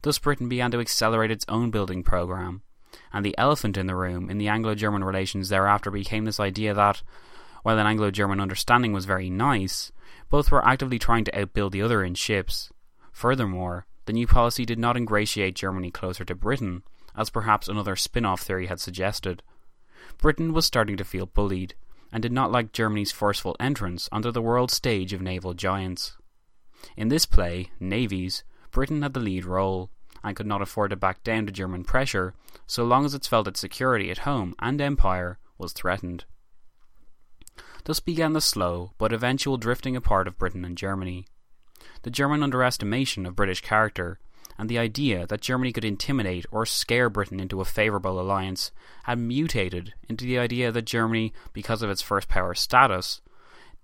Thus, 0.00 0.18
Britain 0.18 0.48
began 0.48 0.70
to 0.70 0.80
accelerate 0.80 1.30
its 1.30 1.44
own 1.46 1.70
building 1.70 2.02
programme, 2.02 2.62
and 3.14 3.24
the 3.24 3.38
elephant 3.38 3.76
in 3.76 3.86
the 3.86 3.94
room 3.94 4.28
in 4.28 4.38
the 4.38 4.48
Anglo 4.48 4.74
German 4.74 5.04
relations 5.04 5.48
thereafter 5.48 5.88
became 5.88 6.24
this 6.24 6.40
idea 6.40 6.74
that, 6.74 7.00
while 7.62 7.78
an 7.78 7.86
Anglo 7.86 8.10
German 8.10 8.40
understanding 8.40 8.92
was 8.92 9.04
very 9.04 9.30
nice, 9.30 9.92
both 10.28 10.50
were 10.50 10.66
actively 10.66 10.98
trying 10.98 11.24
to 11.24 11.30
outbuild 11.30 11.70
the 11.70 11.80
other 11.80 12.02
in 12.02 12.16
ships. 12.16 12.72
Furthermore, 13.12 13.86
the 14.06 14.12
new 14.12 14.26
policy 14.26 14.66
did 14.66 14.80
not 14.80 14.96
ingratiate 14.96 15.54
Germany 15.54 15.92
closer 15.92 16.24
to 16.24 16.34
Britain, 16.34 16.82
as 17.16 17.30
perhaps 17.30 17.68
another 17.68 17.94
spin 17.94 18.24
off 18.24 18.42
theory 18.42 18.66
had 18.66 18.80
suggested. 18.80 19.44
Britain 20.18 20.52
was 20.52 20.66
starting 20.66 20.96
to 20.96 21.04
feel 21.04 21.26
bullied, 21.26 21.76
and 22.12 22.20
did 22.20 22.32
not 22.32 22.50
like 22.50 22.72
Germany's 22.72 23.12
forceful 23.12 23.54
entrance 23.60 24.08
onto 24.10 24.32
the 24.32 24.42
world 24.42 24.72
stage 24.72 25.12
of 25.12 25.22
naval 25.22 25.54
giants. 25.54 26.16
In 26.96 27.08
this 27.08 27.26
play, 27.26 27.70
Navies, 27.80 28.42
Britain 28.72 29.02
had 29.02 29.14
the 29.14 29.20
lead 29.20 29.44
role, 29.44 29.90
and 30.24 30.34
could 30.34 30.46
not 30.46 30.62
afford 30.62 30.90
to 30.90 30.96
back 30.96 31.22
down 31.22 31.46
to 31.46 31.52
German 31.52 31.84
pressure 31.84 32.34
so 32.66 32.84
long 32.84 33.04
as 33.04 33.14
it 33.14 33.26
felt 33.26 33.48
its 33.48 33.60
security 33.60 34.10
at 34.10 34.18
home 34.18 34.54
and 34.58 34.80
empire 34.80 35.38
was 35.58 35.72
threatened. 35.72 36.24
Thus 37.84 38.00
began 38.00 38.32
the 38.32 38.40
slow 38.40 38.92
but 38.98 39.12
eventual 39.12 39.56
drifting 39.56 39.94
apart 39.94 40.26
of 40.26 40.38
Britain 40.38 40.64
and 40.64 40.76
Germany. 40.76 41.26
The 42.02 42.10
German 42.10 42.42
underestimation 42.42 43.26
of 43.26 43.36
British 43.36 43.60
character 43.60 44.18
and 44.58 44.68
the 44.68 44.78
idea 44.78 45.26
that 45.26 45.40
Germany 45.40 45.72
could 45.72 45.84
intimidate 45.84 46.46
or 46.50 46.64
scare 46.64 47.10
Britain 47.10 47.40
into 47.40 47.60
a 47.60 47.64
favourable 47.64 48.20
alliance 48.20 48.70
had 49.04 49.18
mutated 49.18 49.94
into 50.08 50.24
the 50.24 50.38
idea 50.38 50.70
that 50.70 50.82
Germany, 50.82 51.32
because 51.52 51.82
of 51.82 51.90
its 51.90 52.02
first 52.02 52.28
power 52.28 52.54
status, 52.54 53.20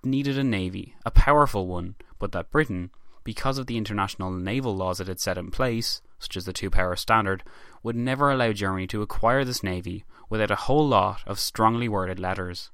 needed 0.05 0.39
a 0.39 0.45
navy, 0.45 0.95
a 1.05 1.11
powerful 1.11 1.67
one, 1.67 1.97
but 2.19 2.33
that 2.33 2.51
Britain, 2.51 2.91
because 3.25 3.59
of 3.59 3.67
the 3.67 3.77
international 3.77 4.31
naval 4.31 4.75
laws 4.75 5.01
it 5.01 5.09
had 5.09 5.21
set 5.21 5.37
in 5.37 5.51
place, 5.51 6.01
such 6.19 6.37
as 6.37 6.45
the 6.45 6.53
two 6.53 6.71
power 6.71 6.97
standard, 6.97 7.43
would 7.83 7.97
never 7.97 8.31
allow 8.31 8.53
Germany 8.53 8.87
to 8.89 9.03
acquire 9.03 9.45
this 9.45 9.63
navy 9.63 10.05
without 10.29 10.51
a 10.51 10.57
whole 10.67 10.87
lot 10.87 11.23
of 11.27 11.39
strongly 11.39 11.89
worded 11.89 12.19
letters. 12.19 12.71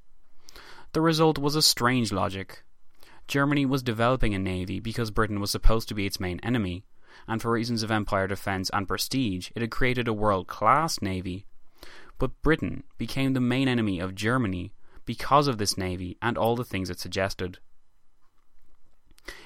The 0.92 1.00
result 1.00 1.38
was 1.38 1.54
a 1.54 1.62
strange 1.62 2.12
logic. 2.12 2.64
Germany 3.28 3.66
was 3.66 3.82
developing 3.82 4.34
a 4.34 4.38
navy 4.38 4.80
because 4.80 5.10
Britain 5.10 5.40
was 5.40 5.50
supposed 5.50 5.88
to 5.88 5.94
be 5.94 6.06
its 6.06 6.20
main 6.20 6.40
enemy, 6.40 6.84
and 7.26 7.40
for 7.42 7.50
reasons 7.50 7.82
of 7.82 7.90
empire 7.90 8.26
defence 8.26 8.70
and 8.72 8.88
prestige, 8.88 9.50
it 9.54 9.62
had 9.62 9.70
created 9.70 10.08
a 10.08 10.12
world 10.12 10.46
class 10.46 11.02
navy. 11.02 11.46
But 12.18 12.40
Britain 12.42 12.84
became 12.98 13.34
the 13.34 13.40
main 13.40 13.68
enemy 13.68 14.00
of 14.00 14.14
Germany 14.14 14.72
because 15.04 15.48
of 15.48 15.58
this 15.58 15.76
navy 15.76 16.16
and 16.22 16.38
all 16.38 16.56
the 16.56 16.64
things 16.64 16.90
it 16.90 16.98
suggested. 16.98 17.58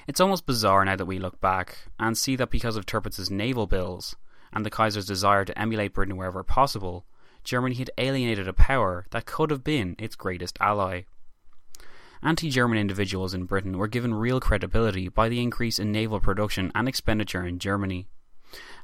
It's 0.07 0.19
almost 0.19 0.45
bizarre 0.45 0.85
now 0.85 0.95
that 0.95 1.05
we 1.05 1.19
look 1.19 1.41
back 1.41 1.79
and 1.99 2.17
see 2.17 2.35
that 2.35 2.51
because 2.51 2.75
of 2.75 2.85
Tirpitz's 2.85 3.31
naval 3.31 3.67
bills 3.67 4.15
and 4.53 4.65
the 4.65 4.69
Kaiser's 4.69 5.05
desire 5.05 5.45
to 5.45 5.57
emulate 5.57 5.93
Britain 5.93 6.17
wherever 6.17 6.43
possible, 6.43 7.05
Germany 7.43 7.75
had 7.75 7.91
alienated 7.97 8.47
a 8.47 8.53
power 8.53 9.05
that 9.11 9.25
could 9.25 9.49
have 9.49 9.63
been 9.63 9.95
its 9.97 10.15
greatest 10.15 10.57
ally. 10.59 11.03
Anti 12.23 12.49
German 12.49 12.77
individuals 12.77 13.33
in 13.33 13.45
Britain 13.45 13.77
were 13.77 13.87
given 13.87 14.13
real 14.13 14.39
credibility 14.39 15.09
by 15.09 15.27
the 15.27 15.41
increase 15.41 15.79
in 15.79 15.91
naval 15.91 16.19
production 16.19 16.71
and 16.75 16.87
expenditure 16.87 17.45
in 17.45 17.57
Germany. 17.57 18.07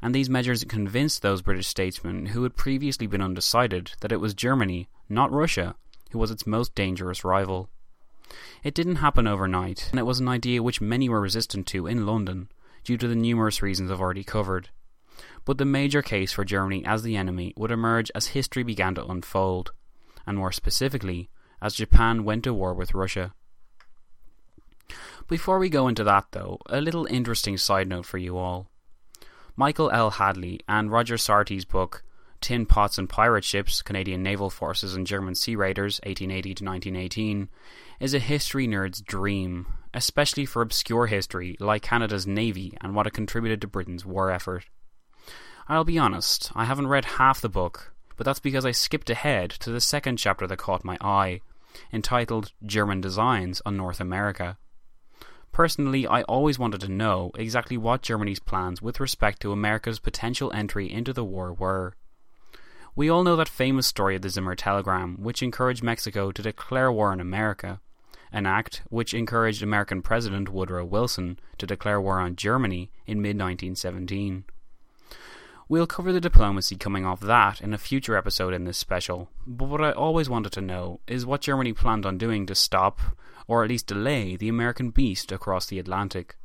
And 0.02 0.16
these 0.16 0.30
measures 0.30 0.64
convinced 0.64 1.22
those 1.22 1.42
British 1.42 1.68
statesmen 1.68 2.28
who 2.28 2.44
had 2.44 2.56
previously 2.56 3.06
been 3.06 3.22
undecided 3.22 3.92
that 4.00 4.12
it 4.12 4.20
was 4.20 4.34
Germany, 4.34 4.90
not 5.08 5.32
Russia, 5.32 5.76
who 6.12 6.20
was 6.20 6.32
its 6.32 6.48
most 6.48 6.74
dangerous 6.74 7.24
rival. 7.24 7.70
It 8.64 8.74
didn't 8.74 8.98
happen 8.98 9.28
overnight, 9.28 9.88
and 9.92 10.00
it 10.00 10.06
was 10.06 10.20
an 10.20 10.28
idea 10.28 10.64
which 10.64 10.82
many 10.82 11.08
were 11.08 11.22
resistant 11.22 11.68
to 11.68 11.86
in 11.86 12.06
London, 12.06 12.50
due 12.84 12.98
to 12.98 13.08
the 13.08 13.16
numerous 13.16 13.62
reasons 13.62 13.92
I've 13.92 14.02
already 14.02 14.24
covered. 14.24 14.70
But 15.46 15.58
the 15.58 15.66
major 15.66 16.02
case 16.02 16.32
for 16.32 16.46
Germany 16.46 16.84
as 16.86 17.04
the 17.04 17.16
enemy 17.16 17.54
would 17.58 17.72
emerge 17.72 18.12
as 18.14 18.28
history 18.28 18.64
began 18.64 18.96
to 18.96 19.06
unfold, 19.06 19.72
and 20.26 20.38
more 20.38 20.52
specifically, 20.52 21.30
as 21.62 21.74
Japan 21.74 22.24
went 22.24 22.44
to 22.44 22.54
war 22.54 22.74
with 22.74 22.94
Russia. 22.94 23.34
Before 25.28 25.60
we 25.60 25.70
go 25.70 25.88
into 25.88 26.04
that, 26.04 26.28
though, 26.32 26.60
a 26.68 26.80
little 26.80 27.06
interesting 27.06 27.58
side 27.58 27.88
note 27.88 28.06
for 28.06 28.18
you 28.18 28.38
all. 28.38 28.70
Michael 29.56 29.90
L. 29.92 30.12
Hadley 30.12 30.60
and 30.70 30.92
Roger 30.92 31.18
Sarty's 31.18 31.66
book, 31.66 32.04
Tin 32.40 32.66
Pots 32.66 32.98
and 32.98 33.10
Pirate 33.10 33.44
Ships 33.44 33.82
Canadian 33.82 34.22
Naval 34.22 34.50
Forces 34.50 34.94
and 34.94 35.08
German 35.08 35.36
Sea 35.36 35.56
Raiders, 35.56 36.00
1880 36.04 36.54
to 36.54 36.64
1918, 36.64 37.50
is 38.00 38.14
a 38.14 38.20
history 38.20 38.68
nerd's 38.68 39.02
dream, 39.02 39.66
especially 39.94 40.46
for 40.46 40.62
obscure 40.62 41.08
history 41.08 41.58
like 41.60 41.82
Canada's 41.82 42.28
Navy 42.28 42.78
and 42.80 42.96
what 42.96 43.08
it 43.08 43.14
contributed 43.14 43.60
to 43.62 43.68
Britain's 43.68 44.06
war 44.06 44.32
effort. 44.32 44.66
I'll 45.70 45.84
be 45.84 46.00
honest, 46.00 46.50
I 46.56 46.64
haven't 46.64 46.88
read 46.88 47.04
half 47.04 47.42
the 47.42 47.50
book, 47.50 47.94
but 48.16 48.24
that's 48.26 48.40
because 48.40 48.66
I 48.66 48.72
skipped 48.72 49.10
ahead 49.10 49.50
to 49.50 49.70
the 49.70 49.82
second 49.82 50.16
chapter 50.16 50.48
that 50.48 50.58
caught 50.58 50.86
my 50.86 50.98
eye, 51.02 51.42
entitled 51.92 52.54
German 52.66 53.02
Designs 53.02 53.62
on 53.66 53.76
North 53.76 54.00
America. 54.00 54.58
Personally, 55.52 56.08
I 56.08 56.22
always 56.22 56.58
wanted 56.58 56.80
to 56.82 56.92
know 56.92 57.32
exactly 57.36 57.76
what 57.76 58.02
Germany's 58.02 58.40
plans 58.40 58.82
with 58.82 59.02
respect 59.02 59.42
to 59.42 59.52
America's 59.52 60.00
potential 60.00 60.54
entry 60.54 60.90
into 60.90 61.12
the 61.12 61.26
war 61.26 61.52
were. 61.52 61.96
We 62.96 63.10
all 63.10 63.26
know 63.26 63.36
that 63.36 63.50
famous 63.50 63.88
story 63.88 64.16
of 64.16 64.22
the 64.22 64.30
Zimmer 64.30 64.56
Telegram, 64.56 65.18
which 65.22 65.44
encouraged 65.44 65.84
Mexico 65.84 66.32
to 66.32 66.42
declare 66.42 66.94
war 66.94 67.12
on 67.12 67.20
America, 67.20 67.82
an 68.32 68.46
act 68.46 68.84
which 68.90 69.14
encouraged 69.14 69.62
American 69.62 70.02
President 70.02 70.48
Woodrow 70.48 70.86
Wilson 70.86 71.40
to 71.58 71.68
declare 71.68 72.00
war 72.00 72.20
on 72.20 72.38
Germany 72.38 72.90
in 73.06 73.22
mid 73.22 73.38
1917. 73.38 74.46
We'll 75.70 75.86
cover 75.86 76.14
the 76.14 76.22
diplomacy 76.22 76.78
coming 76.78 77.06
off 77.06 77.20
that 77.20 77.60
in 77.60 77.74
a 77.74 77.78
future 77.78 78.16
episode 78.16 78.54
in 78.54 78.64
this 78.64 78.78
special, 78.78 79.30
but 79.46 79.68
what 79.68 79.84
I 79.84 79.92
always 79.92 80.30
wanted 80.30 80.54
to 80.54 80.62
know 80.62 81.02
is 81.08 81.26
what 81.26 81.42
Germany 81.42 81.74
planned 81.74 82.06
on 82.06 82.18
doing 82.18 82.46
to 82.46 82.56
stop, 82.56 83.02
or 83.48 83.66
at 83.66 83.70
least 83.70 83.88
delay, 83.88 84.38
the 84.38 84.48
American 84.48 84.92
beast 84.92 85.30
across 85.30 85.66
the 85.66 85.78
Atlantic. 85.78 86.38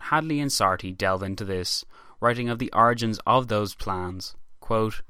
Hadley 0.00 0.38
and 0.38 0.50
Sarty 0.50 0.94
delve 0.94 1.22
into 1.22 1.46
this, 1.46 1.86
writing 2.20 2.50
of 2.50 2.58
the 2.58 2.70
origins 2.74 3.18
of 3.26 3.48
those 3.48 3.74
plans. 3.74 4.34
Quote, 4.60 5.00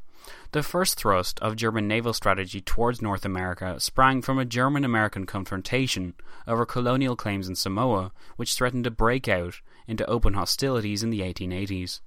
the 0.52 0.62
first 0.62 0.96
thrust 0.96 1.40
of 1.40 1.56
German 1.56 1.88
naval 1.88 2.12
strategy 2.12 2.60
towards 2.60 3.02
North 3.02 3.24
America 3.24 3.80
sprang 3.80 4.22
from 4.22 4.38
a 4.38 4.44
German 4.44 4.84
American 4.84 5.26
confrontation 5.26 6.14
over 6.46 6.64
colonial 6.64 7.16
claims 7.16 7.48
in 7.48 7.56
Samoa, 7.56 8.12
which 8.36 8.54
threatened 8.54 8.84
to 8.84 8.90
break 8.92 9.26
out 9.26 9.60
into 9.88 10.08
open 10.08 10.34
hostilities 10.34 11.02
in 11.02 11.10
the 11.10 11.22
1880s. 11.22 12.00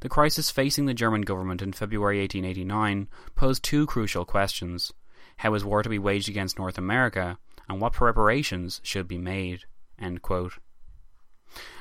The 0.00 0.08
crisis 0.08 0.50
facing 0.50 0.86
the 0.86 0.94
German 0.94 1.22
government 1.22 1.62
in 1.62 1.72
February 1.72 2.20
1889 2.20 3.08
posed 3.34 3.62
two 3.62 3.86
crucial 3.86 4.24
questions 4.24 4.92
how 5.38 5.50
was 5.50 5.64
war 5.64 5.82
to 5.82 5.88
be 5.88 5.98
waged 5.98 6.28
against 6.28 6.58
North 6.58 6.78
America, 6.78 7.38
and 7.68 7.80
what 7.80 7.92
preparations 7.92 8.80
should 8.82 9.06
be 9.06 9.18
made? 9.18 9.64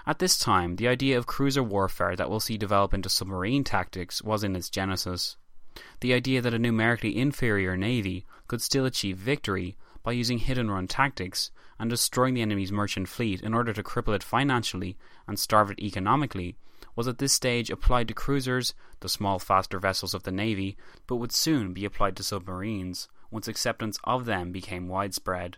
At 0.06 0.20
this 0.20 0.38
time, 0.38 0.76
the 0.76 0.88
idea 0.88 1.18
of 1.18 1.26
cruiser 1.26 1.64
warfare 1.64 2.16
that 2.16 2.30
we'll 2.30 2.40
see 2.40 2.58
develop 2.58 2.94
into 2.94 3.10
submarine 3.10 3.64
tactics 3.64 4.22
was 4.22 4.44
in 4.44 4.56
its 4.56 4.70
genesis. 4.70 5.38
The 6.02 6.14
idea 6.14 6.42
that 6.42 6.54
a 6.54 6.60
numerically 6.60 7.18
inferior 7.18 7.76
navy 7.78 8.26
could 8.48 8.62
still 8.62 8.86
achieve 8.86 9.18
victory 9.18 9.78
by 10.04 10.12
using 10.12 10.40
hit 10.40 10.58
and 10.58 10.72
run 10.72 10.88
tactics 10.88 11.52
and 11.80 11.90
destroying 11.90 12.34
the 12.34 12.42
enemy's 12.42 12.72
merchant 12.72 13.10
fleet 13.10 13.42
in 13.42 13.54
order 13.54 13.74
to 13.74 13.84
cripple 13.84 14.16
it 14.16 14.24
financially 14.24 14.98
and 15.28 15.40
starve 15.40 15.72
it 15.72 15.80
economically 15.80 16.56
was 16.96 17.08
at 17.08 17.18
this 17.18 17.34
stage 17.34 17.70
applied 17.70 18.08
to 18.08 18.14
cruisers, 18.14 18.74
the 19.00 19.10
small 19.10 19.40
faster 19.40 19.80
vessels 19.80 20.14
of 20.14 20.24
the 20.24 20.32
navy, 20.32 20.78
but 21.08 21.18
would 21.18 21.32
soon 21.32 21.74
be 21.74 21.86
applied 21.86 22.16
to 22.16 22.24
submarines 22.24 23.08
once 23.32 23.48
acceptance 23.48 24.00
of 24.04 24.26
them 24.26 24.52
became 24.52 24.88
widespread. 24.88 25.58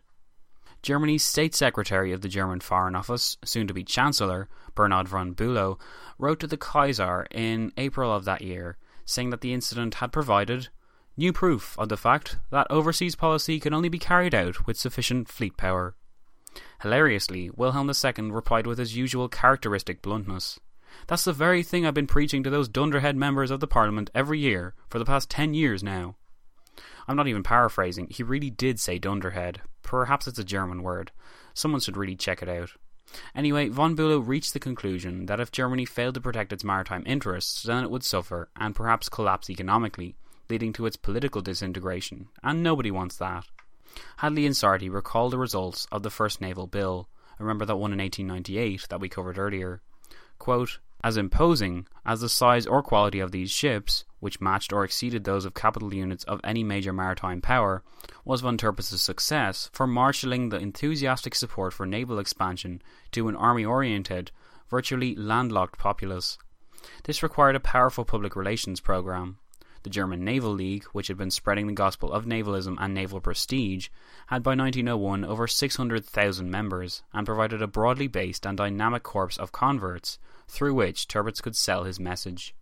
Germany's 0.81 1.23
State 1.23 1.55
Secretary 1.55 2.11
of 2.11 2.21
the 2.21 2.29
German 2.29 2.59
Foreign 2.59 2.95
Office, 2.95 3.37
soon 3.43 3.67
to 3.67 3.73
be 3.73 3.83
Chancellor, 3.83 4.47
Bernhard 4.75 5.07
von 5.07 5.33
Bülow, 5.33 5.79
wrote 6.17 6.39
to 6.39 6.47
the 6.47 6.57
Kaiser 6.57 7.27
in 7.31 7.71
April 7.77 8.13
of 8.13 8.25
that 8.25 8.41
year 8.41 8.77
saying 9.07 9.29
that 9.31 9.41
the 9.41 9.53
incident 9.53 9.95
had 9.95 10.11
provided 10.11 10.67
new 11.15 11.33
proof 11.33 11.75
of 11.79 11.89
the 11.89 11.97
fact 11.97 12.37
that 12.51 12.67
overseas 12.69 13.15
policy 13.15 13.59
can 13.59 13.73
only 13.73 13.89
be 13.89 13.97
carried 13.97 14.35
out 14.35 14.67
with 14.67 14.77
sufficient 14.77 15.27
fleet 15.29 15.57
power. 15.57 15.95
Hilariously, 16.83 17.49
Wilhelm 17.55 17.89
II 17.89 18.31
replied 18.31 18.67
with 18.67 18.77
his 18.77 18.95
usual 18.95 19.29
characteristic 19.29 20.01
bluntness. 20.01 20.59
That's 21.05 21.23
the 21.23 21.33
very 21.33 21.63
thing 21.63 21.85
I've 21.85 21.93
been 21.93 22.07
preaching 22.07 22.43
to 22.43 22.49
those 22.49 22.67
dunderhead 22.67 23.15
members 23.15 23.51
of 23.51 23.59
the 23.59 23.67
Parliament 23.67 24.09
every 24.15 24.39
year 24.39 24.73
for 24.89 24.99
the 24.99 25.05
past 25.05 25.29
ten 25.29 25.53
years 25.53 25.83
now. 25.83 26.15
I'm 27.07 27.15
not 27.15 27.27
even 27.27 27.43
paraphrasing, 27.43 28.07
he 28.09 28.23
really 28.23 28.49
did 28.49 28.79
say 28.79 28.99
dunderhead. 28.99 29.61
Perhaps 29.83 30.27
it's 30.27 30.39
a 30.39 30.43
German 30.43 30.83
word. 30.83 31.11
Someone 31.53 31.79
should 31.79 31.95
really 31.95 32.15
check 32.15 32.41
it 32.41 32.49
out. 32.49 32.71
Anyway, 33.33 33.69
von 33.69 33.95
Bülow 33.95 34.25
reached 34.25 34.53
the 34.53 34.59
conclusion 34.59 35.27
that 35.27 35.39
if 35.39 35.51
Germany 35.51 35.85
failed 35.85 36.15
to 36.15 36.21
protect 36.21 36.51
its 36.51 36.63
maritime 36.63 37.03
interests, 37.05 37.63
then 37.63 37.83
it 37.83 37.89
would 37.89 38.03
suffer 38.03 38.49
and 38.57 38.75
perhaps 38.75 39.07
collapse 39.07 39.49
economically, 39.49 40.15
leading 40.49 40.73
to 40.73 40.85
its 40.85 40.97
political 40.97 41.41
disintegration, 41.41 42.27
and 42.43 42.61
nobody 42.61 42.91
wants 42.91 43.15
that. 43.17 43.45
Hadley 44.17 44.45
and 44.45 44.55
Sarty 44.55 44.91
recall 44.91 45.29
the 45.29 45.37
results 45.37 45.87
of 45.91 46.03
the 46.03 46.09
first 46.09 46.41
naval 46.41 46.67
bill, 46.67 47.07
remember 47.39 47.65
that 47.65 47.77
one 47.77 47.93
in 47.93 47.99
1898 47.99 48.87
that 48.89 48.99
we 48.99 49.07
covered 49.07 49.37
earlier. 49.37 49.81
Quote, 50.37 50.79
as 51.03 51.17
imposing 51.17 51.87
as 52.05 52.21
the 52.21 52.29
size 52.29 52.65
or 52.65 52.81
quality 52.81 53.19
of 53.19 53.31
these 53.31 53.51
ships, 53.51 54.03
which 54.19 54.41
matched 54.41 54.73
or 54.73 54.83
exceeded 54.83 55.23
those 55.23 55.45
of 55.45 55.53
capital 55.53 55.93
units 55.93 56.23
of 56.23 56.41
any 56.43 56.63
major 56.63 56.91
maritime 56.91 57.41
power, 57.41 57.83
was 58.25 58.41
von 58.41 58.57
Tirpitz's 58.57 59.01
success 59.01 59.69
for 59.73 59.85
marshalling 59.85 60.49
the 60.49 60.57
enthusiastic 60.57 61.35
support 61.35 61.73
for 61.73 61.85
naval 61.85 62.19
expansion 62.19 62.81
to 63.11 63.27
an 63.27 63.35
army 63.35 63.63
oriented, 63.63 64.31
virtually 64.69 65.15
landlocked 65.15 65.77
populace, 65.77 66.37
This 67.03 67.23
required 67.23 67.55
a 67.55 67.59
powerful 67.59 68.05
public 68.05 68.35
relations 68.35 68.79
program. 68.79 69.37
The 69.83 69.89
German 69.89 70.25
Naval 70.25 70.51
League, 70.51 70.83
which 70.85 71.07
had 71.07 71.17
been 71.17 71.31
spreading 71.31 71.67
the 71.67 71.73
gospel 71.73 72.11
of 72.11 72.25
navalism 72.25 72.77
and 72.81 72.93
naval 72.93 73.21
prestige, 73.21 73.89
had 74.27 74.43
by 74.43 74.55
1901 74.55 75.23
over 75.23 75.47
600,000 75.47 76.51
members 76.51 77.03
and 77.13 77.25
provided 77.25 77.61
a 77.61 77.67
broadly 77.67 78.07
based 78.07 78.45
and 78.45 78.57
dynamic 78.57 79.03
corps 79.03 79.37
of 79.37 79.51
converts 79.51 80.17
through 80.47 80.73
which 80.73 81.07
Tirpitz 81.07 81.41
could 81.41 81.55
sell 81.55 81.83
his 81.83 81.99
message. 81.99 82.55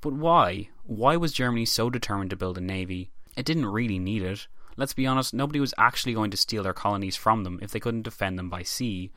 But 0.00 0.12
why? 0.12 0.68
Why 0.84 1.16
was 1.16 1.32
Germany 1.32 1.64
so 1.64 1.90
determined 1.90 2.30
to 2.30 2.36
build 2.36 2.58
a 2.58 2.62
navy? 2.62 3.10
It 3.36 3.46
didn't 3.46 3.66
really 3.66 3.98
need 3.98 4.22
it. 4.22 4.46
Let's 4.76 4.92
be 4.94 5.06
honest, 5.06 5.34
nobody 5.34 5.60
was 5.60 5.74
actually 5.76 6.14
going 6.14 6.30
to 6.30 6.36
steal 6.36 6.62
their 6.62 6.72
colonies 6.72 7.16
from 7.16 7.44
them 7.44 7.58
if 7.62 7.70
they 7.70 7.80
couldn't 7.80 8.02
defend 8.02 8.38
them 8.38 8.48
by 8.48 8.62
sea. 8.62 9.12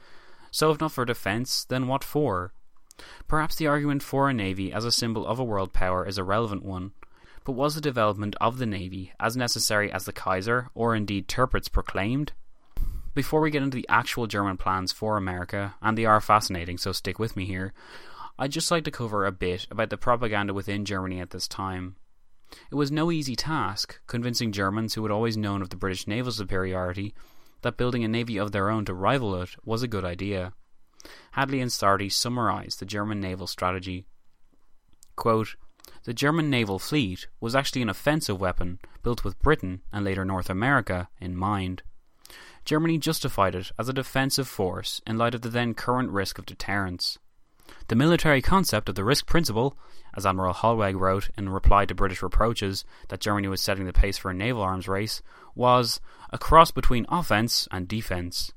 So, 0.52 0.72
if 0.72 0.80
not 0.80 0.92
for 0.92 1.06
defence, 1.06 1.66
then 1.66 1.88
what 1.88 2.04
for? 2.04 2.54
Perhaps 3.28 3.56
the 3.56 3.68
argument 3.68 4.04
for 4.04 4.30
a 4.30 4.34
navy 4.34 4.72
as 4.72 4.86
a 4.86 4.92
symbol 4.92 5.26
of 5.26 5.40
a 5.40 5.44
world 5.44 5.74
power 5.74 6.06
is 6.06 6.18
a 6.18 6.24
relevant 6.24 6.64
one, 6.64 6.92
but 7.44 7.54
was 7.54 7.76
the 7.76 7.82
development 7.82 8.36
of 8.40 8.58
the 8.58 8.66
navy 8.66 9.14
as 9.20 9.36
necessary 9.36 9.92
as 9.92 10.06
the 10.06 10.14
Kaiser, 10.14 10.70
or 10.76 10.96
indeed 10.96 11.28
Tirpitz, 11.28 11.72
proclaimed? 11.72 12.34
Before 13.14 13.42
we 13.42 13.52
get 13.52 13.62
into 13.62 13.76
the 13.76 13.88
actual 13.90 14.26
German 14.26 14.58
plans 14.58 14.92
for 14.92 15.18
America, 15.18 15.76
and 15.82 15.98
they 15.98 16.06
are 16.06 16.20
fascinating, 16.20 16.78
so 16.78 16.92
stick 16.92 17.20
with 17.20 17.36
me 17.36 17.46
here, 17.46 17.74
I'd 18.40 18.52
just 18.52 18.72
like 18.72 18.84
to 18.86 18.92
cover 18.92 19.26
a 19.26 19.32
bit 19.32 19.68
about 19.70 19.92
the 19.92 19.98
propaganda 19.98 20.54
within 20.54 20.86
Germany 20.86 21.20
at 21.20 21.30
this 21.30 21.48
time. 21.48 21.96
It 22.72 22.76
was 22.76 22.92
no 22.92 23.12
easy 23.12 23.36
task 23.36 24.00
convincing 24.08 24.52
Germans 24.52 24.94
who 24.94 25.04
had 25.04 25.12
always 25.12 25.38
known 25.38 25.62
of 25.62 25.70
the 25.70 25.76
British 25.76 26.08
naval 26.08 26.32
superiority 26.32 27.14
that 27.62 27.78
building 27.78 28.04
a 28.04 28.08
navy 28.08 28.38
of 28.38 28.52
their 28.52 28.70
own 28.70 28.86
to 28.86 28.94
rival 28.94 29.40
it 29.42 29.56
was 29.64 29.84
a 29.84 29.88
good 29.88 30.04
idea. 30.04 30.54
Hadley 31.32 31.62
and 31.62 31.72
Sarty 31.72 32.12
summarized 32.12 32.80
the 32.80 32.86
German 32.86 33.20
naval 33.20 33.48
strategy. 33.48 34.06
Quote, 35.16 35.56
the 36.06 36.14
German 36.14 36.50
naval 36.50 36.80
fleet 36.80 37.28
was 37.40 37.56
actually 37.56 37.82
an 37.82 37.90
offensive 37.90 38.40
weapon 38.40 38.80
built 39.04 39.24
with 39.24 39.42
Britain 39.42 39.82
and 39.92 40.04
later 40.04 40.26
North 40.26 40.50
America 40.50 41.10
in 41.20 41.36
mind. 41.36 41.84
Germany 42.66 42.98
justified 42.98 43.56
it 43.56 43.72
as 43.78 43.90
a 43.90 43.94
defensive 43.94 44.48
force 44.48 45.02
in 45.06 45.18
light 45.18 45.36
of 45.36 45.42
the 45.42 45.50
then 45.50 45.74
current 45.74 46.10
risk 46.10 46.40
of 46.40 46.46
deterrence. 46.46 47.18
The 47.88 47.96
military 47.96 48.42
concept 48.42 48.90
of 48.90 48.96
the 48.96 49.04
risk 49.04 49.26
principle, 49.26 49.78
as 50.16 50.26
Admiral 50.26 50.54
Hollweg 50.54 51.00
wrote 51.00 51.30
in 51.38 51.50
reply 51.50 51.86
to 51.86 51.96
British 51.96 52.22
reproaches 52.22 52.86
that 53.10 53.20
Germany 53.20 53.48
was 53.48 53.62
setting 53.62 53.86
the 53.86 53.94
pace 53.94 54.18
for 54.18 54.32
a 54.32 54.34
naval 54.34 54.62
arms 54.62 54.88
race, 54.88 55.22
was 55.56 56.00
a 56.32 56.38
cross 56.38 56.72
between 56.72 57.06
offence 57.10 57.68
and 57.72 57.88
defence. 57.88 58.52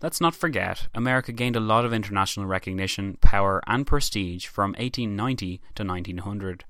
Let's 0.00 0.20
not 0.20 0.34
forget, 0.34 0.88
America 0.94 1.32
gained 1.32 1.56
a 1.56 1.60
lot 1.60 1.84
of 1.84 1.92
international 1.92 2.46
recognition, 2.46 3.18
power, 3.20 3.62
and 3.66 3.86
prestige 3.86 4.46
from 4.46 4.72
1890 4.72 5.60
to 5.74 5.84
1900. 5.84 6.64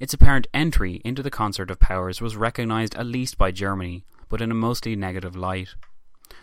Its 0.00 0.12
apparent 0.12 0.46
entry 0.52 1.00
into 1.04 1.22
the 1.22 1.30
concert 1.30 1.70
of 1.70 1.78
powers 1.78 2.20
was 2.20 2.36
recognized 2.36 2.96
at 2.96 3.06
least 3.06 3.38
by 3.38 3.50
Germany, 3.50 4.04
but 4.28 4.40
in 4.40 4.50
a 4.50 4.54
mostly 4.54 4.96
negative 4.96 5.36
light. 5.36 5.74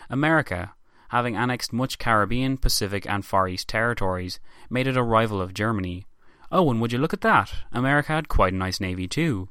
America, 0.10 0.74
having 1.10 1.36
annexed 1.36 1.74
much 1.74 2.00
Caribbean, 2.00 2.58
Pacific, 2.58 3.06
and 3.08 3.26
Far 3.26 3.48
East 3.48 3.68
territories, 3.68 4.40
made 4.70 4.88
it 4.88 4.98
a 4.98 5.04
rival 5.04 5.42
of 5.42 5.54
Germany. 5.54 6.06
Oh, 6.52 6.70
and 6.70 6.80
would 6.82 6.92
you 6.92 7.00
look 7.00 7.14
at 7.14 7.22
that? 7.22 7.54
America 7.72 8.14
had 8.14 8.30
quite 8.30 8.54
a 8.54 8.58
nice 8.58 8.80
navy 8.80 9.08
too. 9.08 9.50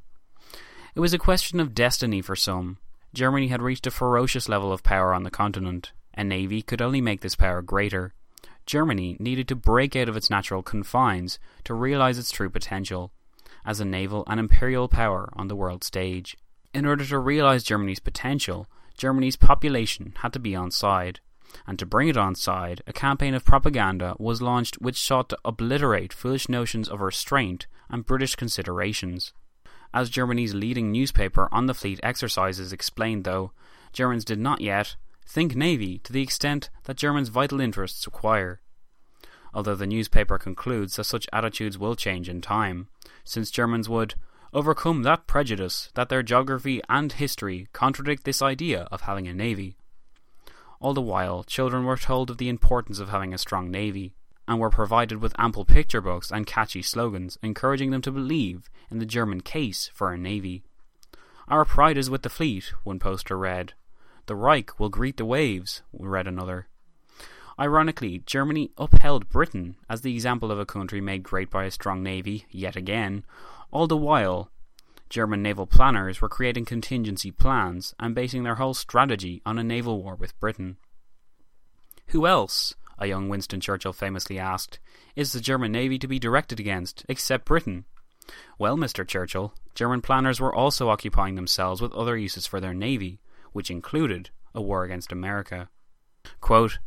It 0.95 1.01
was 1.01 1.15
a 1.15 1.19
question 1.19 1.61
of 1.61 1.75
destiny 1.75 2.21
for 2.21 2.37
some. 2.37 2.79
Germany 3.15 3.49
had 3.49 3.63
reached 3.63 3.87
a 3.87 3.91
ferocious 3.91 4.49
level 4.49 4.73
of 4.73 4.83
power 4.83 5.13
on 5.13 5.23
the 5.23 5.31
continent. 5.31 5.93
A 6.15 6.25
navy 6.25 6.63
could 6.63 6.83
only 6.83 7.01
make 7.01 7.21
this 7.21 7.35
power 7.35 7.63
greater. 7.63 8.15
Germany 8.67 9.17
needed 9.19 9.49
to 9.49 9.57
break 9.57 9.97
out 9.97 10.09
of 10.09 10.17
its 10.17 10.31
natural 10.31 10.63
confines 10.63 11.39
to 11.65 11.75
realize 11.75 12.19
its 12.19 12.31
true 12.31 12.51
potential 12.51 13.13
as 13.65 13.81
a 13.81 13.85
naval 13.85 14.25
and 14.27 14.41
imperial 14.41 14.89
power 14.89 15.29
on 15.35 15.49
the 15.49 15.57
world 15.57 15.85
stage. 15.85 16.37
In 16.75 16.87
order 16.87 17.05
to 17.05 17.19
realize 17.19 17.65
Germany's 17.65 18.01
potential, 18.01 18.67
Germany's 18.97 19.37
population 19.37 20.15
had 20.19 20.33
to 20.33 20.39
be 20.39 20.57
on 20.57 20.71
side. 20.71 21.21
And 21.67 21.79
to 21.79 21.87
bring 21.87 22.09
it 22.09 22.17
on 22.17 22.35
side, 22.35 22.83
a 22.87 22.93
campaign 22.93 23.35
of 23.35 23.45
propaganda 23.45 24.17
was 24.19 24.41
launched 24.41 24.81
which 24.81 25.01
sought 25.01 25.29
to 25.31 25.39
obliterate 25.45 26.13
foolish 26.13 26.49
notions 26.49 26.89
of 26.89 27.01
restraint 27.01 27.67
and 27.91 28.07
British 28.07 28.37
considerations. 28.37 29.35
As 29.93 30.09
Germany's 30.09 30.55
leading 30.55 30.91
newspaper 30.91 31.49
on 31.53 31.67
the 31.67 31.75
fleet 31.75 32.01
exercises 32.03 32.73
explained, 32.73 33.25
though, 33.25 33.53
Germans 33.93 34.25
did 34.25 34.39
not 34.39 34.63
yet 34.63 34.97
Think 35.27 35.55
Navy 35.57 35.99
to 36.01 36.13
the 36.13 36.23
extent 36.23 36.69
that 36.85 36.97
Germans' 36.97 37.29
vital 37.29 37.61
interests 37.61 38.07
require. 38.07 38.61
Although 39.55 39.77
the 39.77 39.87
newspaper 39.87 40.39
concludes 40.39 40.97
that 40.97 41.05
such 41.05 41.29
attitudes 41.33 41.79
will 41.79 41.95
change 41.95 42.29
in 42.29 42.41
time, 42.41 42.89
since 43.25 43.51
Germans 43.51 43.89
would 43.89 44.15
overcome 44.53 45.03
that 45.03 45.27
prejudice 45.27 45.91
that 45.95 46.09
their 46.09 46.23
geography 46.23 46.81
and 46.89 47.13
history 47.13 47.69
contradict 47.73 48.25
this 48.25 48.43
idea 48.43 48.89
of 48.91 49.03
having 49.03 49.27
a 49.27 49.35
navy. 49.35 49.77
All 50.81 50.95
the 50.95 51.01
while, 51.01 51.45
children 51.45 51.85
were 51.85 51.97
told 51.97 52.31
of 52.31 52.39
the 52.39 52.49
importance 52.49 52.99
of 52.99 53.09
having 53.09 53.33
a 53.33 53.39
strong 53.39 53.71
navy, 53.71 54.15
and 54.49 54.59
were 54.59 54.71
provided 54.71 55.23
with 55.23 55.35
ample 55.39 55.65
picture 55.65 56.01
books 56.01 56.31
and 56.31 56.47
catchy 56.47 56.83
slogans 56.83 57.39
encouraging 57.43 57.91
them 57.91 58.03
to 58.03 58.11
believe 58.11 58.69
in 58.91 58.99
the 58.99 59.07
German 59.07 59.41
case 59.41 59.91
for 59.95 60.13
a 60.13 60.19
navy. 60.19 60.65
Our 61.49 61.65
pride 61.65 61.97
is 61.97 62.11
with 62.11 62.23
the 62.23 62.29
fleet, 62.29 62.73
one 62.83 62.99
poster 62.99 63.39
read, 63.39 63.75
the 64.27 64.37
Reich 64.37 64.79
will 64.79 64.89
greet 64.89 65.17
the 65.17 65.25
waves, 65.25 65.83
read 65.93 66.27
another. 66.27 66.69
Ironically, 67.59 68.23
Germany 68.27 68.71
upheld 68.79 69.29
Britain 69.29 69.77
as 69.89 70.01
the 70.01 70.13
example 70.13 70.51
of 70.51 70.59
a 70.59 70.67
country 70.67 71.01
made 71.01 71.23
great 71.23 71.51
by 71.51 71.65
a 71.65 71.71
strong 71.71 72.03
navy, 72.03 72.47
yet 72.51 72.77
again, 72.77 73.25
all 73.71 73.87
the 73.87 73.97
while 73.97 74.51
German 75.11 75.43
naval 75.43 75.67
planners 75.67 76.21
were 76.21 76.29
creating 76.29 76.65
contingency 76.65 77.31
plans 77.31 77.95
and 78.01 78.15
basing 78.15 78.45
their 78.45 78.55
whole 78.55 78.73
strategy 78.73 79.43
on 79.45 79.59
a 79.59 79.65
naval 79.65 80.03
war 80.03 80.15
with 80.15 80.39
Britain. 80.41 80.79
Who 82.09 82.27
else, 82.27 82.75
a 82.99 83.07
young 83.07 83.29
Winston 83.29 83.61
Churchill 83.61 83.93
famously 83.93 84.39
asked, 84.39 84.79
is 85.15 85.33
the 85.33 85.41
German 85.41 85.73
navy 85.73 85.99
to 85.99 86.09
be 86.09 86.19
directed 86.19 86.59
against, 86.59 87.05
except 87.09 87.45
Britain? 87.45 87.85
Well, 88.59 88.77
Mr. 88.77 89.07
Churchill, 89.07 89.53
German 89.75 90.01
planners 90.01 90.41
were 90.41 90.55
also 90.55 90.89
occupying 90.89 91.35
themselves 91.35 91.83
with 91.83 91.93
other 91.93 92.17
uses 92.17 92.47
for 92.47 92.61
their 92.61 92.75
navy, 92.75 93.21
which 93.53 93.71
included 93.71 94.31
a 94.55 94.63
war 94.63 94.85
against 94.85 95.13
America. 95.13 95.69
Quote, 96.41 96.79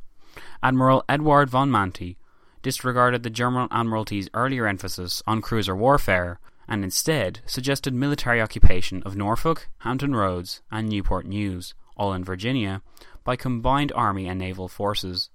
Admiral 0.62 1.04
Eduard 1.08 1.50
von 1.50 1.70
Mantey 1.70 2.18
disregarded 2.62 3.24
the 3.24 3.30
German 3.30 3.68
Admiralty's 3.70 4.30
earlier 4.34 4.68
emphasis 4.68 5.22
on 5.28 5.42
cruiser 5.42 5.76
warfare 5.76 6.40
and 6.68 6.84
instead 6.84 7.42
suggested 7.46 7.94
military 7.94 8.42
occupation 8.42 9.04
of 9.04 9.16
Norfolk, 9.16 9.70
Hampton 9.80 10.16
Roads, 10.16 10.62
and 10.72 10.90
Newport 10.90 11.28
News, 11.28 11.76
all 11.96 12.14
in 12.14 12.24
Virginia, 12.24 12.82
by 13.24 13.36
combined 13.36 13.92
army 13.96 14.28
and 14.28 14.40
naval 14.40 14.68
forces. 14.68 15.30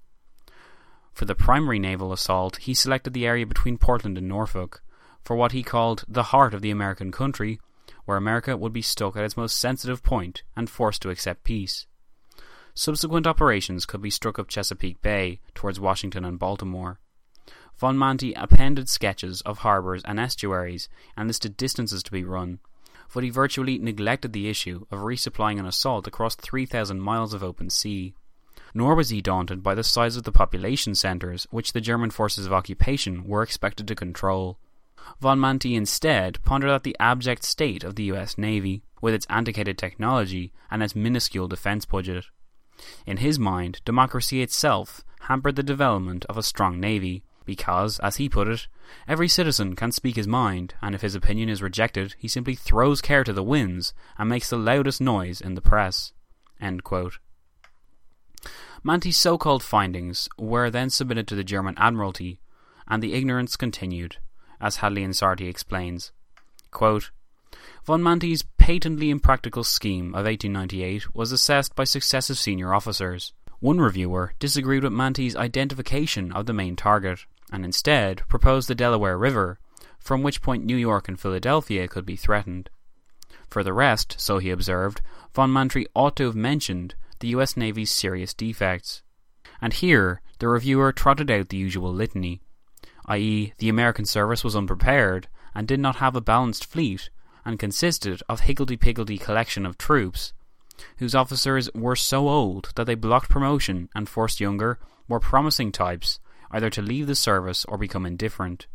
For 1.12 1.24
the 1.24 1.34
primary 1.34 1.78
naval 1.78 2.12
assault, 2.12 2.56
he 2.56 2.74
selected 2.74 3.12
the 3.12 3.26
area 3.26 3.46
between 3.46 3.78
Portland 3.78 4.18
and 4.18 4.28
Norfolk, 4.28 4.82
for 5.22 5.36
what 5.36 5.52
he 5.52 5.62
called 5.62 6.04
the 6.08 6.24
heart 6.24 6.54
of 6.54 6.62
the 6.62 6.70
American 6.70 7.12
country, 7.12 7.60
where 8.04 8.16
America 8.16 8.56
would 8.56 8.72
be 8.72 8.82
stuck 8.82 9.16
at 9.16 9.24
its 9.24 9.36
most 9.36 9.56
sensitive 9.56 10.02
point 10.02 10.42
and 10.56 10.70
forced 10.70 11.02
to 11.02 11.10
accept 11.10 11.44
peace. 11.44 11.86
Subsequent 12.80 13.26
operations 13.26 13.84
could 13.84 14.00
be 14.00 14.08
struck 14.08 14.38
up 14.38 14.48
Chesapeake 14.48 15.02
Bay 15.02 15.40
towards 15.54 15.78
Washington 15.78 16.24
and 16.24 16.38
Baltimore. 16.38 16.98
Von 17.78 17.94
Mantey 17.94 18.32
appended 18.34 18.88
sketches 18.88 19.42
of 19.42 19.58
harbours 19.58 20.00
and 20.06 20.18
estuaries 20.18 20.88
and 21.14 21.28
listed 21.28 21.58
distances 21.58 22.02
to 22.02 22.10
be 22.10 22.24
run, 22.24 22.58
but 23.12 23.22
he 23.22 23.28
virtually 23.28 23.78
neglected 23.78 24.32
the 24.32 24.48
issue 24.48 24.86
of 24.90 25.00
resupplying 25.00 25.58
an 25.58 25.66
assault 25.66 26.06
across 26.06 26.36
3,000 26.36 27.02
miles 27.02 27.34
of 27.34 27.42
open 27.44 27.68
sea. 27.68 28.14
Nor 28.72 28.94
was 28.94 29.10
he 29.10 29.20
daunted 29.20 29.62
by 29.62 29.74
the 29.74 29.84
size 29.84 30.16
of 30.16 30.22
the 30.22 30.32
population 30.32 30.94
centres 30.94 31.46
which 31.50 31.74
the 31.74 31.82
German 31.82 32.08
forces 32.08 32.46
of 32.46 32.52
occupation 32.54 33.28
were 33.28 33.42
expected 33.42 33.86
to 33.88 33.94
control. 33.94 34.58
Von 35.20 35.38
Mantey 35.38 35.76
instead 35.76 36.42
pondered 36.44 36.70
out 36.70 36.84
the 36.84 36.96
abject 36.98 37.44
state 37.44 37.84
of 37.84 37.96
the 37.96 38.04
US 38.04 38.38
Navy, 38.38 38.84
with 39.02 39.12
its 39.12 39.26
antiquated 39.28 39.76
technology 39.76 40.54
and 40.70 40.82
its 40.82 40.96
minuscule 40.96 41.46
defense 41.46 41.84
budget. 41.84 42.24
In 43.06 43.18
his 43.18 43.38
mind, 43.38 43.80
democracy 43.84 44.42
itself 44.42 45.04
hampered 45.22 45.56
the 45.56 45.62
development 45.62 46.24
of 46.26 46.36
a 46.36 46.42
strong 46.42 46.80
navy, 46.80 47.22
because, 47.44 47.98
as 48.00 48.16
he 48.16 48.28
put 48.28 48.48
it, 48.48 48.68
every 49.08 49.28
citizen 49.28 49.74
can 49.74 49.92
speak 49.92 50.16
his 50.16 50.28
mind, 50.28 50.74
and 50.80 50.94
if 50.94 51.00
his 51.00 51.14
opinion 51.14 51.48
is 51.48 51.62
rejected, 51.62 52.14
he 52.18 52.28
simply 52.28 52.54
throws 52.54 53.00
care 53.00 53.24
to 53.24 53.32
the 53.32 53.42
winds 53.42 53.92
and 54.18 54.28
makes 54.28 54.50
the 54.50 54.56
loudest 54.56 55.00
noise 55.00 55.40
in 55.40 55.54
the 55.54 55.60
press. 55.60 56.12
Mantey's 58.82 59.16
so 59.16 59.36
called 59.36 59.62
findings 59.62 60.28
were 60.38 60.70
then 60.70 60.90
submitted 60.90 61.26
to 61.28 61.34
the 61.34 61.44
German 61.44 61.74
Admiralty, 61.76 62.40
and 62.88 63.02
the 63.02 63.14
ignorance 63.14 63.56
continued 63.56 64.16
as 64.60 64.76
Hadley 64.76 65.02
and 65.02 65.14
Sarty 65.14 65.48
explains. 65.48 66.12
Quote, 66.70 67.10
Von 67.84 68.02
Mantey's 68.02 68.44
patently 68.58 69.10
impractical 69.10 69.64
scheme 69.64 70.08
of 70.08 70.24
1898 70.24 71.14
was 71.14 71.32
assessed 71.32 71.74
by 71.74 71.84
successive 71.84 72.38
senior 72.38 72.72
officers. 72.72 73.32
One 73.58 73.80
reviewer 73.80 74.32
disagreed 74.38 74.82
with 74.82 74.92
Mantey's 74.92 75.36
identification 75.36 76.32
of 76.32 76.46
the 76.46 76.54
main 76.54 76.76
target 76.76 77.26
and 77.52 77.64
instead 77.64 78.22
proposed 78.28 78.68
the 78.68 78.74
Delaware 78.74 79.18
River, 79.18 79.58
from 79.98 80.22
which 80.22 80.40
point 80.40 80.64
New 80.64 80.76
York 80.76 81.08
and 81.08 81.20
Philadelphia 81.20 81.86
could 81.88 82.06
be 82.06 82.16
threatened. 82.16 82.70
For 83.48 83.62
the 83.62 83.72
rest, 83.72 84.16
so 84.18 84.38
he 84.38 84.50
observed, 84.50 85.00
von 85.34 85.50
Mantey 85.50 85.86
ought 85.94 86.16
to 86.16 86.24
have 86.24 86.36
mentioned 86.36 86.94
the 87.18 87.28
US 87.28 87.56
Navy's 87.56 87.90
serious 87.90 88.32
defects. 88.32 89.02
And 89.60 89.72
here 89.72 90.22
the 90.38 90.48
reviewer 90.48 90.92
trotted 90.92 91.30
out 91.30 91.50
the 91.50 91.56
usual 91.56 91.92
litany, 91.92 92.40
i.e., 93.06 93.52
the 93.58 93.68
American 93.68 94.04
service 94.04 94.42
was 94.42 94.56
unprepared 94.56 95.28
and 95.54 95.68
did 95.68 95.80
not 95.80 95.96
have 95.96 96.16
a 96.16 96.20
balanced 96.20 96.64
fleet, 96.64 97.10
and 97.44 97.58
consisted 97.58 98.22
of 98.28 98.40
higgledy-piggledy 98.40 99.18
collection 99.18 99.66
of 99.66 99.78
troops, 99.78 100.32
whose 100.98 101.14
officers 101.14 101.70
were 101.74 101.96
so 101.96 102.28
old 102.28 102.72
that 102.76 102.84
they 102.84 102.94
blocked 102.94 103.28
promotion 103.28 103.88
and 103.94 104.08
forced 104.08 104.40
younger, 104.40 104.78
more 105.08 105.20
promising 105.20 105.72
types 105.72 106.20
either 106.50 106.70
to 106.70 106.82
leave 106.82 107.06
the 107.06 107.14
service 107.14 107.64
or 107.66 107.78
become 107.78 108.04
indifferent. 108.04 108.66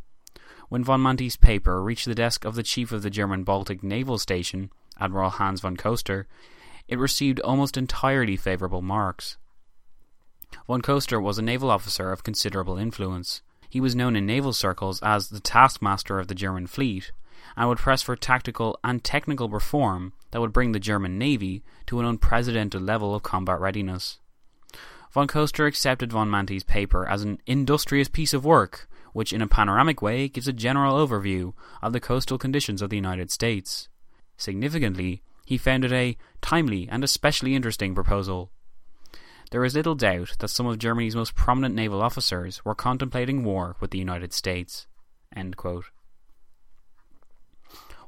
When 0.69 0.83
von 0.83 1.01
Mantey's 1.01 1.35
paper 1.35 1.83
reached 1.83 2.05
the 2.05 2.15
desk 2.15 2.45
of 2.45 2.55
the 2.55 2.63
chief 2.63 2.91
of 2.91 3.03
the 3.03 3.09
German 3.09 3.43
Baltic 3.43 3.83
Naval 3.83 4.17
Station, 4.17 4.71
Admiral 4.99 5.29
Hans 5.29 5.61
von 5.61 5.77
Koester, 5.77 6.25
it 6.87 6.97
received 6.97 7.39
almost 7.41 7.77
entirely 7.77 8.37
favourable 8.37 8.81
marks. 8.81 9.37
Von 10.67 10.81
Koester 10.81 11.21
was 11.21 11.37
a 11.37 11.43
naval 11.43 11.69
officer 11.69 12.11
of 12.11 12.23
considerable 12.23 12.77
influence. 12.77 13.41
He 13.69 13.81
was 13.81 13.95
known 13.95 14.15
in 14.15 14.25
naval 14.25 14.53
circles 14.53 15.01
as 15.01 15.29
the 15.29 15.39
taskmaster 15.39 16.19
of 16.19 16.27
the 16.27 16.35
German 16.35 16.67
fleet, 16.67 17.11
and 17.57 17.69
would 17.69 17.77
press 17.77 18.01
for 18.01 18.15
tactical 18.15 18.79
and 18.83 19.03
technical 19.03 19.49
reform 19.49 20.13
that 20.31 20.41
would 20.41 20.53
bring 20.53 20.71
the 20.71 20.79
German 20.79 21.17
navy 21.17 21.63
to 21.87 21.99
an 21.99 22.05
unprecedented 22.05 22.81
level 22.81 23.15
of 23.15 23.23
combat 23.23 23.59
readiness. 23.59 24.19
Von 25.11 25.27
Koester 25.27 25.65
accepted 25.65 26.11
von 26.11 26.29
Mantey's 26.29 26.63
paper 26.63 27.07
as 27.07 27.23
an 27.23 27.39
industrious 27.45 28.09
piece 28.09 28.33
of 28.33 28.43
work, 28.43 28.89
which 29.13 29.31
in 29.31 29.41
a 29.41 29.47
panoramic 29.47 30.01
way 30.01 30.27
gives 30.27 30.47
a 30.47 30.53
general 30.53 30.95
overview 30.95 31.53
of 31.81 31.93
the 31.93 32.01
coastal 32.01 32.37
conditions 32.37 32.81
of 32.81 32.89
the 32.89 32.97
United 32.97 33.31
States. 33.31 33.87
Significantly, 34.35 35.23
he 35.45 35.57
found 35.57 35.85
it 35.85 35.93
a 35.93 36.17
timely 36.41 36.89
and 36.89 37.03
especially 37.03 37.55
interesting 37.55 37.95
proposal. 37.95 38.51
There 39.51 39.63
is 39.63 39.75
little 39.75 39.95
doubt 39.95 40.35
that 40.39 40.49
some 40.49 40.65
of 40.65 40.79
Germany's 40.79 41.15
most 41.15 41.35
prominent 41.35 41.75
naval 41.75 42.01
officers 42.01 42.65
were 42.65 42.75
contemplating 42.75 43.45
war 43.45 43.77
with 43.79 43.91
the 43.91 43.99
United 43.99 44.33
States. 44.33 44.87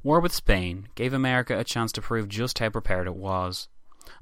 War 0.07 0.21
with 0.21 0.33
Spain 0.33 0.87
gave 0.95 1.11
America 1.11 1.59
a 1.59 1.65
chance 1.65 1.91
to 1.91 2.01
prove 2.01 2.29
just 2.29 2.59
how 2.59 2.69
prepared 2.69 3.07
it 3.07 3.15
was 3.17 3.67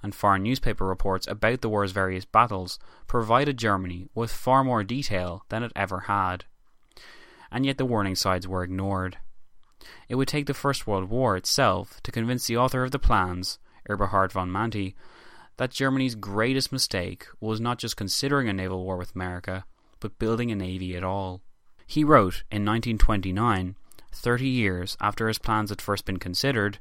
and 0.01 0.15
foreign 0.15 0.41
newspaper 0.41 0.83
reports 0.83 1.27
about 1.27 1.61
the 1.61 1.69
war's 1.69 1.91
various 1.91 2.25
battles 2.25 2.79
provided 3.05 3.55
Germany 3.59 4.09
with 4.15 4.31
far 4.31 4.63
more 4.63 4.83
detail 4.83 5.45
than 5.49 5.61
it 5.61 5.71
ever 5.75 5.99
had. 6.07 6.45
And 7.51 7.67
yet 7.67 7.77
the 7.77 7.85
warning 7.85 8.15
signs 8.15 8.47
were 8.47 8.63
ignored. 8.63 9.19
It 10.09 10.15
would 10.15 10.27
take 10.27 10.47
the 10.47 10.55
First 10.55 10.87
World 10.87 11.07
War 11.07 11.37
itself 11.37 12.01
to 12.01 12.11
convince 12.11 12.47
the 12.47 12.57
author 12.57 12.81
of 12.81 12.89
the 12.89 12.97
plans, 12.97 13.59
Eberhard 13.87 14.31
von 14.31 14.49
Mantey, 14.49 14.95
that 15.57 15.69
Germany's 15.69 16.15
greatest 16.15 16.71
mistake 16.71 17.27
was 17.39 17.61
not 17.61 17.77
just 17.77 17.95
considering 17.95 18.49
a 18.49 18.53
naval 18.53 18.83
war 18.83 18.97
with 18.97 19.13
America, 19.13 19.65
but 19.99 20.17
building 20.17 20.49
a 20.49 20.55
navy 20.55 20.95
at 20.95 21.03
all. 21.03 21.41
He 21.85 22.03
wrote 22.03 22.43
in 22.49 22.65
1929, 22.65 23.75
30 24.15 24.47
years 24.47 24.97
after 24.99 25.27
his 25.27 25.37
plans 25.37 25.69
had 25.69 25.81
first 25.81 26.05
been 26.05 26.17
considered, 26.17 26.79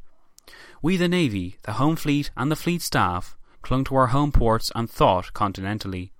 we, 0.82 0.96
the 0.96 1.08
Navy, 1.08 1.56
the 1.62 1.74
Home 1.74 1.96
Fleet, 1.96 2.30
and 2.36 2.50
the 2.50 2.56
Fleet 2.56 2.82
staff, 2.82 3.36
clung 3.62 3.84
to 3.84 3.96
our 3.96 4.08
home 4.08 4.32
ports 4.32 4.70
and 4.74 4.90
thought 4.90 5.32
continentally. 5.32 6.10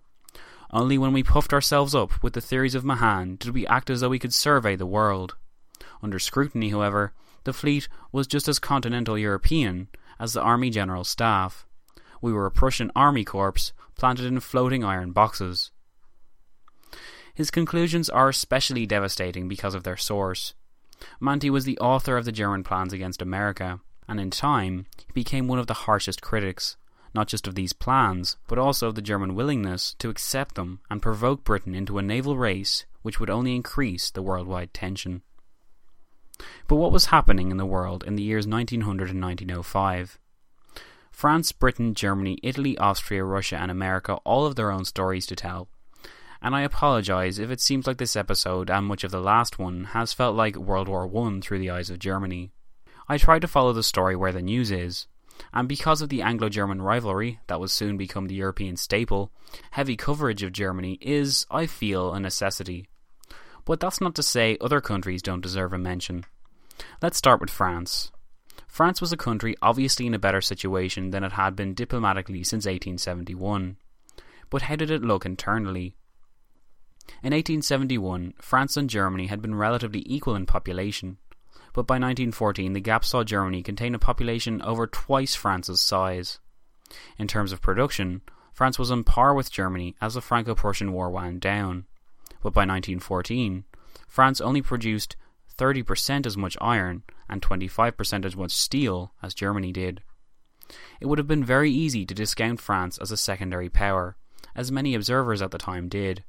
Only 0.71 0.99
when 0.99 1.13
we 1.13 1.23
puffed 1.23 1.53
ourselves 1.53 1.95
up 1.95 2.23
with 2.23 2.33
the 2.33 2.41
theories 2.41 2.75
of 2.75 2.85
Mahan 2.85 3.37
did 3.37 3.55
we 3.55 3.67
act 3.67 3.91
as 3.91 4.01
though 4.01 4.09
we 4.09 4.19
could 4.19 4.35
survey 4.35 4.75
the 4.75 4.87
world. 4.87 5.37
Under 6.03 6.19
scrutiny, 6.19 6.71
however, 6.71 7.13
the 7.45 7.53
fleet 7.53 7.89
was 8.11 8.27
just 8.27 8.49
as 8.49 8.59
continental 8.59 9.19
European 9.19 9.89
as 10.19 10.33
the 10.33 10.43
Army 10.43 10.71
General 10.71 11.05
Staff. 11.05 11.67
We 12.21 12.33
were 12.33 12.47
a 12.47 12.51
Prussian 12.51 12.91
Army 12.97 13.25
Corps 13.25 13.73
planted 13.97 14.25
in 14.25 14.41
floating 14.41 14.83
iron 14.83 15.13
boxes. 15.13 15.71
His 17.35 17.51
conclusions 17.51 18.09
are 18.09 18.29
especially 18.29 18.87
devastating 18.87 19.49
because 19.49 19.75
of 19.75 19.83
their 19.83 19.97
source. 19.97 20.55
Mantey 21.21 21.51
was 21.51 21.65
the 21.65 21.79
author 21.79 22.17
of 22.17 22.25
the 22.25 22.33
German 22.33 22.65
plans 22.65 22.93
against 22.93 23.23
America, 23.23 23.81
and 24.09 24.21
in 24.21 24.31
time 24.31 24.87
he 25.07 25.13
became 25.13 25.49
one 25.49 25.59
of 25.59 25.67
the 25.67 25.75
harshest 25.75 26.23
critics, 26.23 26.77
not 27.15 27.29
just 27.29 27.47
of 27.47 27.55
these 27.55 27.73
plans, 27.73 28.37
but 28.49 28.59
also 28.59 28.89
of 28.89 28.95
the 28.95 29.03
German 29.03 29.35
willingness 29.35 29.95
to 29.99 30.11
accept 30.11 30.55
them 30.55 30.81
and 30.91 31.01
provoke 31.01 31.45
Britain 31.45 31.75
into 31.75 31.99
a 31.99 32.03
naval 32.03 32.37
race 32.37 32.85
which 33.03 33.21
would 33.21 33.31
only 33.31 33.55
increase 33.55 34.11
the 34.11 34.23
worldwide 34.23 34.73
tension. 34.73 35.23
But 36.67 36.77
what 36.77 36.93
was 36.93 37.07
happening 37.07 37.51
in 37.51 37.59
the 37.59 37.67
world 37.67 38.03
in 38.05 38.17
the 38.17 38.23
years 38.23 38.47
1900 38.47 39.11
and 39.11 39.23
1905? 39.23 40.19
France, 41.11 41.53
Britain, 41.53 41.95
Germany, 41.95 42.39
Italy, 42.43 42.77
Austria, 42.79 43.25
Russia, 43.25 43.57
and 43.57 43.71
America 43.71 44.15
all 44.25 44.47
have 44.47 44.57
their 44.57 44.73
own 44.73 44.85
stories 44.85 45.27
to 45.27 45.37
tell. 45.37 45.69
And 46.45 46.55
I 46.55 46.61
apologise 46.61 47.39
if 47.39 47.51
it 47.51 47.63
seems 47.63 47.87
like 47.87 47.97
this 47.97 48.17
episode 48.17 48.69
and 48.69 48.85
much 48.85 49.03
of 49.03 49.11
the 49.11 49.19
last 49.19 49.59
one 49.59 49.85
has 49.85 50.13
felt 50.13 50.37
like 50.37 50.57
World 50.57 50.89
War 50.89 51.11
I 51.11 51.41
through 51.41 51.59
the 51.59 51.71
eyes 51.71 51.89
of 51.89 51.99
Germany. 51.99 52.53
I 53.09 53.17
try 53.17 53.39
to 53.39 53.49
follow 53.49 53.73
the 53.73 53.83
story 53.83 54.15
where 54.15 54.31
the 54.31 54.43
news 54.43 54.71
is, 54.71 55.07
and 55.55 55.67
because 55.67 56.03
of 56.03 56.11
the 56.11 56.21
Anglo 56.21 56.51
German 56.51 56.83
rivalry 56.83 57.41
that 57.47 57.59
will 57.59 57.69
soon 57.69 57.97
become 57.97 58.27
the 58.27 58.35
European 58.35 58.77
staple, 58.77 59.33
heavy 59.71 59.97
coverage 59.97 60.43
of 60.43 60.53
Germany 60.53 60.99
is, 61.01 61.47
I 61.51 61.65
feel, 61.65 62.13
a 62.13 62.21
necessity. 62.21 62.89
But 63.65 63.81
that's 63.81 64.03
not 64.03 64.15
to 64.17 64.23
say 64.23 64.59
other 64.61 64.83
countries 64.83 65.23
don't 65.23 65.41
deserve 65.41 65.73
a 65.73 65.79
mention. 65.79 66.27
Let's 67.01 67.17
start 67.17 67.41
with 67.41 67.49
France. 67.49 68.13
France 68.69 69.01
was 69.01 69.13
a 69.13 69.17
country 69.17 69.57
obviously 69.63 70.07
in 70.07 70.13
a 70.13 70.19
better 70.19 70.43
situation 70.43 71.09
than 71.09 71.25
it 71.25 71.33
had 71.33 71.57
been 71.57 71.73
diplomatically 71.73 72.45
since 72.45 72.67
1871. 72.67 73.79
But 74.51 74.63
how 74.63 74.77
did 74.77 74.91
it 74.91 75.01
look 75.01 75.25
internally? 75.25 75.97
In 77.23 77.33
1871, 77.33 78.35
France 78.41 78.77
and 78.77 78.89
Germany 78.89 79.27
had 79.27 79.43
been 79.43 79.55
relatively 79.55 80.03
equal 80.07 80.35
in 80.35 80.47
population, 80.47 81.19
but 81.73 81.87
by 81.87 81.95
1914 81.95 82.73
the 82.73 82.81
gap 82.81 83.05
saw 83.05 83.25
Germany 83.25 83.63
contain 83.63 83.95
a 83.95 83.99
population 83.99 84.63
over 84.63 84.87
twice 84.87 85.35
France's 85.35 85.81
size. 85.81 86.39
In 87.19 87.27
terms 87.27 87.53
of 87.53 87.63
production, 87.63 88.23
France 88.53 88.79
was 88.79 88.91
on 88.91 89.05
par 89.05 89.35
with 89.35 89.51
Germany 89.51 89.97
as 90.01 90.15
the 90.15 90.21
Franco 90.21 90.55
Prussian 90.55 90.93
War 90.93 91.11
wound 91.11 91.41
down, 91.41 91.87
but 92.43 92.53
by 92.53 92.61
1914, 92.61 93.65
France 94.07 94.41
only 94.41 94.63
produced 94.63 95.17
30% 95.59 96.27
as 96.27 96.37
much 96.37 96.57
iron 96.61 97.03
and 97.29 97.43
25% 97.43 98.25
as 98.25 98.37
much 98.37 98.53
steel 98.53 99.13
as 99.23 99.35
Germany 99.35 99.73
did. 99.73 100.03
It 101.01 101.07
would 101.07 101.19
have 101.19 101.29
been 101.29 101.45
very 101.45 101.71
easy 101.71 102.07
to 102.07 102.15
discount 102.15 102.61
France 102.61 102.99
as 102.99 103.11
a 103.11 103.17
secondary 103.17 103.69
power, 103.69 104.17
as 104.55 104.73
many 104.73 104.95
observers 104.95 105.43
at 105.43 105.51
the 105.51 105.59
time 105.59 105.89
did, 105.89 106.25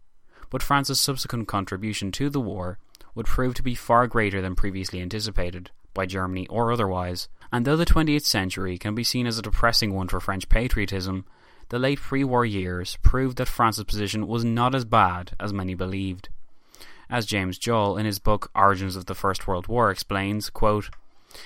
but 0.55 0.63
France's 0.63 1.01
subsequent 1.01 1.49
contribution 1.49 2.13
to 2.13 2.29
the 2.29 2.39
war 2.39 2.79
would 3.13 3.25
prove 3.25 3.53
to 3.55 3.61
be 3.61 3.75
far 3.75 4.07
greater 4.07 4.41
than 4.41 4.55
previously 4.55 5.01
anticipated, 5.01 5.69
by 5.93 6.05
Germany 6.05 6.47
or 6.47 6.71
otherwise, 6.71 7.27
and 7.51 7.65
though 7.65 7.75
the 7.75 7.85
20th 7.85 8.23
century 8.23 8.77
can 8.77 8.95
be 8.95 9.03
seen 9.03 9.27
as 9.27 9.37
a 9.37 9.41
depressing 9.41 9.93
one 9.93 10.07
for 10.07 10.21
French 10.21 10.47
patriotism, 10.47 11.25
the 11.67 11.77
late 11.77 11.99
pre 11.99 12.23
war 12.23 12.45
years 12.45 12.97
proved 13.03 13.35
that 13.35 13.49
France's 13.49 13.83
position 13.83 14.27
was 14.27 14.45
not 14.45 14.73
as 14.73 14.85
bad 14.85 15.35
as 15.41 15.51
many 15.51 15.75
believed. 15.75 16.29
As 17.09 17.25
James 17.25 17.57
Joll, 17.57 17.97
in 17.97 18.05
his 18.05 18.19
book 18.19 18.49
Origins 18.55 18.95
of 18.95 19.07
the 19.07 19.13
First 19.13 19.49
World 19.49 19.67
War, 19.67 19.91
explains, 19.91 20.49
quote, 20.49 20.89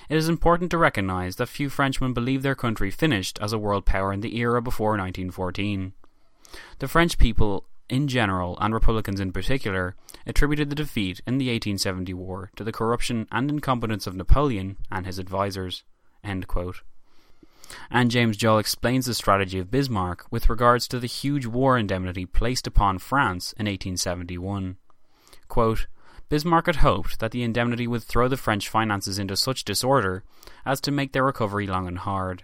It 0.08 0.18
is 0.18 0.30
important 0.30 0.70
to 0.70 0.78
recognise 0.78 1.38
that 1.38 1.50
few 1.50 1.70
Frenchmen 1.70 2.14
believe 2.14 2.44
their 2.44 2.54
country 2.54 2.92
finished 2.92 3.40
as 3.42 3.54
a 3.54 3.58
world 3.58 3.88
power 3.88 4.14
in 4.14 4.22
the 4.22 4.38
era 4.38 4.62
before 4.62 4.92
1914. 4.92 5.94
The 6.78 6.88
French 6.88 7.18
people 7.18 7.66
in 7.90 8.08
general, 8.08 8.58
and 8.60 8.74
Republicans 8.74 9.20
in 9.20 9.32
particular, 9.32 9.96
attributed 10.26 10.70
the 10.70 10.76
defeat 10.76 11.22
in 11.26 11.38
the 11.38 11.48
1870 11.48 12.14
war 12.14 12.52
to 12.56 12.64
the 12.64 12.72
corruption 12.72 13.28
and 13.32 13.50
incompetence 13.50 14.08
of 14.08 14.16
Napoleon 14.16 14.78
and 14.92 15.06
his 15.06 15.20
advisers. 15.20 15.84
And 17.92 18.12
James 18.12 18.38
Joll 18.38 18.58
explains 18.58 19.06
the 19.06 19.14
strategy 19.14 19.60
of 19.60 19.72
Bismarck 19.72 20.26
with 20.32 20.50
regards 20.50 20.88
to 20.88 21.00
the 21.00 21.08
huge 21.08 21.46
war 21.46 21.78
indemnity 21.78 22.26
placed 22.26 22.66
upon 22.66 23.00
France 23.00 23.54
in 23.54 23.66
1871. 23.66 24.78
Quote, 25.48 25.88
Bismarck 26.30 26.68
had 26.68 26.78
hoped 26.78 27.20
that 27.20 27.32
the 27.32 27.44
indemnity 27.44 27.88
would 27.88 28.04
throw 28.04 28.28
the 28.28 28.38
French 28.38 28.70
finances 28.70 29.18
into 29.18 29.36
such 29.36 29.66
disorder 29.66 30.24
as 30.66 30.80
to 30.82 30.92
make 30.92 31.12
their 31.12 31.26
recovery 31.26 31.66
long 31.66 31.88
and 31.88 32.00
hard. 32.00 32.44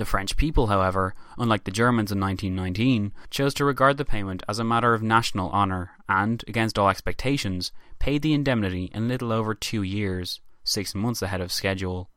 The 0.00 0.06
French 0.06 0.38
people, 0.38 0.68
however, 0.68 1.14
unlike 1.36 1.64
the 1.64 1.70
Germans 1.70 2.10
in 2.10 2.18
1919, 2.18 3.12
chose 3.28 3.52
to 3.52 3.66
regard 3.66 3.98
the 3.98 4.04
payment 4.06 4.42
as 4.48 4.58
a 4.58 4.64
matter 4.64 4.94
of 4.94 5.02
national 5.02 5.50
honour 5.50 5.90
and, 6.08 6.42
against 6.48 6.78
all 6.78 6.88
expectations, 6.88 7.70
paid 7.98 8.22
the 8.22 8.32
indemnity 8.32 8.90
in 8.94 9.08
little 9.08 9.30
over 9.30 9.52
two 9.52 9.82
years, 9.82 10.40
six 10.64 10.94
months 10.94 11.20
ahead 11.20 11.42
of 11.42 11.52
schedule. 11.52 12.08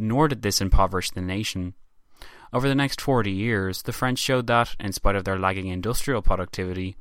Nor 0.00 0.26
did 0.26 0.42
this 0.42 0.60
impoverish 0.60 1.12
the 1.12 1.20
nation. 1.20 1.74
Over 2.52 2.68
the 2.68 2.74
next 2.74 3.00
40 3.00 3.30
years, 3.30 3.82
the 3.82 3.92
French 3.92 4.18
showed 4.18 4.48
that, 4.48 4.74
in 4.80 4.90
spite 4.90 5.14
of 5.14 5.22
their 5.22 5.38
lagging 5.38 5.68
industrial 5.68 6.22
productivity, 6.22 6.96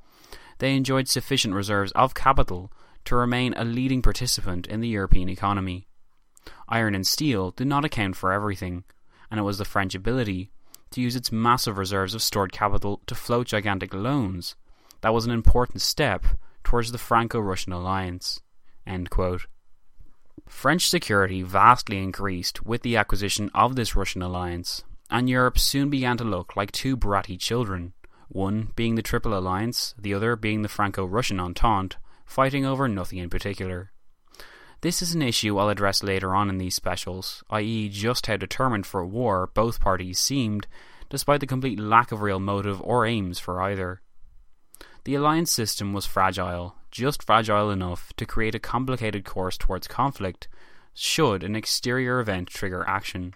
they 0.60 0.76
enjoyed 0.76 1.08
sufficient 1.08 1.56
reserves 1.56 1.92
of 1.94 2.14
capital 2.14 2.72
to 3.06 3.16
remain 3.16 3.56
a 3.56 3.66
leading 3.66 4.04
participant 4.04 4.68
in 4.68 4.82
the 4.82 4.90
European 4.90 5.30
economy. 5.30 5.88
Iron 6.70 6.94
and 6.94 7.08
steel 7.08 7.50
did 7.50 7.66
not 7.66 7.86
account 7.86 8.16
for 8.16 8.32
everything, 8.32 8.84
and 9.32 9.40
it 9.40 9.44
was 9.44 9.58
the 9.58 9.66
French 9.66 9.96
ability 9.96 10.52
to 10.92 11.02
use 11.02 11.16
its 11.16 11.32
massive 11.32 11.78
reserves 11.78 12.14
of 12.14 12.22
stored 12.22 12.52
capital 12.52 13.02
to 13.08 13.16
float 13.16 13.48
gigantic 13.48 13.94
loans 13.94 14.56
that 15.00 15.14
was 15.14 15.26
an 15.26 15.32
important 15.32 15.82
step 15.82 16.26
towards 16.64 16.92
the 16.92 16.98
Franco 16.98 17.40
Russian 17.40 17.74
alliance. 17.74 18.42
French 20.48 20.90
security 20.90 21.42
vastly 21.42 21.98
increased 21.98 22.66
with 22.66 22.82
the 22.82 22.98
acquisition 22.98 23.50
of 23.54 23.76
this 23.76 23.96
Russian 23.96 24.22
alliance, 24.22 24.84
and 25.10 25.30
Europe 25.30 25.58
soon 25.58 25.90
began 25.90 26.18
to 26.18 26.24
look 26.24 26.56
like 26.56 26.72
two 26.72 26.98
bratty 26.98 27.40
children, 27.40 27.94
one 28.28 28.72
being 28.76 28.96
the 28.96 29.02
Triple 29.02 29.38
Alliance, 29.38 29.96
the 29.98 30.14
other 30.14 30.36
being 30.36 30.62
the 30.62 30.70
Franco 30.70 31.06
Russian 31.06 31.40
Entente, 31.40 31.98
fighting 32.26 32.66
over 32.66 32.88
nothing 32.88 33.18
in 33.18 33.30
particular. 33.30 33.92
This 34.82 35.04
is 35.04 35.14
an 35.14 35.22
issue 35.22 35.60
I'll 35.60 35.70
address 35.70 36.02
later 36.02 36.34
on 36.34 36.50
in 36.50 36.58
these 36.58 36.74
specials, 36.74 37.44
i.e., 37.52 37.88
just 37.88 38.26
how 38.26 38.36
determined 38.38 38.88
for 38.88 39.06
war 39.06 39.52
both 39.54 39.80
parties 39.80 40.20
seemed, 40.20 40.66
despite 41.08 41.40
the 41.40 41.46
complete 41.46 41.80
lack 41.80 42.12
of 42.12 42.24
real 42.24 42.40
motive 42.40 42.82
or 42.82 43.06
aims 43.06 43.38
for 43.38 43.62
either. 43.62 44.02
The 45.04 45.14
alliance 45.14 45.52
system 45.52 45.94
was 45.94 46.08
fragile, 46.08 46.76
just 46.90 47.22
fragile 47.22 47.70
enough 47.70 48.12
to 48.18 48.26
create 48.26 48.56
a 48.56 48.60
complicated 48.60 49.24
course 49.24 49.56
towards 49.56 49.88
conflict 49.88 50.48
should 50.96 51.44
an 51.44 51.56
exterior 51.56 52.20
event 52.20 52.48
trigger 52.48 52.84
action. 52.88 53.36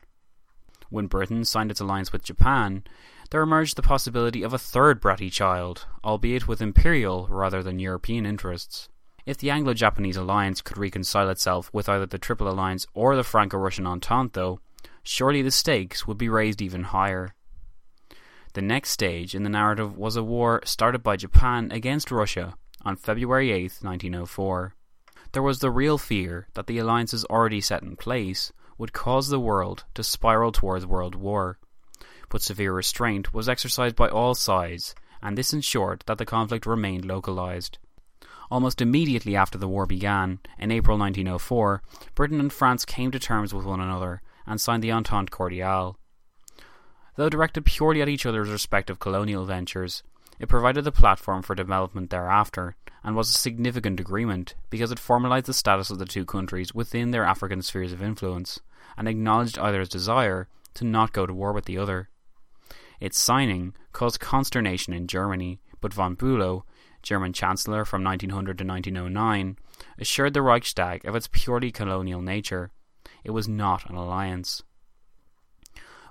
When 0.89 1.05
Britain 1.05 1.45
signed 1.45 1.69
its 1.69 1.79
alliance 1.79 2.11
with 2.11 2.23
Japan, 2.23 2.83
there 3.29 3.41
emerged 3.41 3.75
the 3.75 3.83
possibility 3.83 4.41
of 4.41 4.53
a 4.53 4.57
third 4.57 4.99
bratty 4.99 5.31
child, 5.31 5.85
albeit 6.03 6.47
with 6.47 6.61
imperial 6.61 7.27
rather 7.29 7.61
than 7.61 7.77
European 7.77 8.25
interests. 8.25 8.89
If 9.25 9.37
the 9.39 9.49
Anglo 9.49 9.73
Japanese 9.73 10.17
alliance 10.17 10.61
could 10.61 10.77
reconcile 10.77 11.29
itself 11.29 11.71
with 11.73 11.89
either 11.89 12.05
the 12.05 12.19
Triple 12.19 12.47
Alliance 12.47 12.85
or 12.93 13.15
the 13.15 13.23
Franco 13.23 13.57
Russian 13.57 13.87
Entente, 13.87 14.33
though, 14.33 14.59
surely 15.01 15.41
the 15.41 15.49
stakes 15.49 16.05
would 16.05 16.19
be 16.19 16.29
raised 16.29 16.61
even 16.61 16.83
higher. 16.83 17.33
The 18.53 18.61
next 18.61 18.91
stage 18.91 19.33
in 19.33 19.41
the 19.41 19.49
narrative 19.49 19.97
was 19.97 20.15
a 20.15 20.23
war 20.23 20.61
started 20.63 21.01
by 21.01 21.15
Japan 21.15 21.71
against 21.71 22.11
Russia 22.11 22.53
on 22.83 22.95
February 22.97 23.51
8, 23.51 23.79
1904. 23.81 24.75
There 25.31 25.41
was 25.41 25.59
the 25.59 25.71
real 25.71 25.97
fear 25.97 26.47
that 26.53 26.67
the 26.67 26.77
alliances 26.77 27.25
already 27.25 27.61
set 27.61 27.81
in 27.81 27.95
place 27.95 28.53
would 28.77 28.93
cause 28.93 29.29
the 29.29 29.39
world 29.39 29.85
to 29.95 30.03
spiral 30.03 30.51
towards 30.51 30.85
world 30.85 31.15
war. 31.15 31.57
But 32.29 32.43
severe 32.43 32.73
restraint 32.73 33.33
was 33.33 33.49
exercised 33.49 33.95
by 33.95 34.07
all 34.07 34.35
sides, 34.35 34.93
and 35.21 35.35
this 35.35 35.51
ensured 35.51 36.03
that 36.05 36.19
the 36.19 36.25
conflict 36.25 36.67
remained 36.67 37.05
localized. 37.05 37.79
Almost 38.51 38.81
immediately 38.81 39.35
after 39.35 39.57
the 39.57 39.67
war 39.67 39.85
began, 39.85 40.39
in 40.59 40.71
April 40.71 40.97
1904, 40.97 41.81
Britain 42.13 42.39
and 42.39 42.53
France 42.53 42.85
came 42.85 43.11
to 43.11 43.19
terms 43.19 43.53
with 43.53 43.65
one 43.65 43.79
another 43.79 44.21
and 44.45 44.61
signed 44.61 44.83
the 44.83 44.91
Entente 44.91 45.31
Cordiale. 45.31 45.97
Though 47.15 47.29
directed 47.29 47.65
purely 47.65 48.01
at 48.01 48.09
each 48.09 48.25
other's 48.25 48.49
respective 48.49 48.99
colonial 48.99 49.45
ventures, 49.45 50.03
it 50.39 50.49
provided 50.49 50.83
the 50.83 50.91
platform 50.91 51.41
for 51.41 51.55
development 51.55 52.09
thereafter 52.09 52.75
and 53.03 53.15
was 53.15 53.29
a 53.29 53.33
significant 53.33 53.99
agreement 53.99 54.55
because 54.69 54.91
it 54.91 54.99
formalized 54.99 55.45
the 55.45 55.53
status 55.53 55.89
of 55.89 55.99
the 55.99 56.05
two 56.05 56.25
countries 56.25 56.73
within 56.73 57.11
their 57.11 57.23
African 57.23 57.61
spheres 57.61 57.93
of 57.93 58.01
influence 58.01 58.59
and 58.97 59.07
acknowledged 59.07 59.57
either's 59.57 59.89
desire 59.89 60.47
to 60.73 60.83
not 60.83 61.13
go 61.13 61.25
to 61.25 61.33
war 61.33 61.53
with 61.53 61.65
the 61.65 61.77
other. 61.77 62.09
Its 62.99 63.17
signing 63.17 63.73
caused 63.93 64.19
consternation 64.19 64.93
in 64.93 65.07
Germany, 65.07 65.59
but 65.81 65.93
von 65.93 66.15
Bülow 66.15 66.63
German 67.05 67.31
Chancellor 67.31 67.85
from 67.85 68.03
1900 68.03 68.57
to 68.57 68.65
1909, 68.65 69.57
assured 69.99 70.33
the 70.33 70.41
Reichstag 70.41 71.05
of 71.05 71.15
its 71.15 71.29
purely 71.31 71.71
colonial 71.71 72.21
nature. 72.21 72.71
It 73.23 73.31
was 73.31 73.47
not 73.47 73.89
an 73.89 73.95
alliance. 73.95 74.63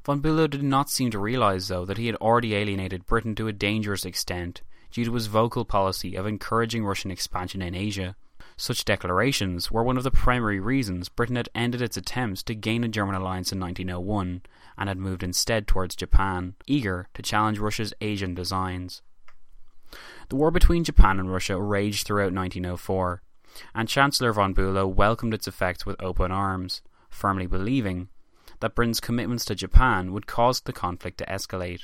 Von 0.05 0.23
Bülow 0.23 0.49
did 0.49 0.63
not 0.63 0.89
seem 0.89 1.11
to 1.11 1.19
realize, 1.19 1.69
though, 1.69 1.85
that 1.85 1.99
he 1.99 2.07
had 2.07 2.17
already 2.17 2.55
alienated 2.55 3.07
Britain 3.07 3.35
to 3.35 3.49
a 3.49 3.53
dangerous 3.53 4.05
extent 4.05 4.63
due 4.93 5.05
to 5.05 5.15
his 5.15 5.27
vocal 5.27 5.65
policy 5.65 6.15
of 6.15 6.27
encouraging 6.27 6.85
Russian 6.85 7.11
expansion 7.11 7.61
in 7.61 7.75
Asia. 7.75 8.15
Such 8.57 8.85
declarations 8.85 9.73
were 9.73 9.83
one 9.83 9.97
of 9.97 10.05
the 10.05 10.13
primary 10.13 10.61
reasons 10.61 11.09
Britain 11.09 11.37
had 11.37 11.49
ended 11.55 11.83
its 11.83 11.97
attempts 11.97 12.43
to 12.45 12.55
gain 12.55 12.85
a 12.85 12.89
German 12.89 13.17
alliance 13.17 13.51
in 13.51 13.59
1901 13.59 14.43
and 14.79 14.89
had 14.89 14.99
moved 14.99 15.25
instead 15.25 15.67
towards 15.67 15.97
Japan, 15.97 16.55
eager 16.67 17.09
to 17.15 17.23
challenge 17.23 17.59
Russia's 17.59 17.95
Asian 18.01 18.35
designs. 18.35 19.03
The 20.29 20.37
war 20.37 20.51
between 20.51 20.85
Japan 20.85 21.19
and 21.19 21.31
Russia 21.31 21.61
raged 21.61 22.07
throughout 22.07 22.33
1904, 22.33 23.23
and 23.75 23.89
Chancellor 23.89 24.33
von 24.33 24.55
Bülow 24.55 24.93
welcomed 24.93 25.35
its 25.35 25.47
effects 25.47 25.87
with 25.87 26.03
open 26.03 26.33
arms, 26.33 26.83
firmly 27.11 27.47
believing 27.47 28.09
that 28.61 28.75
Britain's 28.75 29.01
commitments 29.01 29.45
to 29.47 29.55
Japan 29.55 30.13
would 30.13 30.27
cause 30.27 30.61
the 30.61 30.73
conflict 30.73 31.19
to 31.19 31.27
escalate. 31.27 31.83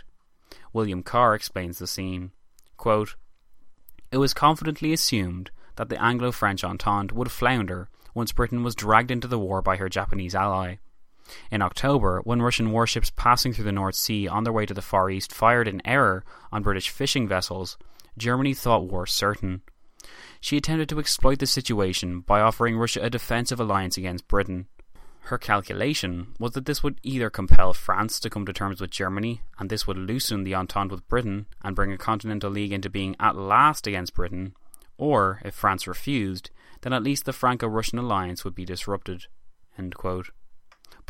William 0.72 1.02
Carr 1.02 1.34
explains 1.34 1.78
the 1.78 1.86
scene. 1.86 2.32
Quote, 2.76 3.16
it 4.10 4.16
was 4.16 4.34
confidently 4.34 4.92
assumed 4.92 5.50
that 5.76 5.88
the 5.88 6.02
Anglo 6.02 6.32
French 6.32 6.64
Entente 6.64 7.14
would 7.14 7.30
flounder 7.30 7.88
once 8.14 8.32
Britain 8.32 8.64
was 8.64 8.74
dragged 8.74 9.10
into 9.10 9.28
the 9.28 9.38
war 9.38 9.62
by 9.62 9.76
her 9.76 9.88
Japanese 9.88 10.34
ally. 10.34 10.76
In 11.50 11.62
October, 11.62 12.20
when 12.24 12.42
Russian 12.42 12.70
warships 12.70 13.12
passing 13.14 13.52
through 13.52 13.64
the 13.64 13.72
North 13.72 13.94
Sea 13.94 14.26
on 14.26 14.44
their 14.44 14.52
way 14.52 14.66
to 14.66 14.74
the 14.74 14.82
Far 14.82 15.10
East 15.10 15.32
fired 15.32 15.68
in 15.68 15.86
error 15.86 16.24
on 16.50 16.62
British 16.62 16.88
fishing 16.88 17.28
vessels, 17.28 17.76
Germany 18.16 18.54
thought 18.54 18.90
war 18.90 19.06
certain. 19.06 19.62
She 20.40 20.56
attempted 20.56 20.88
to 20.88 20.98
exploit 20.98 21.38
the 21.38 21.46
situation 21.46 22.20
by 22.20 22.40
offering 22.40 22.78
Russia 22.78 23.02
a 23.02 23.10
defensive 23.10 23.60
alliance 23.60 23.96
against 23.96 24.28
Britain. 24.28 24.66
Her 25.24 25.38
calculation 25.38 26.34
was 26.38 26.52
that 26.52 26.64
this 26.64 26.82
would 26.82 26.98
either 27.02 27.30
compel 27.30 27.74
France 27.74 28.18
to 28.20 28.30
come 28.30 28.46
to 28.46 28.52
terms 28.52 28.80
with 28.80 28.90
Germany, 28.90 29.42
and 29.58 29.68
this 29.68 29.86
would 29.86 29.98
loosen 29.98 30.44
the 30.44 30.54
Entente 30.54 30.90
with 30.90 31.08
Britain 31.08 31.46
and 31.62 31.76
bring 31.76 31.92
a 31.92 31.98
continental 31.98 32.50
league 32.50 32.72
into 32.72 32.88
being 32.88 33.14
at 33.20 33.36
last 33.36 33.86
against 33.86 34.14
Britain, 34.14 34.54
or, 34.96 35.40
if 35.44 35.54
France 35.54 35.86
refused, 35.86 36.50
then 36.80 36.92
at 36.92 37.02
least 37.02 37.26
the 37.26 37.32
Franco 37.32 37.66
Russian 37.68 37.98
alliance 37.98 38.44
would 38.44 38.54
be 38.54 38.64
disrupted. 38.64 39.26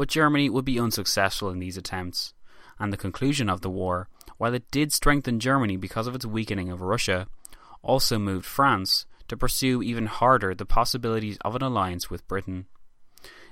But 0.00 0.08
Germany 0.08 0.48
would 0.48 0.64
be 0.64 0.80
unsuccessful 0.80 1.50
in 1.50 1.58
these 1.58 1.76
attempts, 1.76 2.32
and 2.78 2.90
the 2.90 2.96
conclusion 2.96 3.50
of 3.50 3.60
the 3.60 3.68
war 3.68 4.08
while 4.38 4.54
it 4.54 4.70
did 4.70 4.94
strengthen 4.94 5.38
Germany 5.38 5.76
because 5.76 6.06
of 6.06 6.14
its 6.14 6.24
weakening 6.24 6.70
of 6.70 6.80
Russia, 6.80 7.26
also 7.82 8.18
moved 8.18 8.46
France 8.46 9.04
to 9.28 9.36
pursue 9.36 9.82
even 9.82 10.06
harder 10.06 10.54
the 10.54 10.64
possibilities 10.64 11.36
of 11.42 11.54
an 11.54 11.60
alliance 11.60 12.08
with 12.08 12.26
Britain. 12.26 12.64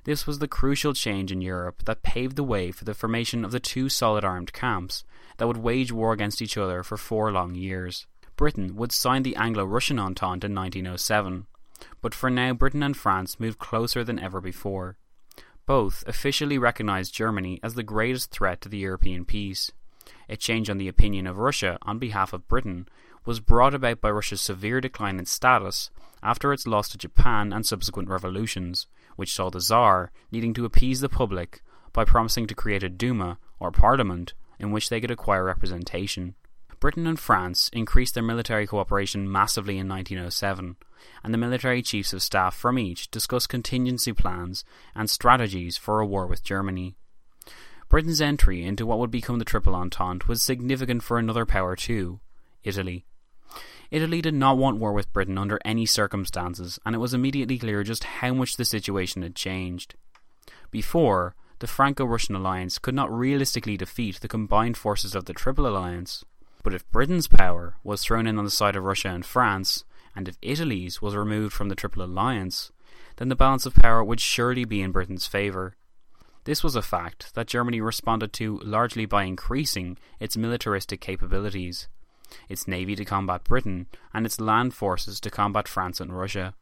This 0.05 0.27
was 0.27 0.39
the 0.39 0.49
crucial 0.49 0.95
change 0.95 1.31
in 1.31 1.43
Europe 1.43 1.85
that 1.85 2.03
paved 2.03 2.37
the 2.37 2.43
way 2.43 2.71
for 2.71 2.87
the 2.87 2.95
formation 2.95 3.45
of 3.45 3.51
the 3.51 3.61
two 3.61 3.91
solid 3.91 4.25
armed 4.25 4.55
camps 4.55 5.05
that 5.37 5.47
would 5.47 5.59
wage 5.59 5.93
war 5.93 6.15
against 6.15 6.41
each 6.41 6.57
other 6.57 6.83
for 6.83 6.97
four 6.97 7.31
long 7.31 7.57
years. 7.57 8.07
Britain 8.37 8.75
would 8.75 8.93
sign 8.93 9.23
the 9.23 9.37
Anglo 9.37 9.67
Russian 9.67 9.99
Entente 9.99 10.47
in 10.47 10.55
1907, 10.55 11.47
but 12.01 12.15
for 12.15 12.31
now 12.31 12.55
Britain 12.55 12.83
and 12.83 12.97
France 12.97 13.39
moved 13.39 13.59
closer 13.59 14.03
than 14.03 14.19
ever 14.19 14.41
before. 14.41 14.97
Both 15.69 16.03
officially 16.07 16.57
recognized 16.57 17.13
Germany 17.13 17.61
as 17.63 17.75
the 17.75 17.83
greatest 17.83 18.31
threat 18.31 18.63
to 18.63 18.71
the 18.71 18.79
European 18.79 19.27
peace, 19.27 19.71
a 20.27 20.35
change 20.35 20.71
on 20.71 20.79
the 20.79 20.89
opinion 20.89 21.27
of 21.27 21.37
Russia 21.37 21.77
on 21.83 21.99
behalf 21.99 22.33
of 22.33 22.49
Britain 22.49 22.89
was 23.27 23.39
brought 23.39 23.75
about 23.75 24.01
by 24.01 24.11
Russia's 24.11 24.41
severe 24.41 24.81
decline 24.81 25.19
in 25.19 25.27
status 25.27 25.91
after 26.23 26.55
its 26.55 26.67
loss 26.67 26.89
to 26.89 26.97
Japan 26.97 27.53
and 27.53 27.67
subsequent 27.67 28.09
revolutions, 28.09 28.87
which 29.17 29.35
saw 29.35 29.51
the 29.51 29.61
Tsar 29.61 30.11
needing 30.33 30.55
to 30.55 30.65
appease 30.65 31.01
the 31.01 31.09
public 31.11 31.63
by 31.93 32.03
promising 32.03 32.47
to 32.47 32.55
create 32.55 32.83
a 32.83 32.89
Duma, 32.89 33.37
or 33.61 33.71
parliament, 33.71 34.33
in 34.59 34.71
which 34.71 34.89
they 34.89 35.03
could 35.03 35.11
acquire 35.11 35.45
representation. 35.45 36.35
Britain 36.81 37.07
and 37.07 37.19
France 37.19 37.71
increased 37.73 38.15
their 38.15 38.23
military 38.23 38.67
cooperation 38.67 39.31
massively 39.31 39.79
in 39.79 39.89
1907, 39.89 40.77
and 41.25 41.35
the 41.35 41.39
military 41.39 41.83
chiefs 41.83 42.13
of 42.13 42.23
staff 42.23 42.55
from 42.55 42.79
each 42.79 43.11
discussed 43.11 43.49
contingency 43.49 44.13
plans 44.13 44.65
and 44.95 45.11
strategies 45.11 45.77
for 45.77 46.01
a 46.01 46.07
war 46.07 46.27
with 46.27 46.45
Germany. 46.45 46.97
Britain's 47.89 48.21
entry 48.21 48.65
into 48.65 48.87
what 48.87 48.99
would 48.99 49.11
become 49.11 49.39
the 49.39 49.45
Triple 49.45 49.75
Entente 49.75 50.29
was 50.29 50.43
significant 50.43 51.03
for 51.03 51.19
another 51.19 51.47
power 51.47 51.75
too 51.75 52.21
Italy. 52.63 53.07
Italy 53.91 54.21
did 54.21 54.35
not 54.35 54.59
want 54.59 54.79
war 54.79 54.93
with 54.93 55.13
Britain 55.13 55.39
under 55.39 55.59
any 55.65 55.87
circumstances, 55.87 56.79
and 56.85 56.95
it 56.95 56.99
was 56.99 57.15
immediately 57.15 57.59
clear 57.59 57.83
just 57.83 58.05
how 58.05 58.35
much 58.35 58.57
the 58.57 58.65
situation 58.65 59.23
had 59.23 59.35
changed. 59.35 59.95
Before, 60.71 61.35
the 61.61 61.67
Franco 61.67 62.05
Russian 62.05 62.37
alliance 62.37 62.79
could 62.79 62.95
not 62.95 63.11
realistically 63.11 63.79
defeat 63.79 64.21
the 64.21 64.29
combined 64.29 64.77
forces 64.77 65.15
of 65.15 65.25
the 65.25 65.33
Triple 65.33 65.67
Alliance. 65.67 66.25
But 66.63 66.75
if 66.75 66.91
Britain's 66.91 67.29
power 67.29 67.77
was 67.85 68.03
thrown 68.03 68.27
in 68.27 68.39
on 68.39 68.45
the 68.45 68.51
side 68.51 68.77
of 68.77 68.85
Russia 68.85 69.09
and 69.09 69.25
France, 69.25 69.85
and 70.15 70.29
if 70.29 70.39
Italy's 70.43 71.01
was 71.01 71.15
removed 71.15 71.55
from 71.55 71.69
the 71.69 71.75
Triple 71.75 72.03
Alliance, 72.03 72.73
then 73.17 73.29
the 73.29 73.37
balance 73.37 73.67
of 73.67 73.75
power 73.75 74.03
would 74.03 74.21
surely 74.21 74.65
be 74.65 74.83
in 74.83 74.93
Britain's 74.93 75.27
favour. 75.27 75.77
This 76.45 76.65
was 76.65 76.75
a 76.75 76.83
fact 76.83 77.35
that 77.35 77.47
Germany 77.47 77.81
responded 77.81 78.33
to 78.35 78.59
largely 78.65 79.07
by 79.07 79.25
increasing 79.25 79.99
its 80.19 80.37
militaristic 80.37 81.01
capabilities, 81.01 81.89
its 82.49 82.67
navy 82.67 82.97
to 82.97 83.05
combat 83.05 83.45
Britain, 83.45 83.87
and 84.15 84.25
its 84.25 84.41
land 84.41 84.75
forces 84.75 85.21
to 85.21 85.31
combat 85.31 85.69
France 85.69 86.01
and 86.01 86.17
Russia. 86.17 86.55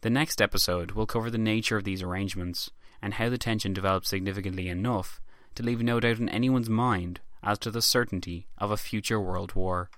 The 0.00 0.10
next 0.10 0.42
episode 0.42 0.92
will 0.92 1.06
cover 1.06 1.30
the 1.30 1.38
nature 1.38 1.76
of 1.76 1.84
these 1.84 2.02
arrangements 2.02 2.70
and 3.00 3.14
how 3.14 3.28
the 3.28 3.38
tension 3.38 3.72
developed 3.72 4.06
significantly 4.06 4.68
enough 4.68 5.20
to 5.54 5.62
leave 5.62 5.82
no 5.82 6.00
doubt 6.00 6.18
in 6.18 6.28
anyone's 6.28 6.68
mind 6.68 7.20
as 7.46 7.58
to 7.60 7.70
the 7.70 7.80
certainty 7.80 8.48
of 8.58 8.72
a 8.72 8.76
future 8.76 9.20
world 9.20 9.54
war. 9.54 9.88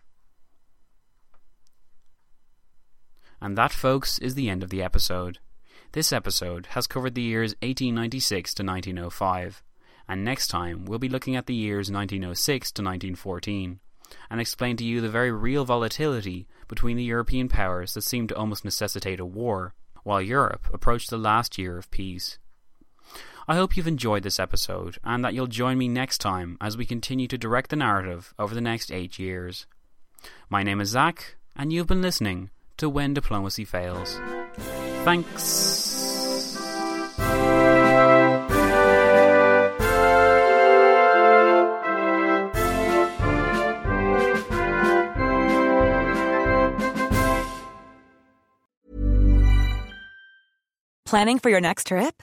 And 3.41 3.57
that, 3.57 3.73
folks, 3.73 4.19
is 4.19 4.35
the 4.35 4.51
end 4.51 4.63
of 4.63 4.69
the 4.69 4.83
episode. 4.83 5.39
This 5.93 6.13
episode 6.13 6.67
has 6.73 6.87
covered 6.87 7.15
the 7.15 7.23
years 7.23 7.53
1896 7.63 8.53
to 8.55 8.63
1905, 8.63 9.63
and 10.07 10.23
next 10.23 10.49
time 10.49 10.85
we'll 10.85 10.99
be 10.99 11.09
looking 11.09 11.37
at 11.37 11.47
the 11.47 11.55
years 11.55 11.91
1906 11.91 12.73
to 12.73 12.83
1914 12.83 13.81
and 14.31 14.41
explain 14.41 14.77
to 14.77 14.85
you 14.85 15.01
the 15.01 15.09
very 15.09 15.33
real 15.33 15.65
volatility 15.65 16.47
between 16.67 16.97
the 16.99 17.05
European 17.05 17.49
powers 17.49 17.95
that 17.95 18.03
seemed 18.03 18.29
to 18.29 18.37
almost 18.37 18.65
necessitate 18.65 19.21
a 19.21 19.25
war, 19.25 19.75
while 20.03 20.21
Europe 20.21 20.67
approached 20.73 21.09
the 21.09 21.19
last 21.19 21.57
year 21.57 21.79
of 21.79 21.91
peace. 21.91 22.39
I 23.51 23.57
hope 23.57 23.79
you've 23.79 23.89
enjoyed 23.89 24.25
this 24.25 24.39
episode 24.39 24.99
and 25.03 25.25
that 25.25 25.33
you'll 25.33 25.47
join 25.47 25.79
me 25.79 25.89
next 25.89 26.19
time 26.19 26.59
as 26.61 26.77
we 26.77 26.85
continue 26.85 27.27
to 27.29 27.39
direct 27.39 27.71
the 27.71 27.77
narrative 27.77 28.35
over 28.39 28.55
the 28.55 28.61
next 28.61 28.93
eight 28.93 29.19
years. 29.19 29.67
My 30.51 30.63
name 30.63 30.83
is 30.83 30.91
Zach, 30.91 31.37
and 31.57 31.73
you've 31.73 31.87
been 31.87 32.03
listening 32.03 32.51
to 32.77 32.91
When 32.91 33.15
Diplomacy 33.15 33.65
Fails. 33.65 34.21
Thanks. 35.05 36.05
Planning 51.07 51.39
for 51.39 51.49
your 51.49 51.63
next 51.63 51.87
trip? 51.87 52.23